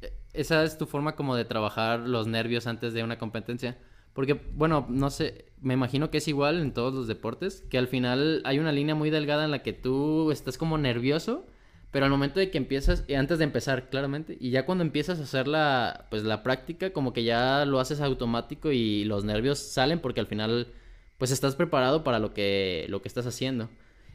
eh, 0.00 0.12
esa 0.32 0.64
es 0.64 0.78
tu 0.78 0.86
forma 0.86 1.16
como 1.16 1.36
de 1.36 1.44
trabajar 1.44 2.00
los 2.00 2.26
nervios 2.26 2.66
antes 2.66 2.92
de 2.92 3.02
una 3.02 3.18
competencia. 3.18 3.78
Porque, 4.12 4.34
bueno, 4.34 4.86
no 4.88 5.10
sé, 5.10 5.46
me 5.60 5.74
imagino 5.74 6.10
que 6.10 6.18
es 6.18 6.28
igual 6.28 6.60
en 6.60 6.72
todos 6.72 6.92
los 6.92 7.06
deportes, 7.06 7.64
que 7.70 7.78
al 7.78 7.88
final 7.88 8.42
hay 8.44 8.58
una 8.58 8.72
línea 8.72 8.94
muy 8.94 9.10
delgada 9.10 9.44
en 9.44 9.50
la 9.50 9.62
que 9.62 9.72
tú 9.72 10.32
estás 10.32 10.58
como 10.58 10.76
nervioso, 10.78 11.46
pero 11.90 12.04
al 12.04 12.10
momento 12.10 12.40
de 12.40 12.50
que 12.50 12.58
empiezas, 12.58 13.04
y 13.08 13.14
antes 13.14 13.38
de 13.38 13.44
empezar, 13.44 13.88
claramente, 13.90 14.36
y 14.40 14.50
ya 14.50 14.66
cuando 14.66 14.82
empiezas 14.82 15.20
a 15.20 15.22
hacer 15.22 15.48
la, 15.48 16.06
pues 16.10 16.24
la 16.24 16.42
práctica, 16.42 16.92
como 16.92 17.12
que 17.12 17.24
ya 17.24 17.64
lo 17.64 17.80
haces 17.80 18.00
automático 18.00 18.72
y 18.72 19.04
los 19.04 19.24
nervios 19.24 19.58
salen 19.58 20.00
porque 20.00 20.20
al 20.20 20.26
final, 20.26 20.68
pues 21.16 21.30
estás 21.30 21.54
preparado 21.56 22.04
para 22.04 22.18
lo 22.18 22.34
que, 22.34 22.86
lo 22.88 23.00
que 23.02 23.08
estás 23.08 23.26
haciendo. 23.26 23.70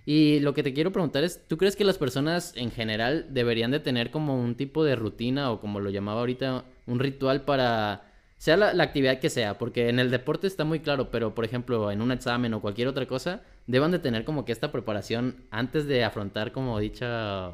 Y 0.05 0.39
lo 0.41 0.53
que 0.53 0.63
te 0.63 0.73
quiero 0.73 0.91
preguntar 0.91 1.23
es, 1.23 1.47
¿tú 1.47 1.57
crees 1.57 1.75
que 1.75 1.85
las 1.85 1.97
personas 1.97 2.53
en 2.57 2.71
general 2.71 3.27
deberían 3.29 3.71
de 3.71 3.79
tener 3.79 4.11
como 4.11 4.37
un 4.39 4.55
tipo 4.55 4.83
de 4.83 4.95
rutina 4.95 5.51
o 5.51 5.61
como 5.61 5.79
lo 5.79 5.89
llamaba 5.89 6.19
ahorita, 6.19 6.65
un 6.87 6.99
ritual 6.99 7.45
para, 7.45 8.11
sea 8.37 8.57
la, 8.57 8.83
actividad 8.83 9.19
que 9.19 9.29
sea? 9.29 9.57
Porque 9.57 9.87
en 9.87 9.99
el 9.99 10.11
deporte 10.11 10.45
está 10.47 10.65
muy 10.65 10.81
claro, 10.81 11.09
pero 11.09 11.33
por 11.33 11.45
ejemplo 11.45 11.89
en 11.89 12.01
un 12.01 12.11
examen 12.11 12.53
o 12.53 12.61
cualquier 12.61 12.89
otra 12.89 13.07
cosa, 13.07 13.43
deban 13.65 13.91
de 13.91 13.99
tener 13.99 14.25
como 14.25 14.43
que 14.43 14.51
esta 14.51 14.73
preparación 14.73 15.47
antes 15.51 15.87
de 15.87 16.03
afrontar 16.03 16.51
como 16.51 16.77
dicha, 16.79 17.51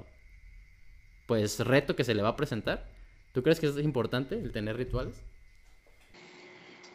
pues 1.28 1.60
reto 1.60 1.96
que 1.96 2.04
se 2.04 2.16
le 2.16 2.24
va 2.24 2.30
a 2.30 2.36
presentar. 2.36 2.90
¿Tú 3.32 3.44
crees 3.44 3.60
que 3.60 3.68
es 3.68 3.78
importante 3.78 4.40
el 4.40 4.52
tener 4.52 4.76
rituales? 4.76 5.24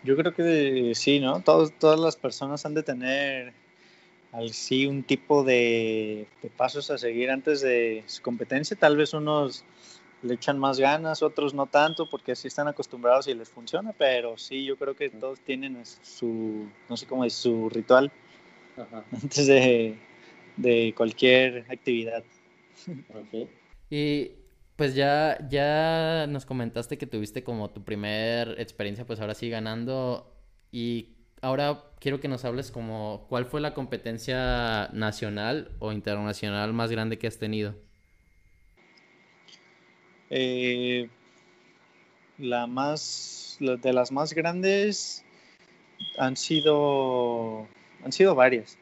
Yo 0.02 0.16
creo 0.16 0.34
que 0.34 0.92
sí, 0.96 1.20
¿no? 1.20 1.40
Todos, 1.42 1.78
todas 1.78 1.98
las 1.98 2.16
personas 2.16 2.66
han 2.66 2.74
de 2.74 2.82
tener 2.82 3.54
así 4.34 4.86
un 4.86 5.02
tipo 5.02 5.44
de, 5.44 6.26
de 6.42 6.50
pasos 6.50 6.90
a 6.90 6.98
seguir 6.98 7.30
antes 7.30 7.60
de 7.60 8.02
su 8.06 8.22
competencia, 8.22 8.76
tal 8.76 8.96
vez 8.96 9.14
unos 9.14 9.64
le 10.24 10.34
echan 10.34 10.58
más 10.58 10.80
ganas, 10.80 11.22
otros 11.22 11.54
no 11.54 11.66
tanto, 11.66 12.08
porque 12.08 12.32
así 12.32 12.48
están 12.48 12.66
acostumbrados 12.66 13.28
y 13.28 13.34
les 13.34 13.50
funciona, 13.50 13.92
pero 13.96 14.38
sí, 14.38 14.64
yo 14.64 14.76
creo 14.76 14.96
que 14.96 15.10
todos 15.10 15.38
tienen 15.40 15.78
su, 15.84 16.66
no 16.88 16.96
sé 16.96 17.06
cómo 17.06 17.24
es, 17.24 17.34
su 17.34 17.68
ritual 17.68 18.10
antes 19.12 19.46
de, 19.46 19.98
de, 20.56 20.94
cualquier 20.96 21.66
actividad. 21.70 22.24
Y 23.90 24.32
pues 24.76 24.94
ya, 24.94 25.46
ya 25.48 26.26
nos 26.26 26.46
comentaste 26.46 26.96
que 26.96 27.06
tuviste 27.06 27.44
como 27.44 27.70
tu 27.70 27.84
primer 27.84 28.58
experiencia, 28.58 29.06
pues 29.06 29.20
ahora 29.20 29.34
sí 29.34 29.50
ganando. 29.50 30.32
Y 30.72 31.13
ahora 31.44 31.84
quiero 32.00 32.20
que 32.20 32.28
nos 32.28 32.44
hables 32.44 32.70
como 32.70 33.26
cuál 33.28 33.44
fue 33.44 33.60
la 33.60 33.74
competencia 33.74 34.88
nacional 34.92 35.70
o 35.78 35.92
internacional 35.92 36.72
más 36.72 36.90
grande 36.90 37.18
que 37.18 37.26
has 37.26 37.38
tenido. 37.38 37.74
Eh, 40.30 41.08
la 42.38 42.66
más, 42.66 43.58
de 43.60 43.92
las 43.92 44.10
más 44.10 44.32
grandes 44.32 45.24
han 46.18 46.36
sido, 46.36 47.68
han 48.02 48.12
sido 48.12 48.34
varias. 48.34 48.78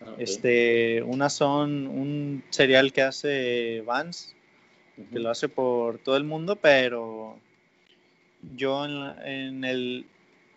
Ah, 0.00 0.14
este, 0.18 1.02
unas 1.02 1.34
son 1.34 1.86
un 1.86 2.42
cereal 2.50 2.92
que 2.92 3.02
hace 3.02 3.82
Vans, 3.82 4.34
que 5.12 5.18
lo 5.18 5.30
hace 5.30 5.48
por 5.48 5.98
todo 5.98 6.16
el 6.16 6.24
mundo, 6.24 6.56
pero 6.56 7.38
yo 8.56 8.84
en, 8.84 9.64
el 9.64 10.06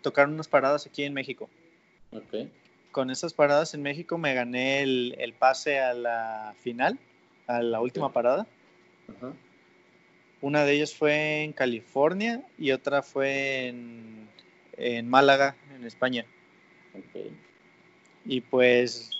tocar 0.02 0.28
unas 0.28 0.48
paradas 0.48 0.86
aquí 0.86 1.04
en 1.04 1.14
México. 1.14 1.48
Con 2.90 3.10
esas 3.10 3.32
paradas 3.32 3.72
en 3.74 3.82
México 3.82 4.18
me 4.18 4.34
gané 4.34 4.82
el, 4.82 5.34
pase 5.38 5.80
a 5.80 5.94
la 5.94 6.54
final, 6.60 6.98
a 7.46 7.62
la 7.62 7.80
última 7.80 8.12
parada. 8.12 8.46
Una 10.42 10.64
de 10.64 10.72
ellas 10.74 10.94
fue 10.94 11.44
en 11.44 11.52
California 11.52 12.42
y 12.58 12.72
otra 12.72 13.02
fue 13.02 13.68
en, 13.68 15.08
Málaga, 15.08 15.56
en 15.74 15.84
España. 15.84 16.26
Y 18.24 18.42
pues 18.42 19.10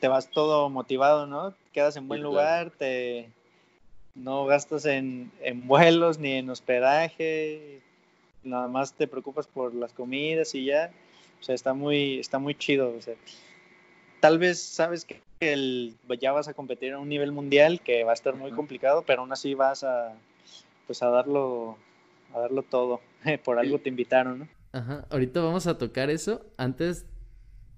te 0.00 0.08
vas 0.08 0.30
todo 0.30 0.68
motivado, 0.68 1.26
¿no? 1.26 1.54
Quedas 1.72 1.96
en 1.96 2.08
buen 2.08 2.22
lugar, 2.22 2.70
te 2.70 3.30
no 4.16 4.46
gastas 4.46 4.86
en, 4.86 5.30
vuelos 5.64 6.18
ni 6.18 6.32
en 6.32 6.50
hospedaje, 6.50 7.82
nada 8.46 8.68
más 8.68 8.94
te 8.94 9.06
preocupas 9.06 9.46
por 9.46 9.74
las 9.74 9.92
comidas 9.92 10.54
y 10.54 10.64
ya. 10.64 10.90
O 11.40 11.44
sea, 11.44 11.54
está 11.54 11.74
muy, 11.74 12.18
está 12.18 12.38
muy 12.38 12.54
chido. 12.54 12.94
O 12.96 13.00
sea, 13.00 13.14
tal 14.20 14.38
vez 14.38 14.60
sabes 14.60 15.04
que 15.04 15.20
el, 15.40 15.96
ya 16.20 16.32
vas 16.32 16.48
a 16.48 16.54
competir 16.54 16.92
a 16.92 16.98
un 16.98 17.08
nivel 17.08 17.32
mundial 17.32 17.80
que 17.80 18.04
va 18.04 18.12
a 18.12 18.14
estar 18.14 18.34
muy 18.34 18.52
complicado, 18.52 19.04
pero 19.06 19.22
aún 19.22 19.32
así 19.32 19.54
vas 19.54 19.84
a, 19.84 20.14
pues 20.86 21.02
a 21.02 21.08
darlo, 21.08 21.76
a 22.34 22.40
darlo 22.40 22.62
todo. 22.62 23.00
Por 23.44 23.58
algo 23.58 23.78
te 23.78 23.88
invitaron, 23.88 24.40
¿no? 24.40 24.48
Ajá, 24.72 25.06
ahorita 25.10 25.40
vamos 25.40 25.66
a 25.66 25.78
tocar 25.78 26.10
eso. 26.10 26.44
Antes 26.56 27.06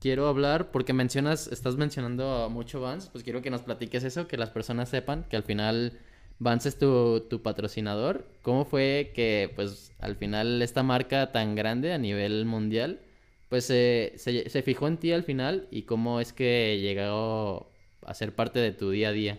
quiero 0.01 0.27
hablar, 0.27 0.71
porque 0.71 0.93
mencionas, 0.93 1.49
estás 1.49 1.77
mencionando 1.77 2.49
mucho 2.51 2.81
Vans, 2.81 3.09
pues 3.11 3.25
quiero 3.25 3.43
que 3.43 3.51
nos 3.51 3.63
platiques 3.63 4.05
eso, 4.05 4.27
que 4.27 4.37
las 4.37 4.51
personas 4.51 4.89
sepan 4.89 5.25
que 5.25 5.37
al 5.37 5.43
final 5.43 5.99
Vans 6.39 6.67
es 6.67 6.79
tu, 6.79 7.21
tu 7.29 7.43
patrocinador. 7.43 8.27
¿Cómo 8.43 8.65
fue 8.65 9.13
que, 9.15 9.53
pues, 9.55 9.93
al 9.99 10.17
final 10.17 10.63
esta 10.63 10.83
marca 10.83 11.33
tan 11.33 11.55
grande 11.55 11.93
a 11.93 11.99
nivel 11.99 12.45
mundial, 12.45 13.01
pues 13.49 13.65
se, 13.65 14.13
se 14.17 14.63
fijó 14.63 14.87
en 14.89 14.99
ti 14.99 15.13
al 15.13 15.25
final 15.25 15.67
y 15.71 15.83
cómo 15.83 16.21
es 16.21 16.33
que 16.33 16.79
llegó 16.81 17.71
a 18.05 18.15
ser 18.15 18.35
parte 18.35 18.59
de 18.61 18.73
tu 18.73 18.91
día 18.91 19.09
a 19.09 19.13
día? 19.13 19.39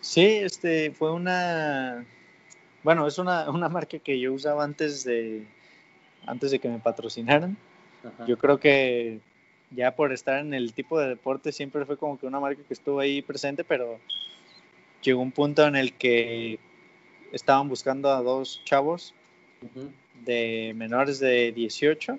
Sí, 0.00 0.24
este 0.24 0.92
fue 0.92 1.12
una, 1.12 2.06
bueno, 2.82 3.06
es 3.06 3.18
una, 3.18 3.50
una 3.50 3.68
marca 3.68 3.98
que 3.98 4.18
yo 4.18 4.32
usaba 4.32 4.64
antes 4.64 5.04
de, 5.04 5.46
antes 6.26 6.50
de 6.50 6.58
que 6.58 6.68
me 6.68 6.78
patrocinaran. 6.78 7.56
Yo 8.26 8.38
creo 8.38 8.58
que 8.58 9.20
ya 9.70 9.94
por 9.94 10.12
estar 10.12 10.38
en 10.38 10.54
el 10.54 10.72
tipo 10.72 10.98
de 10.98 11.08
deporte 11.08 11.52
siempre 11.52 11.84
fue 11.84 11.96
como 11.96 12.18
que 12.18 12.26
una 12.26 12.40
marca 12.40 12.62
que 12.66 12.74
estuvo 12.74 13.00
ahí 13.00 13.22
presente, 13.22 13.64
pero 13.64 13.98
llegó 15.02 15.20
un 15.20 15.32
punto 15.32 15.66
en 15.66 15.76
el 15.76 15.94
que 15.94 16.58
estaban 17.32 17.68
buscando 17.68 18.10
a 18.10 18.22
dos 18.22 18.62
chavos 18.64 19.14
de 20.24 20.72
menores 20.74 21.20
de 21.20 21.52
18 21.52 22.18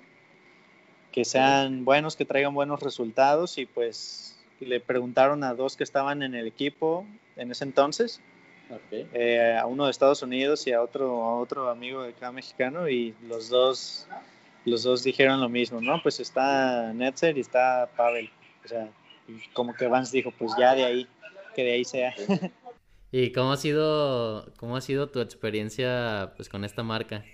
que 1.12 1.24
sean 1.24 1.84
buenos, 1.84 2.16
que 2.16 2.24
traigan 2.24 2.54
buenos 2.54 2.80
resultados 2.80 3.58
y 3.58 3.66
pues 3.66 4.38
le 4.60 4.80
preguntaron 4.80 5.44
a 5.44 5.54
dos 5.54 5.76
que 5.76 5.84
estaban 5.84 6.22
en 6.22 6.34
el 6.34 6.46
equipo 6.46 7.06
en 7.36 7.50
ese 7.50 7.64
entonces, 7.64 8.20
eh, 8.90 9.58
a 9.60 9.66
uno 9.66 9.84
de 9.84 9.90
Estados 9.90 10.22
Unidos 10.22 10.66
y 10.66 10.72
a 10.72 10.82
otro, 10.82 11.22
a 11.24 11.36
otro 11.36 11.68
amigo 11.68 12.02
de 12.02 12.10
acá 12.10 12.32
mexicano 12.32 12.88
y 12.88 13.14
los 13.28 13.48
dos, 13.48 14.08
los 14.64 14.82
dos 14.82 15.02
dijeron 15.02 15.40
lo 15.40 15.48
mismo, 15.48 15.80
¿no? 15.80 16.00
Pues 16.02 16.20
está 16.20 16.92
Netzer 16.92 17.36
y 17.36 17.40
está 17.40 17.90
Pavel. 17.96 18.30
O 18.64 18.68
sea, 18.68 18.90
como 19.52 19.74
que 19.74 19.86
Vance 19.86 20.16
dijo, 20.16 20.32
pues 20.38 20.52
ya 20.58 20.74
de 20.74 20.84
ahí, 20.84 21.06
que 21.54 21.64
de 21.64 21.72
ahí 21.72 21.84
sea. 21.84 22.14
¿Y 23.12 23.32
cómo 23.32 23.52
ha 23.52 23.56
sido, 23.56 24.50
cómo 24.56 24.76
ha 24.76 24.80
sido 24.80 25.10
tu 25.10 25.20
experiencia 25.20 26.32
pues 26.36 26.48
con 26.48 26.64
esta 26.64 26.82
marca? 26.82 27.24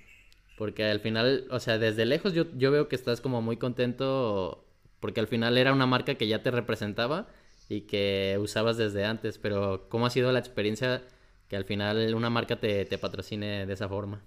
Porque 0.56 0.84
al 0.84 1.00
final, 1.00 1.46
o 1.50 1.60
sea, 1.60 1.78
desde 1.78 2.04
lejos 2.04 2.32
yo, 2.32 2.46
yo 2.56 2.72
veo 2.72 2.88
que 2.88 2.96
estás 2.96 3.20
como 3.20 3.42
muy 3.42 3.58
contento 3.58 4.64
porque 4.98 5.20
al 5.20 5.28
final 5.28 5.56
era 5.56 5.72
una 5.72 5.86
marca 5.86 6.16
que 6.16 6.26
ya 6.26 6.42
te 6.42 6.50
representaba 6.50 7.28
y 7.68 7.82
que 7.82 8.36
usabas 8.40 8.76
desde 8.76 9.04
antes, 9.04 9.38
pero 9.38 9.88
¿cómo 9.88 10.06
ha 10.06 10.10
sido 10.10 10.32
la 10.32 10.40
experiencia 10.40 11.04
que 11.48 11.56
al 11.56 11.64
final 11.64 12.12
una 12.14 12.30
marca 12.30 12.56
te, 12.56 12.84
te 12.84 12.98
patrocine 12.98 13.66
de 13.66 13.72
esa 13.72 13.88
forma? 13.88 14.24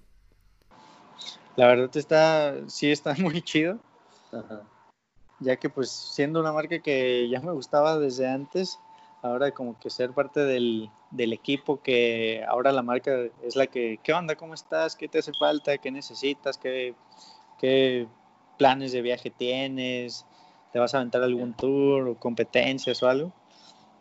La 1.61 1.67
verdad 1.67 1.95
está, 1.95 2.55
sí 2.69 2.91
está 2.91 3.13
muy 3.19 3.39
chido, 3.43 3.77
ya 5.39 5.57
que 5.57 5.69
pues 5.69 5.91
siendo 5.91 6.39
una 6.39 6.51
marca 6.51 6.79
que 6.79 7.29
ya 7.29 7.39
me 7.39 7.51
gustaba 7.51 7.99
desde 7.99 8.27
antes, 8.27 8.79
ahora 9.21 9.51
como 9.51 9.79
que 9.79 9.91
ser 9.91 10.09
parte 10.09 10.39
del, 10.39 10.89
del, 11.11 11.33
equipo 11.33 11.79
que 11.79 12.43
ahora 12.47 12.71
la 12.71 12.81
marca 12.81 13.11
es 13.43 13.55
la 13.55 13.67
que, 13.67 13.99
¿qué 14.01 14.11
onda? 14.11 14.35
¿Cómo 14.35 14.55
estás? 14.55 14.95
¿Qué 14.95 15.07
te 15.07 15.19
hace 15.19 15.33
falta? 15.33 15.77
¿Qué 15.77 15.91
necesitas? 15.91 16.57
¿Qué, 16.57 16.95
qué 17.59 18.07
planes 18.57 18.91
de 18.91 19.03
viaje 19.03 19.29
tienes? 19.29 20.25
te 20.71 20.79
vas 20.79 20.95
a 20.95 20.97
aventar 20.97 21.21
algún 21.21 21.53
tour 21.53 22.07
o 22.07 22.15
competencias 22.15 23.03
o 23.03 23.07
algo, 23.07 23.31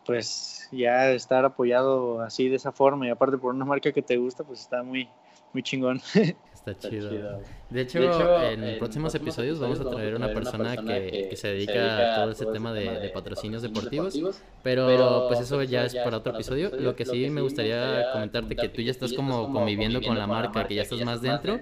pues 0.03 0.67
ya 0.71 1.11
estar 1.11 1.45
apoyado 1.45 2.21
así 2.21 2.49
de 2.49 2.55
esa 2.55 2.71
forma 2.71 3.05
y 3.05 3.11
aparte 3.11 3.37
por 3.37 3.53
una 3.53 3.65
marca 3.65 3.91
que 3.91 4.01
te 4.01 4.17
gusta, 4.17 4.43
pues 4.43 4.61
está 4.61 4.81
muy, 4.81 5.07
muy 5.53 5.61
chingón. 5.61 6.01
Está 6.65 6.89
chido. 6.89 7.39
De, 7.71 7.81
hecho, 7.81 7.99
en, 8.43 8.77
próximos 8.77 9.15
episodios 9.15 9.59
vamos 9.59 9.79
a 9.79 9.89
traer 9.89 10.15
una 10.15 10.31
persona, 10.31 10.77
que, 10.77 11.33
se 11.35 11.47
dedica 11.47 12.13
a 12.13 12.21
todo 12.21 12.31
ese 12.31 12.45
tema 12.47 12.71
de, 12.73 13.09
patrocinios 13.13 13.61
deportivos, 13.61 14.19
pero 14.61 15.25
pues 15.27 15.39
eso 15.39 15.61
ya 15.63 15.85
es 15.85 15.95
para 15.95 16.17
otro 16.17 16.33
episodio. 16.33 16.71
Lo 16.77 16.95
que 16.95 17.05
sí 17.05 17.29
me 17.29 17.41
gustaría 17.41 18.11
comentarte 18.13 18.55
que 18.55 18.69
tú 18.69 18.81
ya 18.81 18.91
estás 18.91 19.13
como 19.13 19.51
conviviendo 19.51 20.01
con 20.01 20.17
la 20.17 20.27
marca, 20.27 20.67
que 20.67 20.75
ya 20.75 20.83
estás 20.83 21.03
más 21.03 21.21
dentro. 21.21 21.59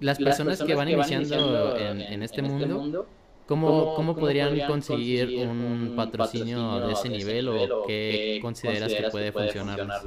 Las 0.00 0.18
personas 0.18 0.62
que 0.62 0.74
van 0.74 0.88
iniciando 0.88 1.76
en, 1.76 2.00
en 2.00 2.22
este, 2.22 2.40
este 2.40 2.42
mundo 2.42 3.06
¿Cómo, 3.48 3.94
¿Cómo, 3.94 4.14
podrían 4.14 4.60
conseguir 4.66 5.48
un 5.48 5.94
patrocinio 5.96 6.86
de 6.86 6.92
ese 6.92 7.08
nivel 7.08 7.48
o 7.48 7.84
qué 7.86 8.40
consideras 8.42 8.92
que 8.92 9.08
puede 9.08 9.32
funcionar? 9.32 10.02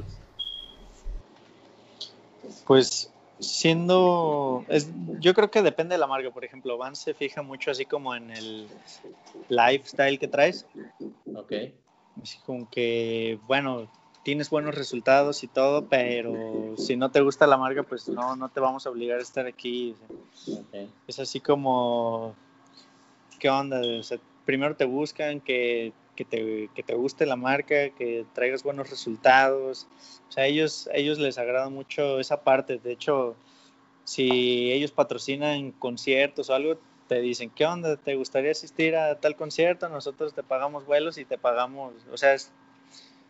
Pues 2.68 3.11
siendo, 3.42 4.66
es, 4.70 4.90
yo 5.20 5.34
creo 5.34 5.52
que 5.52 5.62
depende 5.62 5.96
de 5.96 6.00
la 6.00 6.08
marca. 6.08 6.32
Por 6.32 6.46
ejemplo, 6.46 6.78
Van 6.78 6.96
se 6.96 7.14
fija 7.14 7.42
mucho 7.42 7.72
así 7.72 7.86
como 7.86 8.16
en 8.16 8.32
el 8.32 8.68
lifestyle 9.50 10.20
que 10.20 10.28
traes. 10.28 10.66
Ok. 11.36 11.54
Así 12.22 12.40
como 12.46 12.70
que, 12.70 13.40
bueno, 13.48 13.90
tienes 14.24 14.50
buenos 14.50 14.76
resultados 14.76 15.44
y 15.44 15.48
todo, 15.48 15.88
pero 15.88 16.76
si 16.78 16.96
no 16.96 17.12
te 17.12 17.22
gusta 17.22 17.48
la 17.48 17.58
marca, 17.58 17.84
pues 17.84 18.08
no, 18.08 18.36
no 18.36 18.50
te 18.50 18.60
vamos 18.60 18.86
a 18.86 18.90
obligar 18.90 19.20
a 19.20 19.24
estar 19.24 19.48
aquí. 19.48 19.96
Es 21.08 21.20
así 21.20 21.40
como 21.40 22.36
qué 23.40 23.50
onda. 23.50 23.82
primero 24.46 24.76
te 24.76 24.86
buscan 24.86 25.42
que, 25.42 25.94
te, 26.16 26.70
te, 26.84 26.96
guste 26.96 27.26
la 27.26 27.36
marca, 27.36 27.90
que 27.90 28.26
traigas 28.34 28.64
buenos 28.64 28.90
resultados. 28.90 29.88
O 30.30 30.32
sea, 30.32 30.46
ellos, 30.46 30.90
ellos 30.94 31.18
les 31.18 31.38
agrada 31.38 31.70
mucho 31.70 32.20
esa 32.20 32.44
parte. 32.44 32.78
De 32.78 32.92
hecho, 32.92 33.36
si 34.04 34.72
ellos 34.72 34.92
patrocinan 34.92 35.72
conciertos 35.72 36.50
o 36.50 36.54
algo, 36.54 36.78
te 37.08 37.20
dicen, 37.22 37.50
¿qué 37.50 37.66
onda? 37.66 37.98
¿Te 37.98 38.16
gustaría 38.16 38.52
asistir 38.52 38.96
a 38.96 39.20
tal 39.20 39.36
concierto? 39.36 39.90
Nosotros 39.90 40.34
te 40.34 40.44
pagamos 40.44 40.86
vuelos 40.86 41.18
y 41.18 41.26
te 41.26 41.38
pagamos, 41.38 41.94
o 42.12 42.18
sea, 42.18 42.36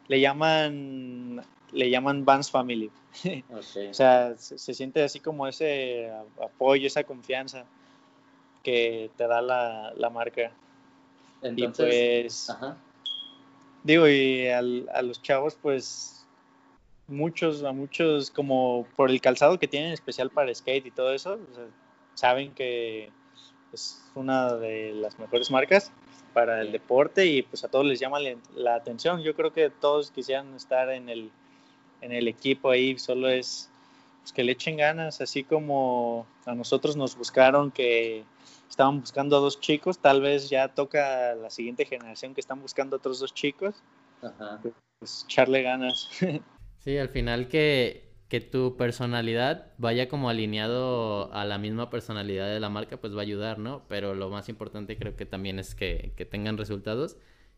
le 0.08 0.20
llaman 0.20 1.44
le 1.72 1.90
llaman 1.90 2.26
Vans 2.26 2.52
Family. 2.52 2.92
o 3.50 3.62
sea, 3.94 4.36
se, 4.38 4.74
siente 4.74 5.04
así 5.04 5.20
como 5.20 5.48
ese 5.48 6.12
apoyo, 6.42 6.88
esa 6.88 7.04
confianza 7.04 7.66
que 8.64 9.10
te 9.18 9.28
da 9.28 9.42
la, 9.42 9.94
la 9.96 10.10
marca. 10.10 10.52
Y 11.44 11.68
pues, 11.68 12.52
digo, 13.84 14.08
y 14.08 14.48
a 14.48 14.62
los 14.62 15.22
chavos, 15.22 15.58
pues 15.62 16.26
muchos, 17.08 17.64
a 17.64 17.72
muchos, 17.72 18.32
como 18.32 18.88
por 18.96 19.10
el 19.10 19.22
calzado 19.22 19.60
que 19.60 19.68
tienen 19.68 19.92
especial 19.92 20.30
para 20.30 20.54
skate 20.54 20.88
y 20.88 20.92
todo 20.92 21.14
eso, 21.14 21.40
saben 22.16 22.54
que 22.54 23.10
es 23.74 24.04
una 24.16 24.56
de 24.56 24.94
las 24.94 25.18
mejores 25.20 25.52
marcas 25.52 25.92
para 26.34 26.62
el 26.62 26.72
deporte 26.72 27.26
y 27.26 27.42
pues 27.42 27.64
a 27.64 27.68
todos 27.68 27.86
les 27.86 28.00
llama 28.00 28.20
la 28.56 28.76
atención. 28.76 29.22
Yo 29.22 29.36
creo 29.36 29.52
que 29.52 29.70
todos 29.70 30.12
quisieran 30.12 30.54
estar 30.56 30.90
en 30.90 31.10
el, 31.10 31.32
en 32.02 32.12
el 32.12 32.28
equipo 32.28 32.70
ahí, 32.70 32.98
solo 32.98 33.30
es 33.30 33.70
pues, 34.22 34.32
que 34.34 34.44
le 34.44 34.54
echen 34.54 34.78
ganas, 34.78 35.22
así 35.22 35.44
como 35.44 36.26
a 36.46 36.54
nosotros 36.54 36.96
nos 36.96 37.18
buscaron 37.18 37.72
que 37.72 38.24
estaban 38.72 39.02
buscando 39.02 39.38
a 39.38 39.40
dos 39.40 39.60
chicos, 39.60 40.00
tal 40.00 40.22
vez 40.22 40.50
ya 40.50 40.70
toca 40.70 41.36
la 41.36 41.50
siguiente 41.50 41.86
generación 41.86 42.34
que 42.34 42.42
están 42.42 42.62
buscando 42.62 42.96
a 42.96 43.00
otros 43.00 43.20
dos 43.20 43.34
chicos, 43.34 43.76
Ajá. 44.22 44.60
pues 45.00 45.26
echarle 45.28 45.62
ganas. 45.62 46.10
Sí, 46.80 46.98
al 46.98 47.10
final 47.10 47.48
que, 47.48 48.16
que 48.28 48.42
tu 48.42 48.76
personalidad 48.76 49.74
vaya 49.78 50.10
como 50.10 50.32
alineado 50.32 51.32
a 51.32 51.46
la 51.46 51.60
misma 51.60 51.92
personalidad 51.92 52.48
de 52.52 52.60
la 52.60 52.70
marca, 52.70 52.98
pues 52.98 53.14
va 53.14 53.20
a 53.20 53.22
ayudar, 53.22 53.60
¿no? 53.60 53.84
Pero 53.88 54.16
lo 54.16 54.32
más 54.32 54.50
importante 54.50 54.98
creo 54.98 55.16
que 55.16 55.28
también 55.28 55.60
es 55.60 55.76
que, 55.76 56.14
que 56.18 56.26
tengan 56.26 56.58
resultados. 56.58 57.18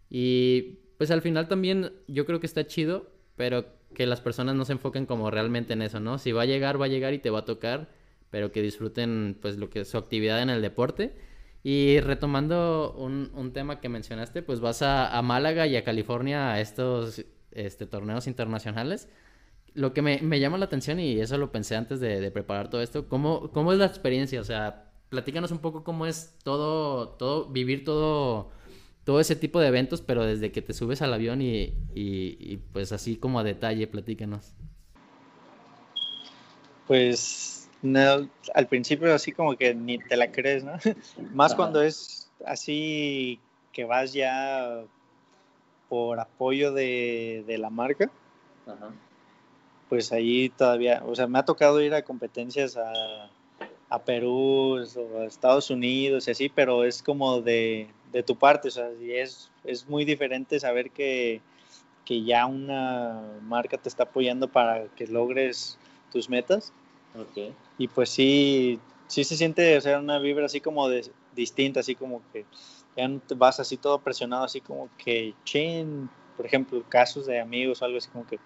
Y 0.09 0.79
pues 0.97 1.09
al 1.09 1.21
final 1.21 1.47
también 1.47 1.93
yo 2.09 2.25
creo 2.25 2.41
que 2.41 2.47
está 2.47 2.67
chido, 2.67 3.11
pero 3.37 3.63
que 3.95 4.05
las 4.05 4.19
personas 4.19 4.55
no 4.55 4.65
se 4.65 4.73
enfoquen 4.73 5.05
como 5.05 5.31
realmente 5.31 5.71
en 5.71 5.83
eso, 5.83 6.01
¿no? 6.01 6.17
Si 6.17 6.33
va 6.33 6.41
a 6.41 6.45
llegar, 6.45 6.81
va 6.81 6.87
a 6.87 6.89
llegar 6.89 7.13
y 7.13 7.19
te 7.19 7.29
va 7.29 7.39
a 7.39 7.45
tocar, 7.45 7.87
pero 8.33 8.51
que 8.51 8.63
disfruten 8.63 9.37
pues 9.39 9.57
lo 9.57 9.69
que 9.69 9.81
es 9.81 9.89
su 9.89 9.97
actividad 9.99 10.41
en 10.41 10.49
el 10.49 10.63
deporte. 10.63 11.15
Y 11.61 11.99
retomando 11.99 12.95
un, 12.97 13.29
un 13.35 13.53
tema 13.53 13.79
que 13.79 13.89
mencionaste, 13.89 14.41
pues 14.41 14.59
vas 14.59 14.81
a, 14.81 15.15
a 15.15 15.21
Málaga 15.21 15.67
y 15.67 15.75
a 15.75 15.83
California 15.83 16.51
a 16.51 16.59
estos 16.59 17.23
este, 17.51 17.85
torneos 17.85 18.25
internacionales. 18.25 19.07
Lo 19.75 19.93
que 19.93 20.01
me, 20.01 20.19
me, 20.23 20.39
llama 20.39 20.57
la 20.57 20.65
atención, 20.65 20.99
y 20.99 21.19
eso 21.19 21.37
lo 21.37 21.51
pensé 21.51 21.75
antes 21.75 21.99
de, 21.99 22.21
de, 22.21 22.31
preparar 22.31 22.71
todo 22.71 22.81
esto, 22.81 23.07
¿cómo, 23.07 23.51
¿cómo 23.51 23.71
es 23.71 23.77
la 23.77 23.85
experiencia? 23.85 24.41
O 24.41 24.43
sea, 24.43 24.91
platícanos 25.09 25.51
un 25.51 25.59
poco 25.59 25.83
cómo 25.83 26.07
es 26.07 26.35
todo, 26.43 27.09
todo 27.09 27.49
vivir 27.49 27.83
todo, 27.83 28.49
todo 29.03 29.19
ese 29.19 29.35
tipo 29.35 29.59
de 29.59 29.67
eventos, 29.67 30.01
pero 30.01 30.25
desde 30.25 30.51
que 30.51 30.63
te 30.63 30.73
subes 30.73 31.03
al 31.03 31.13
avión 31.13 31.39
y, 31.43 31.65
y, 31.93 32.35
y 32.39 32.57
pues 32.71 32.93
así 32.93 33.15
como 33.15 33.39
a 33.39 33.43
detalle, 33.43 33.85
platícanos. 33.85 34.55
Pues 36.87 37.62
no, 37.83 38.29
al 38.55 38.67
principio 38.67 39.13
así 39.13 39.33
como 39.33 39.55
que 39.55 39.75
ni 39.75 39.99
te 39.99 40.15
la 40.17 40.31
crees, 40.31 40.63
¿no? 40.63 40.73
Más 41.33 41.53
cuando 41.53 41.81
es 41.83 42.31
así 42.45 43.39
que 43.73 43.83
vas 43.83 44.13
ya 44.13 44.83
por 45.89 46.19
apoyo 46.19 46.71
de, 46.71 47.43
de 47.45 47.57
la 47.57 47.69
marca. 47.69 48.09
Pues 49.89 50.11
ahí 50.11 50.49
todavía, 50.49 51.03
o 51.05 51.13
sea, 51.13 51.27
me 51.27 51.37
ha 51.37 51.45
tocado 51.45 51.81
ir 51.81 51.93
a 51.93 52.03
competencias 52.03 52.77
a, 52.77 53.29
a 53.89 53.99
Perú 53.99 54.79
o 54.79 55.19
a 55.19 55.25
Estados 55.25 55.69
Unidos 55.69 56.27
y 56.27 56.31
así, 56.31 56.49
pero 56.49 56.85
es 56.85 57.03
como 57.03 57.41
de, 57.41 57.89
de 58.13 58.23
tu 58.23 58.37
parte, 58.37 58.69
o 58.69 58.71
sea, 58.71 58.89
es, 59.01 59.51
es 59.65 59.87
muy 59.89 60.05
diferente 60.05 60.59
saber 60.59 60.89
que, 60.89 61.41
que 62.05 62.23
ya 62.23 62.45
una 62.45 63.21
marca 63.41 63.77
te 63.77 63.89
está 63.89 64.03
apoyando 64.03 64.47
para 64.47 64.85
que 64.95 65.05
logres 65.05 65.77
tus 66.11 66.29
metas. 66.29 66.71
Okay. 67.15 67.55
Y 67.77 67.87
pues 67.87 68.09
sí, 68.09 68.79
sí 69.07 69.23
se 69.23 69.37
siente, 69.37 69.77
o 69.77 69.81
sea, 69.81 69.99
una 69.99 70.19
vibra 70.19 70.45
así 70.45 70.61
como 70.61 70.89
de, 70.89 71.11
distinta, 71.35 71.81
así 71.81 71.95
como 71.95 72.21
que 72.31 72.45
ya 72.95 73.07
no 73.07 73.19
te 73.19 73.35
vas 73.35 73.59
así 73.59 73.77
todo 73.77 73.99
presionado, 73.99 74.43
así 74.43 74.61
como 74.61 74.89
que, 74.97 75.33
chin, 75.43 76.09
por 76.37 76.45
ejemplo, 76.45 76.83
casos 76.89 77.25
de 77.25 77.39
amigos 77.39 77.81
o 77.81 77.85
algo 77.85 77.97
así 77.97 78.09
como 78.09 78.25
que 78.25 78.39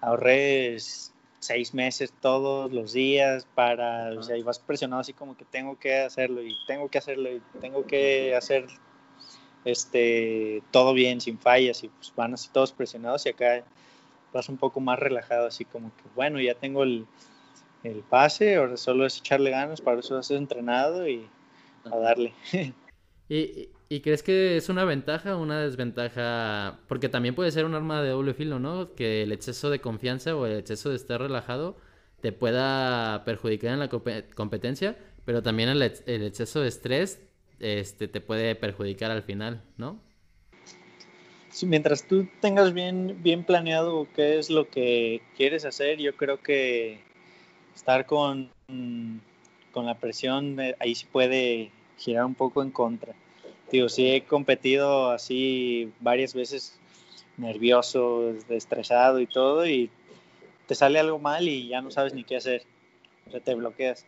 ahorré 0.00 0.76
seis 1.38 1.74
meses 1.74 2.12
todos 2.20 2.72
los 2.72 2.92
días 2.92 3.46
para, 3.54 4.10
o 4.18 4.22
sea, 4.22 4.36
y 4.36 4.42
vas 4.42 4.58
presionado 4.58 5.00
así 5.00 5.12
como 5.12 5.36
que 5.36 5.44
tengo 5.44 5.78
que 5.78 5.98
hacerlo 5.98 6.42
y 6.42 6.56
tengo 6.66 6.88
que 6.88 6.98
hacerlo 6.98 7.30
y 7.30 7.42
tengo 7.60 7.86
que 7.86 8.34
hacer 8.34 8.66
este 9.64 10.62
todo 10.70 10.92
bien, 10.92 11.20
sin 11.20 11.38
fallas 11.38 11.82
y 11.84 11.88
pues 11.88 12.12
van 12.16 12.34
así 12.34 12.48
todos 12.52 12.72
presionados 12.72 13.26
y 13.26 13.30
acá 13.30 13.64
vas 14.32 14.48
un 14.48 14.56
poco 14.56 14.80
más 14.80 14.98
relajado, 14.98 15.46
así 15.46 15.64
como 15.64 15.90
que 15.96 16.04
bueno, 16.14 16.40
ya 16.40 16.54
tengo 16.54 16.82
el, 16.82 17.06
el 17.86 18.02
pase, 18.02 18.56
ahora 18.56 18.76
solo 18.76 19.06
es 19.06 19.18
echarle 19.18 19.50
ganas, 19.50 19.80
para 19.80 20.00
eso 20.00 20.16
has 20.16 20.30
entrenado 20.30 21.08
y 21.08 21.28
a 21.84 21.96
darle. 21.96 22.32
Y, 23.28 23.70
¿Y 23.88 24.00
crees 24.00 24.22
que 24.22 24.56
es 24.56 24.68
una 24.68 24.84
ventaja 24.84 25.36
o 25.36 25.42
una 25.42 25.60
desventaja? 25.60 26.80
Porque 26.88 27.08
también 27.08 27.36
puede 27.36 27.52
ser 27.52 27.64
un 27.64 27.74
arma 27.74 28.02
de 28.02 28.10
doble 28.10 28.34
filo, 28.34 28.58
¿no? 28.58 28.94
Que 28.94 29.22
el 29.22 29.30
exceso 29.30 29.70
de 29.70 29.80
confianza 29.80 30.34
o 30.34 30.44
el 30.46 30.58
exceso 30.58 30.90
de 30.90 30.96
estar 30.96 31.20
relajado 31.20 31.76
te 32.20 32.32
pueda 32.32 33.24
perjudicar 33.24 33.72
en 33.74 33.78
la 33.78 33.88
competencia, 33.88 34.96
pero 35.24 35.42
también 35.42 35.68
el, 35.68 35.82
exceso 35.82 36.60
de 36.60 36.68
estrés 36.68 37.20
este, 37.60 38.08
te 38.08 38.20
puede 38.20 38.56
perjudicar 38.56 39.12
al 39.12 39.22
final, 39.22 39.62
¿no? 39.76 40.02
Sí, 41.50 41.66
mientras 41.66 42.08
tú 42.08 42.26
tengas 42.40 42.74
bien, 42.74 43.22
bien 43.22 43.44
planeado 43.44 44.08
qué 44.14 44.38
es 44.38 44.50
lo 44.50 44.68
que 44.68 45.22
quieres 45.36 45.64
hacer, 45.64 45.98
yo 45.98 46.16
creo 46.16 46.42
que 46.42 47.05
estar 47.76 48.06
con, 48.06 48.50
con 49.72 49.86
la 49.86 49.94
presión 49.94 50.58
ahí 50.80 50.94
sí 50.94 51.06
puede 51.12 51.70
girar 51.98 52.24
un 52.24 52.34
poco 52.34 52.62
en 52.62 52.70
contra. 52.70 53.14
Digo, 53.70 53.88
sí 53.88 54.08
he 54.08 54.22
competido 54.22 55.10
así 55.10 55.92
varias 56.00 56.34
veces 56.34 56.78
nervioso, 57.36 58.30
estresado 58.48 59.20
y 59.20 59.26
todo, 59.26 59.66
y 59.66 59.90
te 60.66 60.74
sale 60.74 60.98
algo 60.98 61.18
mal 61.18 61.48
y 61.48 61.68
ya 61.68 61.80
no 61.82 61.90
sabes 61.90 62.14
ni 62.14 62.24
qué 62.24 62.36
hacer. 62.36 62.62
O 63.26 63.30
sea, 63.30 63.40
te 63.40 63.54
bloqueas. 63.54 64.06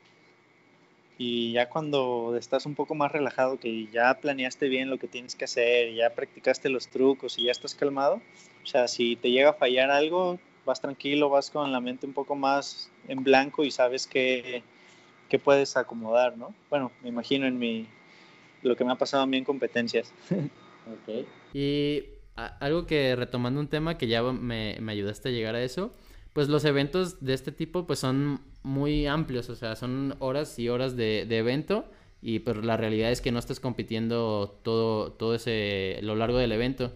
Y 1.19 1.53
ya 1.53 1.69
cuando 1.69 2.37
estás 2.39 2.65
un 2.65 2.77
poco 2.77 2.95
más 2.95 3.11
relajado, 3.11 3.59
que 3.59 3.89
ya 3.89 4.15
planeaste 4.21 4.69
bien 4.69 4.89
lo 4.89 4.99
que 4.99 5.09
tienes 5.09 5.35
que 5.35 5.45
hacer, 5.45 5.93
ya 5.93 6.15
practicaste 6.15 6.69
los 6.69 6.89
trucos 6.89 7.39
y 7.39 7.45
ya 7.45 7.53
estás 7.53 7.75
calmado, 7.75 8.23
o 8.63 8.67
sea, 8.67 8.87
si 8.87 9.17
te 9.17 9.31
llega 9.31 9.51
a 9.51 9.55
fallar 9.55 9.91
algo, 9.91 10.39
vas 10.69 10.81
tranquilo, 10.81 11.31
vas 11.31 11.51
con 11.51 11.73
la 11.73 11.81
mente 11.81 12.07
un 12.07 12.13
poco 12.13 12.37
más 12.37 12.91
en 13.09 13.25
blanco 13.25 13.65
y 13.65 13.71
sabes 13.71 14.07
que, 14.07 14.63
que 15.29 15.39
puedes 15.39 15.77
acomodar, 15.77 16.37
¿no? 16.37 16.55
Bueno, 16.69 16.93
me 17.03 17.09
imagino 17.09 17.47
en 17.47 17.59
mi, 17.59 17.89
lo 18.63 18.77
que 18.77 18.85
me 18.85 18.93
ha 18.93 18.97
pasado 18.97 19.23
a 19.23 19.27
mí 19.27 19.39
en 19.39 19.45
competencias. 19.45 20.13
Okay. 21.03 21.27
Y 21.53 22.05
algo 22.61 22.87
que 22.87 23.15
retomando 23.15 23.61
un 23.61 23.69
tema 23.69 23.99
que 23.99 24.07
ya 24.07 24.23
me, 24.23 24.79
me, 24.81 24.93
ayudaste 24.93 25.29
a 25.29 25.33
llegar 25.33 25.55
a 25.55 25.63
eso, 25.63 25.93
pues 26.33 26.49
los 26.49 26.65
eventos 26.65 27.23
de 27.23 27.35
este 27.35 27.53
tipo 27.53 27.87
pues 27.87 27.99
son 27.99 28.41
muy 28.63 29.07
amplios, 29.07 29.51
o 29.51 29.55
sea, 29.55 29.77
son 29.77 30.17
horas 30.19 30.59
y 30.59 30.71
horas 30.71 30.97
de, 30.97 31.27
de 31.29 31.37
evento 31.37 31.85
y 32.23 32.39
pero 32.39 32.61
pues, 32.61 32.67
la 32.67 32.79
realidad 32.79 33.11
es 33.11 33.21
que 33.21 33.33
no 33.33 33.39
estás 33.39 33.61
compitiendo 33.61 34.59
todo, 34.63 35.13
todo 35.13 35.35
ese, 35.35 35.99
lo 36.01 36.17
largo 36.17 36.39
del 36.39 36.53
evento. 36.53 36.95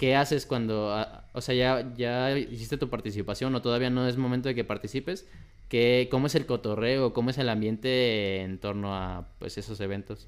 ¿Qué 0.00 0.16
haces 0.16 0.46
cuando, 0.46 0.96
o 1.34 1.40
sea, 1.42 1.54
ya, 1.54 1.92
ya 1.94 2.30
hiciste 2.34 2.78
tu 2.78 2.88
participación 2.88 3.54
o 3.54 3.60
todavía 3.60 3.90
no 3.90 4.08
es 4.08 4.16
momento 4.16 4.48
de 4.48 4.54
que 4.54 4.64
participes? 4.64 5.28
¿Qué, 5.68 6.08
¿Cómo 6.10 6.28
es 6.28 6.34
el 6.34 6.46
cotorreo? 6.46 7.12
¿Cómo 7.12 7.28
es 7.28 7.36
el 7.36 7.50
ambiente 7.50 8.40
en 8.40 8.56
torno 8.56 8.94
a 8.94 9.28
pues, 9.38 9.58
esos 9.58 9.78
eventos? 9.78 10.26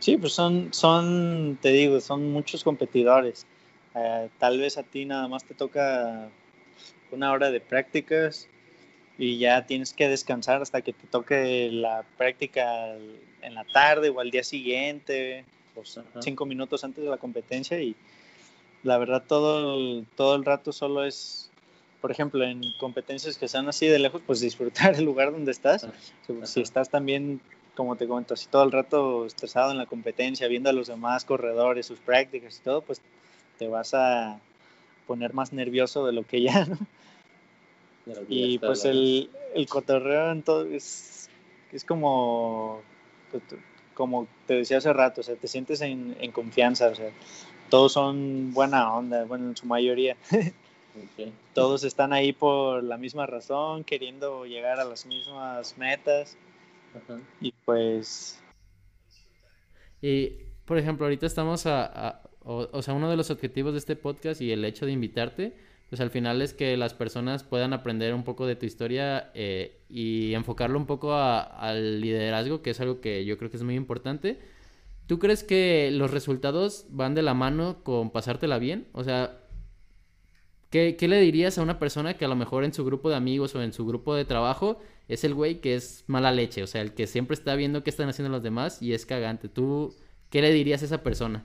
Sí, 0.00 0.16
pues 0.16 0.32
son, 0.32 0.74
son, 0.74 1.60
te 1.62 1.68
digo, 1.68 2.00
son 2.00 2.32
muchos 2.32 2.64
competidores. 2.64 3.46
Eh, 3.94 4.30
tal 4.40 4.58
vez 4.58 4.78
a 4.78 4.82
ti 4.82 5.04
nada 5.04 5.28
más 5.28 5.44
te 5.44 5.54
toca 5.54 6.28
una 7.12 7.30
hora 7.30 7.52
de 7.52 7.60
prácticas 7.60 8.48
y 9.16 9.38
ya 9.38 9.64
tienes 9.64 9.92
que 9.92 10.08
descansar 10.08 10.60
hasta 10.60 10.82
que 10.82 10.92
te 10.92 11.06
toque 11.06 11.70
la 11.70 12.04
práctica 12.18 12.96
en 13.42 13.54
la 13.54 13.62
tarde 13.62 14.08
o 14.08 14.18
al 14.18 14.32
día 14.32 14.42
siguiente, 14.42 15.44
pues 15.76 16.00
cinco 16.20 16.46
minutos 16.46 16.82
antes 16.82 17.04
de 17.04 17.10
la 17.10 17.18
competencia 17.18 17.78
y 17.80 17.94
la 18.82 18.98
verdad 18.98 19.22
todo 19.26 19.74
el, 19.74 20.06
todo 20.16 20.34
el 20.34 20.44
rato 20.44 20.72
solo 20.72 21.04
es, 21.04 21.50
por 22.00 22.10
ejemplo, 22.10 22.44
en 22.44 22.62
competencias 22.78 23.36
que 23.36 23.44
están 23.44 23.68
así 23.68 23.86
de 23.86 23.98
lejos, 23.98 24.22
pues 24.26 24.40
disfrutar 24.40 24.94
el 24.94 25.04
lugar 25.04 25.32
donde 25.32 25.52
estás. 25.52 25.86
Si 26.44 26.60
estás 26.60 26.88
también 26.88 27.40
como 27.74 27.96
te 27.96 28.08
comento, 28.08 28.34
así 28.34 28.48
todo 28.50 28.64
el 28.64 28.72
rato 28.72 29.26
estresado 29.26 29.70
en 29.70 29.76
la 29.76 29.86
competencia, 29.86 30.48
viendo 30.48 30.70
a 30.70 30.72
los 30.72 30.86
demás 30.88 31.26
corredores, 31.26 31.84
sus 31.84 32.00
prácticas 32.00 32.58
y 32.58 32.62
todo, 32.62 32.80
pues 32.80 33.02
te 33.58 33.68
vas 33.68 33.92
a 33.92 34.40
poner 35.06 35.34
más 35.34 35.52
nervioso 35.52 36.06
de 36.06 36.12
lo 36.12 36.24
que 36.24 36.42
ya, 36.42 36.64
¿no? 36.64 36.78
Y 38.28 38.58
pues 38.58 38.84
el, 38.84 39.30
el 39.54 39.68
cotorreo 39.68 40.30
entonces 40.30 41.28
es 41.72 41.84
como, 41.84 42.80
pues, 43.30 43.42
como 43.96 44.28
te 44.46 44.54
decía 44.54 44.78
hace 44.78 44.92
rato, 44.92 45.22
o 45.22 45.24
sea, 45.24 45.34
te 45.34 45.48
sientes 45.48 45.80
en, 45.80 46.16
en 46.20 46.30
confianza, 46.30 46.88
o 46.88 46.94
sea, 46.94 47.10
todos 47.70 47.92
son 47.92 48.52
buena 48.52 48.94
onda, 48.94 49.24
bueno, 49.24 49.48
en 49.48 49.56
su 49.56 49.66
mayoría. 49.66 50.16
Todos 51.52 51.84
están 51.84 52.12
ahí 52.12 52.32
por 52.32 52.82
la 52.82 52.96
misma 52.96 53.26
razón, 53.26 53.84
queriendo 53.84 54.46
llegar 54.46 54.78
a 54.80 54.84
las 54.84 55.06
mismas 55.06 55.76
metas. 55.76 56.36
Y 57.40 57.52
pues... 57.64 58.40
Y, 60.00 60.30
por 60.64 60.78
ejemplo, 60.78 61.06
ahorita 61.06 61.26
estamos 61.26 61.66
a... 61.66 62.22
o, 62.44 62.82
sea, 62.82 62.94
uno 62.94 63.10
de 63.10 63.16
los 63.16 63.30
objetivos 63.30 63.72
de 63.72 63.78
este 63.78 63.96
podcast 63.96 64.40
y 64.40 64.52
el 64.52 64.64
hecho 64.64 64.86
de 64.86 64.92
invitarte, 64.92 65.56
pues 65.88 66.00
al 66.00 66.10
final 66.10 66.42
es 66.42 66.52
que 66.52 66.76
las 66.76 66.94
personas 66.94 67.44
puedan 67.44 67.72
aprender 67.72 68.12
un 68.14 68.24
poco 68.24 68.46
de 68.46 68.56
tu 68.56 68.66
historia 68.66 69.30
eh, 69.34 69.78
y 69.88 70.34
enfocarlo 70.34 70.78
un 70.78 70.86
poco 70.86 71.14
al 71.14 72.00
liderazgo, 72.00 72.60
que 72.60 72.70
es 72.70 72.80
algo 72.80 73.00
que 73.00 73.24
yo 73.24 73.38
creo 73.38 73.50
que 73.50 73.56
es 73.56 73.62
muy 73.62 73.76
importante. 73.76 74.40
¿Tú 75.06 75.20
crees 75.20 75.44
que 75.44 75.90
los 75.92 76.10
resultados 76.10 76.86
van 76.90 77.14
de 77.14 77.22
la 77.22 77.34
mano 77.34 77.84
con 77.84 78.10
pasártela 78.10 78.58
bien? 78.58 78.88
O 78.92 79.04
sea, 79.04 79.38
¿qué, 80.70 80.96
¿qué, 80.96 81.06
le 81.06 81.20
dirías 81.20 81.56
a 81.58 81.62
una 81.62 81.78
persona 81.78 82.14
que 82.14 82.24
a 82.24 82.28
lo 82.28 82.34
mejor 82.34 82.64
en 82.64 82.74
su 82.74 82.84
grupo 82.84 83.08
de 83.08 83.14
amigos 83.14 83.54
o 83.54 83.62
en 83.62 83.72
su 83.72 83.86
grupo 83.86 84.16
de 84.16 84.24
trabajo 84.24 84.80
es 85.06 85.22
el 85.22 85.34
güey 85.34 85.60
que 85.60 85.76
es 85.76 86.02
mala 86.08 86.32
leche? 86.32 86.64
O 86.64 86.66
sea, 86.66 86.82
el 86.82 86.94
que 86.94 87.06
siempre 87.06 87.34
está 87.34 87.54
viendo 87.54 87.84
qué 87.84 87.90
están 87.90 88.08
haciendo 88.08 88.32
los 88.32 88.42
demás 88.42 88.82
y 88.82 88.92
es 88.92 89.06
cagante. 89.06 89.48
¿Tú 89.48 89.94
qué 90.30 90.42
le 90.42 90.52
dirías 90.52 90.82
a 90.82 90.86
esa 90.86 91.04
persona? 91.04 91.44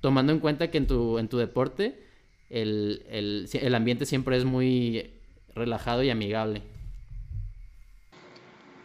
Tomando 0.00 0.32
en 0.32 0.40
cuenta 0.40 0.70
que 0.70 0.76
en 0.76 0.86
tu, 0.86 1.16
en 1.18 1.28
tu 1.28 1.38
deporte 1.38 2.09
el, 2.50 3.06
el, 3.08 3.48
el 3.52 3.74
ambiente 3.74 4.04
siempre 4.04 4.36
es 4.36 4.44
muy 4.44 5.10
relajado 5.54 6.02
y 6.02 6.10
amigable. 6.10 6.62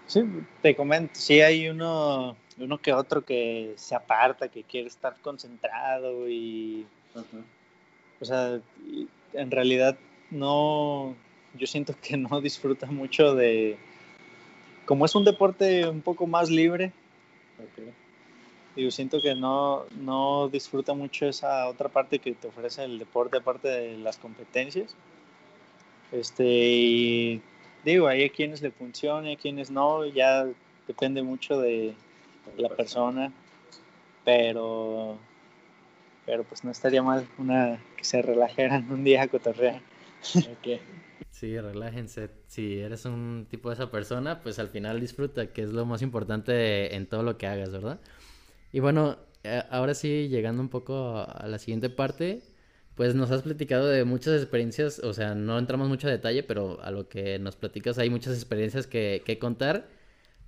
Sí, 0.07 0.23
te 0.61 0.75
comento, 0.75 1.13
sí 1.15 1.41
hay 1.41 1.67
uno, 1.67 2.37
uno 2.59 2.77
que 2.77 2.93
otro 2.93 3.25
que 3.25 3.73
se 3.75 3.95
aparta, 3.95 4.49
que 4.49 4.63
quiere 4.63 4.87
estar 4.87 5.15
concentrado 5.21 6.29
y, 6.29 6.85
o 8.21 8.25
sea, 8.25 8.59
en 9.33 9.51
realidad 9.51 9.97
no, 10.29 11.15
yo 11.55 11.65
siento 11.65 11.95
que 11.99 12.17
no 12.17 12.39
disfruta 12.39 12.85
mucho 12.85 13.33
de, 13.33 13.77
como 14.85 15.05
es 15.05 15.15
un 15.15 15.25
deporte 15.25 15.87
un 15.87 16.01
poco 16.01 16.27
más 16.27 16.51
libre, 16.51 16.91
okay. 17.57 17.91
Yo 18.75 18.91
siento 18.91 19.21
que 19.21 19.35
no, 19.35 19.85
no 19.97 20.49
disfruta 20.49 20.93
mucho 20.93 21.27
esa 21.27 21.67
otra 21.67 21.87
parte 21.89 22.19
que 22.19 22.33
te 22.33 22.47
ofrece 22.47 22.83
el 22.83 22.99
deporte, 22.99 23.37
aparte 23.37 23.69
de 23.69 23.97
las 23.97 24.17
competencias. 24.17 24.93
Este, 26.11 26.43
y 26.45 27.41
digo, 27.83 28.07
hay 28.07 28.25
a 28.25 28.29
quienes 28.29 28.61
le 28.61 28.71
funciona, 28.71 29.31
a 29.31 29.35
quienes 29.37 29.71
no, 29.71 30.05
ya 30.05 30.45
depende 30.87 31.23
mucho 31.23 31.59
de 31.59 31.93
la 32.57 32.69
persona, 32.69 33.31
pero, 34.23 35.17
pero 36.25 36.43
pues 36.43 36.63
no 36.63 36.71
estaría 36.71 37.01
mal 37.01 37.27
una 37.37 37.81
que 37.97 38.03
se 38.03 38.21
relajaran 38.21 38.91
un 38.91 39.03
día 39.03 39.23
a 39.23 39.27
cotorrear. 39.27 39.81
Okay. 40.59 40.81
Sí, 41.31 41.59
relájense. 41.59 42.29
Si 42.47 42.79
eres 42.79 43.03
un 43.03 43.45
tipo 43.49 43.67
de 43.67 43.75
esa 43.75 43.91
persona, 43.91 44.41
pues 44.41 44.57
al 44.57 44.69
final 44.69 45.01
disfruta, 45.01 45.51
que 45.51 45.63
es 45.63 45.69
lo 45.71 45.85
más 45.85 46.01
importante 46.01 46.95
en 46.95 47.07
todo 47.07 47.23
lo 47.23 47.37
que 47.37 47.45
hagas, 47.45 47.73
¿verdad? 47.73 47.99
Y 48.75 48.81
bueno, 48.81 49.15
eh, 49.45 49.63
ahora 49.69 49.93
sí, 49.93 50.27
llegando 50.27 50.61
un 50.61 50.67
poco 50.67 51.25
a 51.25 51.47
la 51.47 51.59
siguiente 51.59 51.89
parte, 51.89 52.41
pues 52.93 53.15
nos 53.15 53.31
has 53.31 53.43
platicado 53.43 53.87
de 53.87 54.03
muchas 54.03 54.41
experiencias, 54.41 54.99
o 54.99 55.13
sea, 55.13 55.33
no 55.33 55.57
entramos 55.57 55.87
mucho 55.87 56.09
a 56.09 56.11
detalle, 56.11 56.43
pero 56.43 56.81
a 56.81 56.91
lo 56.91 57.07
que 57.07 57.39
nos 57.39 57.55
platicas 57.55 57.97
hay 57.99 58.09
muchas 58.09 58.33
experiencias 58.33 58.85
que, 58.85 59.23
que 59.25 59.39
contar. 59.39 59.87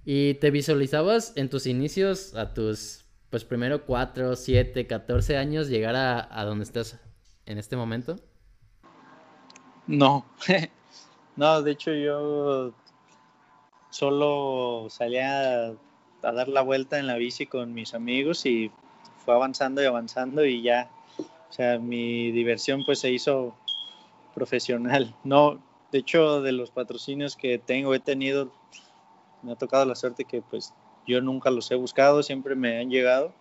¿Y 0.03 0.33
te 0.33 0.51
visualizabas 0.51 1.31
en 1.37 1.49
tus 1.49 1.67
inicios, 1.67 2.35
a 2.35 2.53
tus, 2.53 3.05
pues 3.29 3.45
primero 3.45 3.85
4, 3.85 4.35
7, 4.35 4.87
14 4.87 5.37
años, 5.37 5.69
llegar 5.69 5.95
a, 5.95 6.27
a 6.29 6.43
donde 6.43 6.65
estás 6.65 6.99
en 7.45 7.57
este 7.57 7.77
momento? 7.77 8.17
No, 9.87 10.25
no, 11.37 11.61
de 11.61 11.71
hecho 11.71 11.93
yo 11.93 12.73
solo 13.89 14.87
salía 14.89 15.77
a 16.27 16.33
dar 16.33 16.49
la 16.49 16.61
vuelta 16.61 16.99
en 16.99 17.07
la 17.07 17.15
bici 17.15 17.45
con 17.45 17.73
mis 17.73 17.93
amigos 17.93 18.45
y 18.45 18.69
fue 19.23 19.33
avanzando 19.33 19.81
y 19.81 19.85
avanzando 19.85 20.45
y 20.45 20.61
ya, 20.61 20.89
o 21.17 21.53
sea, 21.53 21.79
mi 21.79 22.31
diversión 22.31 22.83
pues 22.85 22.99
se 22.99 23.11
hizo 23.11 23.55
profesional. 24.35 25.15
No, 25.23 25.63
de 25.91 25.99
hecho, 25.99 26.41
de 26.41 26.51
los 26.51 26.69
patrocinios 26.71 27.37
que 27.37 27.57
tengo, 27.59 27.93
he 27.93 28.01
tenido, 28.01 28.51
me 29.41 29.53
ha 29.53 29.55
tocado 29.55 29.85
la 29.85 29.95
suerte 29.95 30.25
que 30.25 30.41
pues 30.41 30.73
yo 31.07 31.21
nunca 31.21 31.49
los 31.49 31.71
he 31.71 31.75
buscado, 31.75 32.21
siempre 32.21 32.55
me 32.55 32.77
han 32.79 32.89
llegado. 32.89 33.31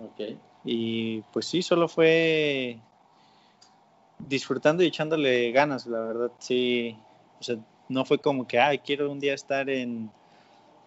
Okay. 0.00 0.36
Y 0.64 1.20
pues 1.32 1.46
sí, 1.46 1.62
solo 1.62 1.86
fue 1.86 2.80
disfrutando 4.18 4.82
y 4.82 4.86
echándole 4.86 5.52
ganas, 5.52 5.86
la 5.86 6.00
verdad, 6.00 6.32
sí. 6.40 6.96
O 7.38 7.44
sea, 7.44 7.56
no 7.88 8.04
fue 8.04 8.18
como 8.18 8.48
que, 8.48 8.58
ay, 8.58 8.78
quiero 8.78 9.12
un 9.12 9.20
día 9.20 9.34
estar 9.34 9.70
en 9.70 10.10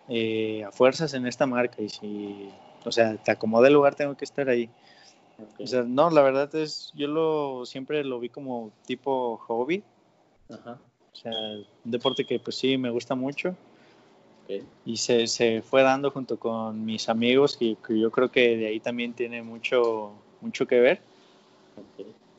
eh, 0.10 0.64
a 0.64 0.72
fuerzas 0.72 1.14
en 1.14 1.28
esta 1.28 1.46
marca 1.46 1.82
y 1.82 1.90
si, 1.90 2.50
o 2.86 2.92
sea, 2.92 3.16
te 3.18 3.32
acomodé 3.32 3.68
el 3.68 3.74
lugar, 3.74 3.96
tengo 3.96 4.16
que 4.16 4.26
estar 4.26 4.50
ahí. 4.50 4.70
O 5.60 5.68
sea, 5.68 5.84
no, 5.84 6.10
la 6.10 6.22
verdad 6.22 6.54
es, 6.56 6.92
yo 6.96 7.08
lo 7.08 7.66
siempre 7.66 8.04
lo 8.04 8.20
vi 8.20 8.30
como 8.30 8.72
tipo 8.86 9.38
hobby. 9.38 9.84
Ajá. 10.50 10.80
O 11.14 11.16
sea, 11.16 11.32
un 11.32 11.92
deporte 11.92 12.26
que 12.26 12.40
pues 12.40 12.56
sí 12.56 12.78
me 12.78 12.90
gusta 12.90 13.16
mucho. 13.16 13.56
Y 14.86 14.96
se, 14.96 15.28
se, 15.28 15.62
fue 15.62 15.84
dando 15.84 16.10
junto 16.12 16.40
con 16.40 16.86
mis 16.86 17.10
amigos, 17.10 17.58
y 17.60 17.76
que 17.76 18.00
yo 18.00 18.12
creo 18.12 18.32
que 18.32 18.56
de 18.56 18.68
ahí 18.68 18.80
también 18.80 19.14
tiene 19.14 19.42
mucho, 19.44 20.14
mucho 20.40 20.66
que 20.66 20.80
ver. 20.80 21.02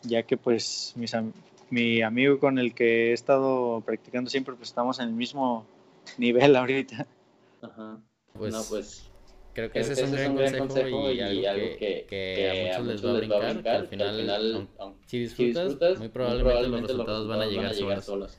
Ya 0.02 0.22
que 0.22 0.38
pues 0.38 0.94
mis, 0.96 1.14
mi 1.68 2.00
amigo 2.00 2.38
con 2.38 2.58
el 2.58 2.74
que 2.74 3.10
he 3.10 3.12
estado 3.12 3.82
practicando 3.82 4.30
siempre, 4.30 4.54
pues 4.54 4.70
estamos 4.70 4.98
en 5.00 5.08
el 5.08 5.14
mismo 5.14 5.66
nivel 6.16 6.56
ahorita. 6.56 7.06
Ajá. 7.62 8.02
Pues, 8.34 8.52
no, 8.52 8.62
pues 8.68 9.10
creo 9.54 9.70
que 9.72 9.80
ese, 9.80 9.92
es 9.94 10.02
un, 10.02 10.36
gran, 10.36 10.58
consejo 10.58 11.10
y, 11.10 11.20
algo 11.20 11.76
que, 11.78 12.06
que, 12.08 12.70
a, 12.70 12.78
muchos 12.80 12.86
les 12.86 13.04
va 13.04 13.10
a 13.10 13.18
brincar, 13.18 13.62
que 13.62 13.70
al 13.70 13.88
final, 13.88 14.68
si, 15.06 15.18
disfrutas, 15.18 15.98
muy 15.98 16.08
probablemente, 16.08 16.68
los 16.68 16.82
resultados 16.82 17.26
van 17.26 17.40
a 17.40 17.46
llegar, 17.46 18.02
solos. 18.02 18.38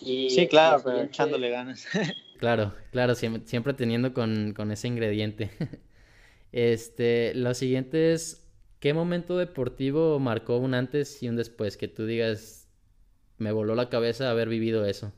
sí, 0.00 0.46
claro, 0.50 0.82
pero 0.84 1.02
echándole 1.02 1.50
ganas. 1.50 1.86
claro, 2.38 2.74
claro, 2.90 3.14
siempre, 3.14 3.42
siempre 3.46 3.74
teniendo 3.74 4.12
con, 4.12 4.52
con, 4.54 4.72
ese 4.72 4.88
ingrediente. 4.88 5.50
este, 6.52 7.34
lo 7.34 7.54
siguiente 7.54 8.12
es, 8.12 8.50
¿qué 8.80 8.94
momento 8.94 9.36
deportivo 9.36 10.18
marcó 10.18 10.58
un 10.58 10.74
antes 10.74 11.22
y 11.22 11.28
un 11.28 11.36
después? 11.36 11.76
Que 11.76 11.86
tú 11.86 12.04
digas, 12.06 12.68
me 13.36 13.52
voló 13.52 13.76
la 13.76 13.88
cabeza 13.88 14.28
haber 14.30 14.48
vivido 14.48 14.84
eso. 14.84 15.12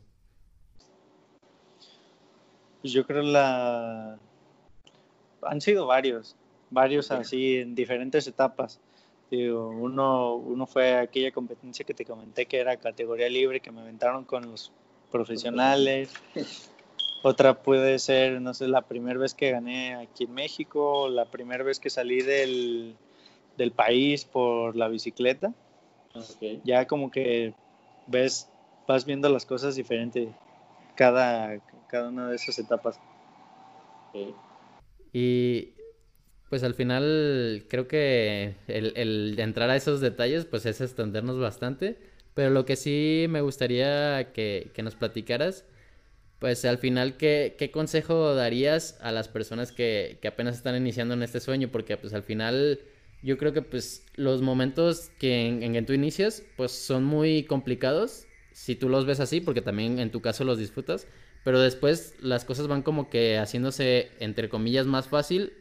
Pues 2.80 2.92
yo 2.92 3.06
creo 3.06 3.22
la... 3.22 4.18
Han 5.42 5.60
sido 5.60 5.86
varios, 5.86 6.36
varios 6.70 7.10
así 7.10 7.56
en 7.56 7.74
diferentes 7.74 8.26
etapas. 8.26 8.80
Digo, 9.30 9.68
uno, 9.68 10.34
uno 10.34 10.66
fue 10.66 10.98
aquella 10.98 11.30
competencia 11.30 11.84
que 11.84 11.94
te 11.94 12.04
comenté 12.04 12.46
que 12.46 12.58
era 12.58 12.76
categoría 12.76 13.28
libre, 13.28 13.60
que 13.60 13.70
me 13.70 13.80
aventaron 13.80 14.24
con 14.24 14.50
los 14.50 14.72
profesionales. 15.10 16.12
Otra 17.22 17.62
puede 17.62 17.98
ser, 17.98 18.40
no 18.40 18.54
sé, 18.54 18.66
la 18.66 18.82
primera 18.82 19.18
vez 19.18 19.34
que 19.34 19.50
gané 19.50 19.94
aquí 19.94 20.24
en 20.24 20.32
México, 20.32 21.08
la 21.08 21.26
primera 21.26 21.62
vez 21.62 21.78
que 21.78 21.90
salí 21.90 22.22
del, 22.22 22.96
del 23.56 23.72
país 23.72 24.24
por 24.24 24.74
la 24.74 24.88
bicicleta. 24.88 25.52
Ya 26.64 26.86
como 26.86 27.10
que 27.10 27.54
ves, 28.06 28.48
vas 28.88 29.04
viendo 29.04 29.28
las 29.28 29.46
cosas 29.46 29.76
diferente 29.76 30.28
cada, 30.96 31.60
cada 31.90 32.08
una 32.08 32.28
de 32.28 32.36
esas 32.36 32.58
etapas. 32.58 33.00
Y 35.12 35.74
pues 36.48 36.62
al 36.62 36.74
final 36.74 37.64
creo 37.68 37.88
que 37.88 38.56
el, 38.66 38.92
el, 38.96 39.38
entrar 39.38 39.70
a 39.70 39.76
esos 39.76 40.00
detalles 40.00 40.44
pues 40.44 40.66
es 40.66 40.80
extendernos 40.80 41.38
bastante, 41.38 41.98
pero 42.34 42.50
lo 42.50 42.64
que 42.64 42.76
sí 42.76 43.26
me 43.28 43.40
gustaría 43.40 44.32
que, 44.32 44.70
que 44.74 44.82
nos 44.82 44.94
platicaras, 44.94 45.64
pues 46.38 46.64
al 46.64 46.78
final, 46.78 47.16
¿qué, 47.16 47.54
¿qué, 47.58 47.70
consejo 47.70 48.34
darías 48.34 48.98
a 49.02 49.12
las 49.12 49.28
personas 49.28 49.72
que, 49.72 50.18
que, 50.22 50.28
apenas 50.28 50.56
están 50.56 50.74
iniciando 50.76 51.14
en 51.14 51.22
este 51.22 51.38
sueño? 51.38 51.68
Porque 51.70 51.96
pues 51.96 52.14
al 52.14 52.22
final 52.22 52.80
yo 53.22 53.36
creo 53.36 53.52
que 53.52 53.62
pues 53.62 54.06
los 54.14 54.40
momentos 54.42 55.10
que 55.18 55.46
en, 55.46 55.62
en 55.62 55.74
que 55.74 55.82
tú 55.82 55.92
inicias 55.92 56.42
pues 56.56 56.72
son 56.72 57.04
muy 57.04 57.44
complicados, 57.44 58.26
si 58.52 58.74
tú 58.74 58.88
los 58.88 59.06
ves 59.06 59.20
así, 59.20 59.40
porque 59.40 59.62
también 59.62 59.98
en 59.98 60.10
tu 60.10 60.20
caso 60.20 60.44
los 60.44 60.58
disfrutas, 60.58 61.06
pero 61.44 61.60
después 61.60 62.14
las 62.20 62.44
cosas 62.44 62.68
van 62.68 62.82
como 62.82 63.08
que 63.08 63.38
haciéndose, 63.38 64.10
entre 64.20 64.48
comillas, 64.48 64.86
más 64.86 65.08
fácil 65.08 65.52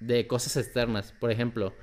de 0.00 0.26
cosas 0.26 0.56
externas. 0.56 1.12
Por 1.18 1.30
ejemplo, 1.30 1.74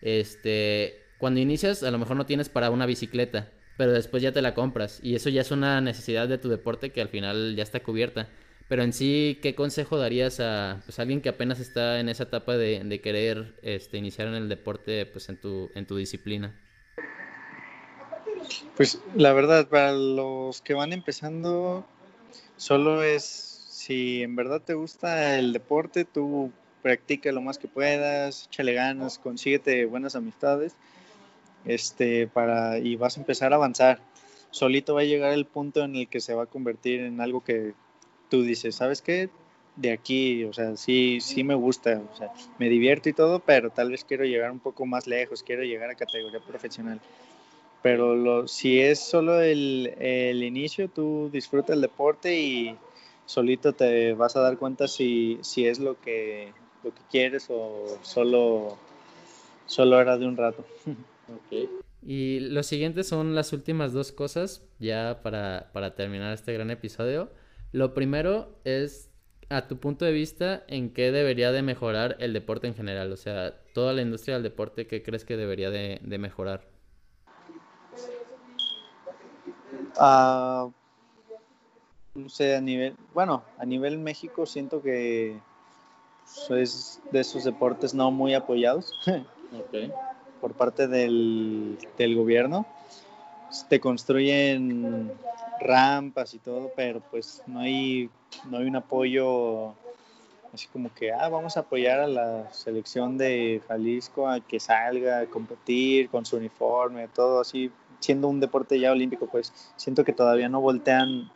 este, 0.00 1.02
cuando 1.18 1.40
inicias 1.40 1.82
a 1.82 1.90
lo 1.90 1.98
mejor 1.98 2.16
no 2.16 2.26
tienes 2.26 2.48
para 2.48 2.70
una 2.70 2.86
bicicleta, 2.86 3.50
pero 3.76 3.92
después 3.92 4.22
ya 4.22 4.32
te 4.32 4.42
la 4.42 4.54
compras 4.54 5.00
y 5.02 5.14
eso 5.14 5.28
ya 5.28 5.40
es 5.40 5.50
una 5.50 5.80
necesidad 5.80 6.28
de 6.28 6.38
tu 6.38 6.48
deporte 6.48 6.90
que 6.90 7.00
al 7.00 7.08
final 7.08 7.54
ya 7.56 7.62
está 7.62 7.80
cubierta. 7.80 8.28
Pero 8.68 8.82
en 8.82 8.92
sí, 8.92 9.38
¿qué 9.40 9.54
consejo 9.54 9.96
darías 9.96 10.40
a 10.40 10.82
pues, 10.84 10.98
alguien 10.98 11.22
que 11.22 11.30
apenas 11.30 11.58
está 11.58 12.00
en 12.00 12.10
esa 12.10 12.24
etapa 12.24 12.56
de, 12.58 12.82
de 12.84 13.00
querer 13.00 13.54
este, 13.62 13.96
iniciar 13.96 14.28
en 14.28 14.34
el 14.34 14.48
deporte 14.50 15.06
pues, 15.06 15.30
en, 15.30 15.40
tu, 15.40 15.70
en 15.74 15.86
tu 15.86 15.96
disciplina? 15.96 16.54
Pues 18.76 19.00
la 19.16 19.32
verdad, 19.32 19.68
para 19.68 19.92
los 19.92 20.60
que 20.60 20.74
van 20.74 20.92
empezando, 20.92 21.86
Solo 22.58 23.04
es, 23.04 23.22
si 23.68 24.22
en 24.22 24.34
verdad 24.36 24.60
te 24.60 24.74
gusta 24.74 25.38
el 25.38 25.52
deporte, 25.52 26.04
tú 26.04 26.50
practica 26.82 27.30
lo 27.32 27.40
más 27.40 27.56
que 27.56 27.68
puedas, 27.68 28.46
échale 28.46 28.74
ganas, 28.74 29.18
consíguete 29.18 29.86
buenas 29.86 30.16
amistades 30.16 30.74
este, 31.64 32.26
para, 32.26 32.78
y 32.78 32.96
vas 32.96 33.16
a 33.16 33.20
empezar 33.20 33.52
a 33.52 33.56
avanzar. 33.56 34.00
solito 34.50 34.94
va 34.94 35.02
a 35.02 35.04
llegar 35.04 35.32
el 35.32 35.46
punto 35.46 35.84
en 35.84 35.94
el 35.94 36.08
que 36.08 36.20
se 36.20 36.34
va 36.34 36.44
a 36.44 36.46
convertir 36.46 37.00
en 37.00 37.20
algo 37.20 37.44
que 37.44 37.74
tú 38.28 38.42
dices, 38.42 38.74
¿sabes 38.74 39.02
qué? 39.02 39.30
De 39.76 39.92
aquí, 39.92 40.42
o 40.44 40.52
sea, 40.52 40.76
sí, 40.76 41.20
sí 41.20 41.44
me 41.44 41.54
gusta, 41.54 42.02
o 42.12 42.16
sea, 42.16 42.32
me 42.58 42.68
divierto 42.68 43.08
y 43.08 43.12
todo, 43.12 43.38
pero 43.38 43.70
tal 43.70 43.92
vez 43.92 44.02
quiero 44.02 44.24
llegar 44.24 44.50
un 44.50 44.58
poco 44.58 44.84
más 44.84 45.06
lejos, 45.06 45.44
quiero 45.44 45.62
llegar 45.62 45.90
a 45.90 45.94
categoría 45.94 46.40
profesional. 46.40 47.00
Pero 47.82 48.16
lo, 48.16 48.48
si 48.48 48.80
es 48.80 48.98
solo 48.98 49.40
el, 49.40 49.94
el 49.98 50.42
inicio, 50.42 50.88
tú 50.88 51.30
disfruta 51.32 51.74
el 51.74 51.80
deporte 51.80 52.40
y 52.40 52.76
solito 53.24 53.72
te 53.72 54.14
vas 54.14 54.36
a 54.36 54.40
dar 54.40 54.58
cuenta 54.58 54.88
si, 54.88 55.38
si 55.42 55.66
es 55.66 55.78
lo 55.78 56.00
que, 56.00 56.52
lo 56.82 56.92
que 56.92 57.00
quieres 57.10 57.46
o 57.50 57.98
solo, 58.02 58.78
solo 59.66 60.00
era 60.00 60.16
de 60.16 60.26
un 60.26 60.36
rato. 60.36 60.64
Y 62.00 62.40
lo 62.40 62.62
siguiente 62.62 63.04
son 63.04 63.34
las 63.34 63.52
últimas 63.52 63.92
dos 63.92 64.12
cosas, 64.12 64.64
ya 64.78 65.20
para, 65.22 65.68
para 65.74 65.94
terminar 65.94 66.32
este 66.32 66.54
gran 66.54 66.70
episodio. 66.70 67.30
Lo 67.72 67.92
primero 67.92 68.58
es, 68.64 69.10
a 69.50 69.68
tu 69.68 69.78
punto 69.78 70.04
de 70.04 70.12
vista, 70.12 70.64
en 70.68 70.94
qué 70.94 71.10
debería 71.10 71.52
de 71.52 71.60
mejorar 71.60 72.16
el 72.20 72.32
deporte 72.32 72.66
en 72.66 72.74
general. 72.74 73.12
O 73.12 73.16
sea, 73.16 73.60
toda 73.74 73.92
la 73.92 74.00
industria 74.00 74.36
del 74.36 74.44
deporte, 74.44 74.86
¿qué 74.86 75.02
crees 75.02 75.24
que 75.24 75.36
debería 75.36 75.70
de, 75.70 76.00
de 76.02 76.18
mejorar? 76.18 76.77
Ah, 79.98 80.68
no 82.14 82.28
sé, 82.28 82.56
a 82.56 82.60
nivel, 82.60 82.96
bueno, 83.14 83.42
a 83.58 83.64
nivel 83.64 83.98
México 83.98 84.46
siento 84.46 84.82
que 84.82 85.38
pues, 86.48 86.50
es 86.50 87.00
de 87.10 87.20
esos 87.20 87.44
deportes 87.44 87.94
no 87.94 88.10
muy 88.10 88.34
apoyados 88.34 88.92
por 90.40 90.54
parte 90.54 90.88
del, 90.88 91.78
del 91.96 92.16
gobierno. 92.16 92.66
Te 93.68 93.80
construyen 93.80 95.10
rampas 95.60 96.34
y 96.34 96.38
todo, 96.38 96.70
pero 96.76 97.00
pues 97.10 97.42
no 97.46 97.60
hay, 97.60 98.10
no 98.50 98.58
hay 98.58 98.66
un 98.66 98.76
apoyo 98.76 99.74
así 100.52 100.66
como 100.68 100.92
que, 100.94 101.12
ah, 101.12 101.28
vamos 101.28 101.56
a 101.56 101.60
apoyar 101.60 102.00
a 102.00 102.06
la 102.06 102.52
selección 102.52 103.18
de 103.18 103.62
Jalisco 103.68 104.28
a 104.28 104.40
que 104.40 104.60
salga 104.60 105.20
a 105.20 105.26
competir 105.26 106.08
con 106.08 106.24
su 106.24 106.36
uniforme, 106.36 107.08
todo 107.08 107.40
así, 107.40 107.70
siendo 108.00 108.28
un 108.28 108.40
deporte 108.40 108.78
ya 108.78 108.92
olímpico, 108.92 109.26
pues 109.26 109.52
siento 109.76 110.04
que 110.04 110.12
todavía 110.12 110.48
no 110.48 110.60
voltean, 110.60 111.30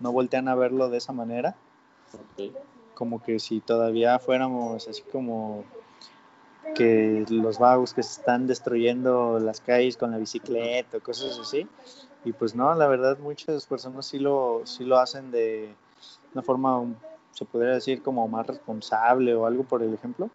no 0.00 0.12
voltean 0.12 0.48
a 0.48 0.54
verlo 0.54 0.88
de 0.88 0.98
esa 0.98 1.12
manera, 1.12 1.56
como 2.94 3.22
que 3.22 3.38
si 3.38 3.60
todavía 3.60 4.18
fuéramos 4.18 4.88
así 4.88 5.02
como 5.02 5.64
que 6.74 7.24
los 7.28 7.58
vagos 7.58 7.94
que 7.94 8.02
se 8.02 8.20
están 8.20 8.46
destruyendo 8.46 9.38
las 9.38 9.60
calles 9.60 9.96
con 9.96 10.10
la 10.10 10.18
bicicleta 10.18 10.98
o 10.98 11.00
cosas 11.00 11.38
así. 11.38 11.66
Y 12.24 12.32
pues 12.32 12.54
no, 12.54 12.74
la 12.74 12.86
verdad 12.88 13.18
muchas 13.18 13.66
personas 13.66 14.06
sí 14.06 14.18
lo, 14.18 14.62
sí 14.64 14.84
lo 14.84 14.98
hacen 14.98 15.30
de 15.30 15.74
una 16.34 16.42
forma, 16.42 16.84
se 17.32 17.44
podría 17.44 17.74
decir, 17.74 18.02
como 18.02 18.26
más 18.28 18.46
responsable 18.46 19.34
o 19.34 19.46
algo 19.46 19.64
por 19.64 19.82
el 19.82 19.94
ejemplo. 19.94 20.30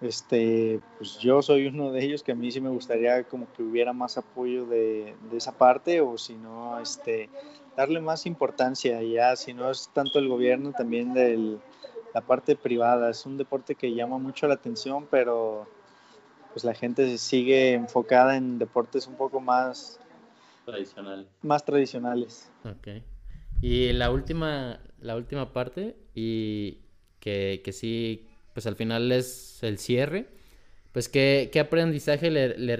Este, 0.00 0.80
pues 0.98 1.18
yo 1.18 1.40
soy 1.40 1.66
uno 1.66 1.90
de 1.90 2.04
ellos 2.04 2.22
que 2.22 2.32
a 2.32 2.34
mí 2.34 2.50
sí 2.52 2.60
me 2.60 2.68
gustaría 2.68 3.24
como 3.24 3.50
que 3.54 3.62
hubiera 3.62 3.94
más 3.94 4.18
apoyo 4.18 4.66
de, 4.66 5.14
de 5.30 5.36
esa 5.36 5.56
parte 5.56 6.02
o 6.02 6.18
si 6.18 6.34
no, 6.34 6.78
este, 6.78 7.30
darle 7.76 8.00
más 8.00 8.26
importancia 8.26 9.02
ya, 9.02 9.36
si 9.36 9.54
no 9.54 9.70
es 9.70 9.90
tanto 9.94 10.18
el 10.18 10.28
gobierno, 10.28 10.72
también 10.72 11.14
de 11.14 11.58
la 12.12 12.20
parte 12.20 12.56
privada. 12.56 13.10
Es 13.10 13.24
un 13.24 13.38
deporte 13.38 13.74
que 13.74 13.94
llama 13.94 14.18
mucho 14.18 14.46
la 14.46 14.54
atención, 14.54 15.06
pero 15.10 15.66
pues 16.52 16.64
la 16.64 16.74
gente 16.74 17.18
sigue 17.18 17.72
enfocada 17.74 18.36
en 18.36 18.58
deportes 18.58 19.06
un 19.06 19.16
poco 19.16 19.40
más, 19.40 20.00
Tradicional. 20.64 21.28
más 21.42 21.64
tradicionales. 21.64 22.50
Ok. 22.64 23.02
Y 23.60 23.92
la 23.92 24.10
última, 24.10 24.80
la 25.00 25.16
última 25.16 25.52
parte, 25.52 25.96
y 26.14 26.78
que, 27.20 27.60
que 27.64 27.72
sí, 27.72 28.26
pues 28.56 28.66
al 28.66 28.74
final 28.74 29.12
es 29.12 29.58
el 29.62 29.76
cierre. 29.76 30.24
Pues, 30.92 31.10
¿qué, 31.10 31.50
qué 31.52 31.60
aprendizaje 31.60 32.30
le, 32.30 32.56
le, 32.56 32.78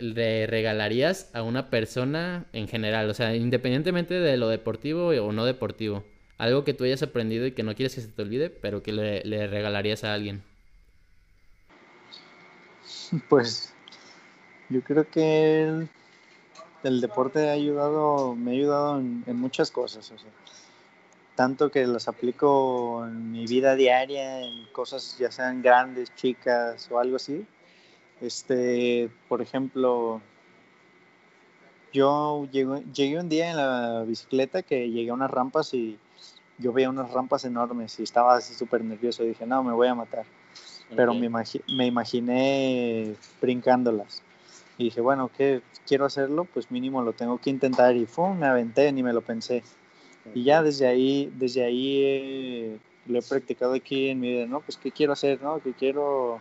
le 0.00 0.46
regalarías 0.46 1.28
a 1.34 1.42
una 1.42 1.68
persona 1.68 2.46
en 2.54 2.66
general? 2.66 3.10
O 3.10 3.12
sea, 3.12 3.36
independientemente 3.36 4.14
de 4.14 4.38
lo 4.38 4.48
deportivo 4.48 5.08
o 5.08 5.32
no 5.32 5.44
deportivo. 5.44 6.02
Algo 6.38 6.64
que 6.64 6.72
tú 6.72 6.84
hayas 6.84 7.02
aprendido 7.02 7.44
y 7.44 7.52
que 7.52 7.62
no 7.62 7.74
quieres 7.74 7.94
que 7.94 8.00
se 8.00 8.08
te 8.08 8.22
olvide, 8.22 8.48
pero 8.48 8.82
que 8.82 8.92
le, 8.94 9.22
le 9.24 9.46
regalarías 9.48 10.02
a 10.02 10.14
alguien. 10.14 10.42
Pues 13.28 13.74
yo 14.70 14.80
creo 14.80 15.06
que 15.10 15.64
el, 15.64 15.88
el 16.84 17.02
deporte 17.02 17.50
ha 17.50 17.52
ayudado, 17.52 18.34
me 18.34 18.52
ha 18.52 18.54
ayudado 18.54 18.98
en, 18.98 19.24
en 19.26 19.36
muchas 19.36 19.70
cosas, 19.70 20.10
o 20.10 20.16
sea, 20.18 20.30
tanto 21.38 21.70
que 21.70 21.86
las 21.86 22.08
aplico 22.08 23.04
en 23.06 23.30
mi 23.30 23.46
vida 23.46 23.76
diaria, 23.76 24.40
en 24.40 24.64
cosas 24.72 25.16
ya 25.20 25.30
sean 25.30 25.62
grandes, 25.62 26.12
chicas 26.16 26.90
o 26.90 26.98
algo 26.98 27.14
así. 27.14 27.46
Este, 28.20 29.08
por 29.28 29.40
ejemplo, 29.40 30.20
yo 31.92 32.44
llego- 32.50 32.82
llegué 32.92 33.20
un 33.20 33.28
día 33.28 33.50
en 33.52 33.56
la 33.56 34.02
bicicleta 34.02 34.64
que 34.64 34.90
llegué 34.90 35.10
a 35.10 35.14
unas 35.14 35.30
rampas 35.30 35.72
y 35.74 35.96
yo 36.58 36.72
veía 36.72 36.90
unas 36.90 37.12
rampas 37.12 37.44
enormes 37.44 38.00
y 38.00 38.02
estaba 38.02 38.34
así 38.34 38.52
súper 38.54 38.82
nervioso. 38.82 39.22
Dije, 39.22 39.46
no, 39.46 39.62
me 39.62 39.72
voy 39.72 39.86
a 39.86 39.94
matar 39.94 40.24
pero 40.96 41.12
Ok. 41.12 41.18
me, 41.18 41.30
imagi- 41.30 41.62
me 41.68 41.86
imaginé 41.86 43.14
brincándolas. 43.40 44.22
Y 44.76 44.84
dije, 44.84 45.00
bueno, 45.00 45.30
¿qué 45.36 45.62
quiero 45.86 46.04
hacerlo? 46.06 46.46
Pues 46.46 46.70
mínimo 46.72 47.00
lo 47.02 47.12
tengo 47.12 47.38
que 47.38 47.50
intentar. 47.50 47.94
Y 47.94 48.06
¡fum! 48.06 48.36
me 48.38 48.46
aventé, 48.46 48.90
ni 48.90 49.04
me 49.04 49.12
lo 49.12 49.20
pensé. 49.20 49.62
Y 50.34 50.44
ya 50.44 50.62
desde 50.62 50.86
ahí, 50.86 51.32
desde 51.36 51.64
ahí 51.64 52.02
eh, 52.04 52.78
lo 53.06 53.18
he 53.18 53.22
practicado 53.22 53.74
aquí 53.74 54.08
en 54.08 54.20
mi 54.20 54.32
vida, 54.32 54.46
¿no? 54.46 54.60
Pues, 54.60 54.76
¿qué 54.76 54.90
quiero 54.92 55.12
hacer, 55.12 55.42
no? 55.42 55.60
Que 55.60 55.72
quiero, 55.72 56.40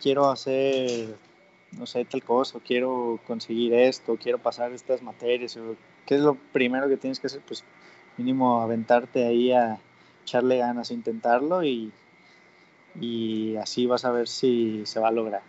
quiero 0.00 0.30
hacer, 0.30 1.16
no 1.78 1.86
sé, 1.86 2.04
tal 2.04 2.22
cosa, 2.22 2.58
quiero 2.64 3.18
conseguir 3.26 3.74
esto, 3.74 4.16
quiero 4.20 4.38
pasar 4.38 4.72
estas 4.72 5.02
materias, 5.02 5.56
o 5.56 5.76
¿qué 6.06 6.16
es 6.16 6.20
lo 6.20 6.36
primero 6.52 6.88
que 6.88 6.96
tienes 6.96 7.20
que 7.20 7.28
hacer? 7.28 7.40
Pues 7.46 7.64
mínimo 8.16 8.60
aventarte 8.60 9.24
ahí 9.24 9.52
a 9.52 9.78
echarle 10.22 10.58
ganas, 10.58 10.90
intentarlo 10.90 11.64
y, 11.64 11.90
y 13.00 13.56
así 13.56 13.86
vas 13.86 14.04
a 14.04 14.12
ver 14.12 14.28
si 14.28 14.82
se 14.84 15.00
va 15.00 15.08
a 15.08 15.12
lograr. 15.12 15.42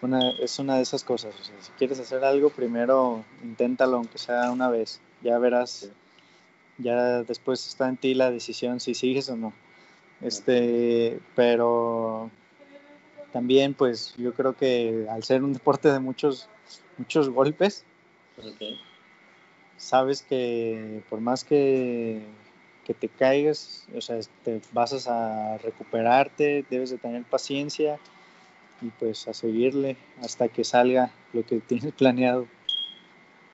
Una, 0.00 0.30
es 0.32 0.58
una 0.58 0.76
de 0.76 0.82
esas 0.82 1.04
cosas, 1.04 1.34
si 1.60 1.72
quieres 1.72 1.98
hacer 2.00 2.24
algo, 2.24 2.50
primero 2.50 3.24
inténtalo, 3.42 3.98
aunque 3.98 4.18
sea 4.18 4.50
una 4.50 4.68
vez, 4.68 5.00
ya 5.22 5.38
verás, 5.38 5.90
ya 6.82 7.22
después 7.22 7.66
está 7.66 7.88
en 7.88 7.96
ti 7.96 8.14
la 8.14 8.30
decisión 8.30 8.80
si 8.80 8.94
sigues 8.94 9.28
o 9.28 9.36
no. 9.36 9.52
Este, 10.20 11.18
pero 11.34 12.30
también 13.32 13.74
pues 13.74 14.14
yo 14.16 14.34
creo 14.34 14.54
que 14.54 15.06
al 15.10 15.24
ser 15.24 15.42
un 15.42 15.52
deporte 15.52 15.90
de 15.90 15.98
muchos, 15.98 16.48
muchos 16.98 17.28
golpes, 17.28 17.84
sabes 19.76 20.22
que 20.22 21.02
por 21.10 21.20
más 21.20 21.42
que, 21.42 22.22
que 22.84 22.94
te 22.94 23.08
caigas, 23.08 23.86
o 23.96 24.00
sea, 24.00 24.18
te 24.44 24.60
vas 24.72 25.08
a 25.08 25.58
recuperarte, 25.58 26.64
debes 26.70 26.90
de 26.90 26.98
tener 26.98 27.24
paciencia 27.24 27.98
y 28.80 28.90
pues 28.90 29.26
a 29.28 29.34
seguirle 29.34 29.96
hasta 30.22 30.48
que 30.48 30.64
salga 30.64 31.10
lo 31.32 31.44
que 31.44 31.60
tienes 31.60 31.92
planeado. 31.98 32.46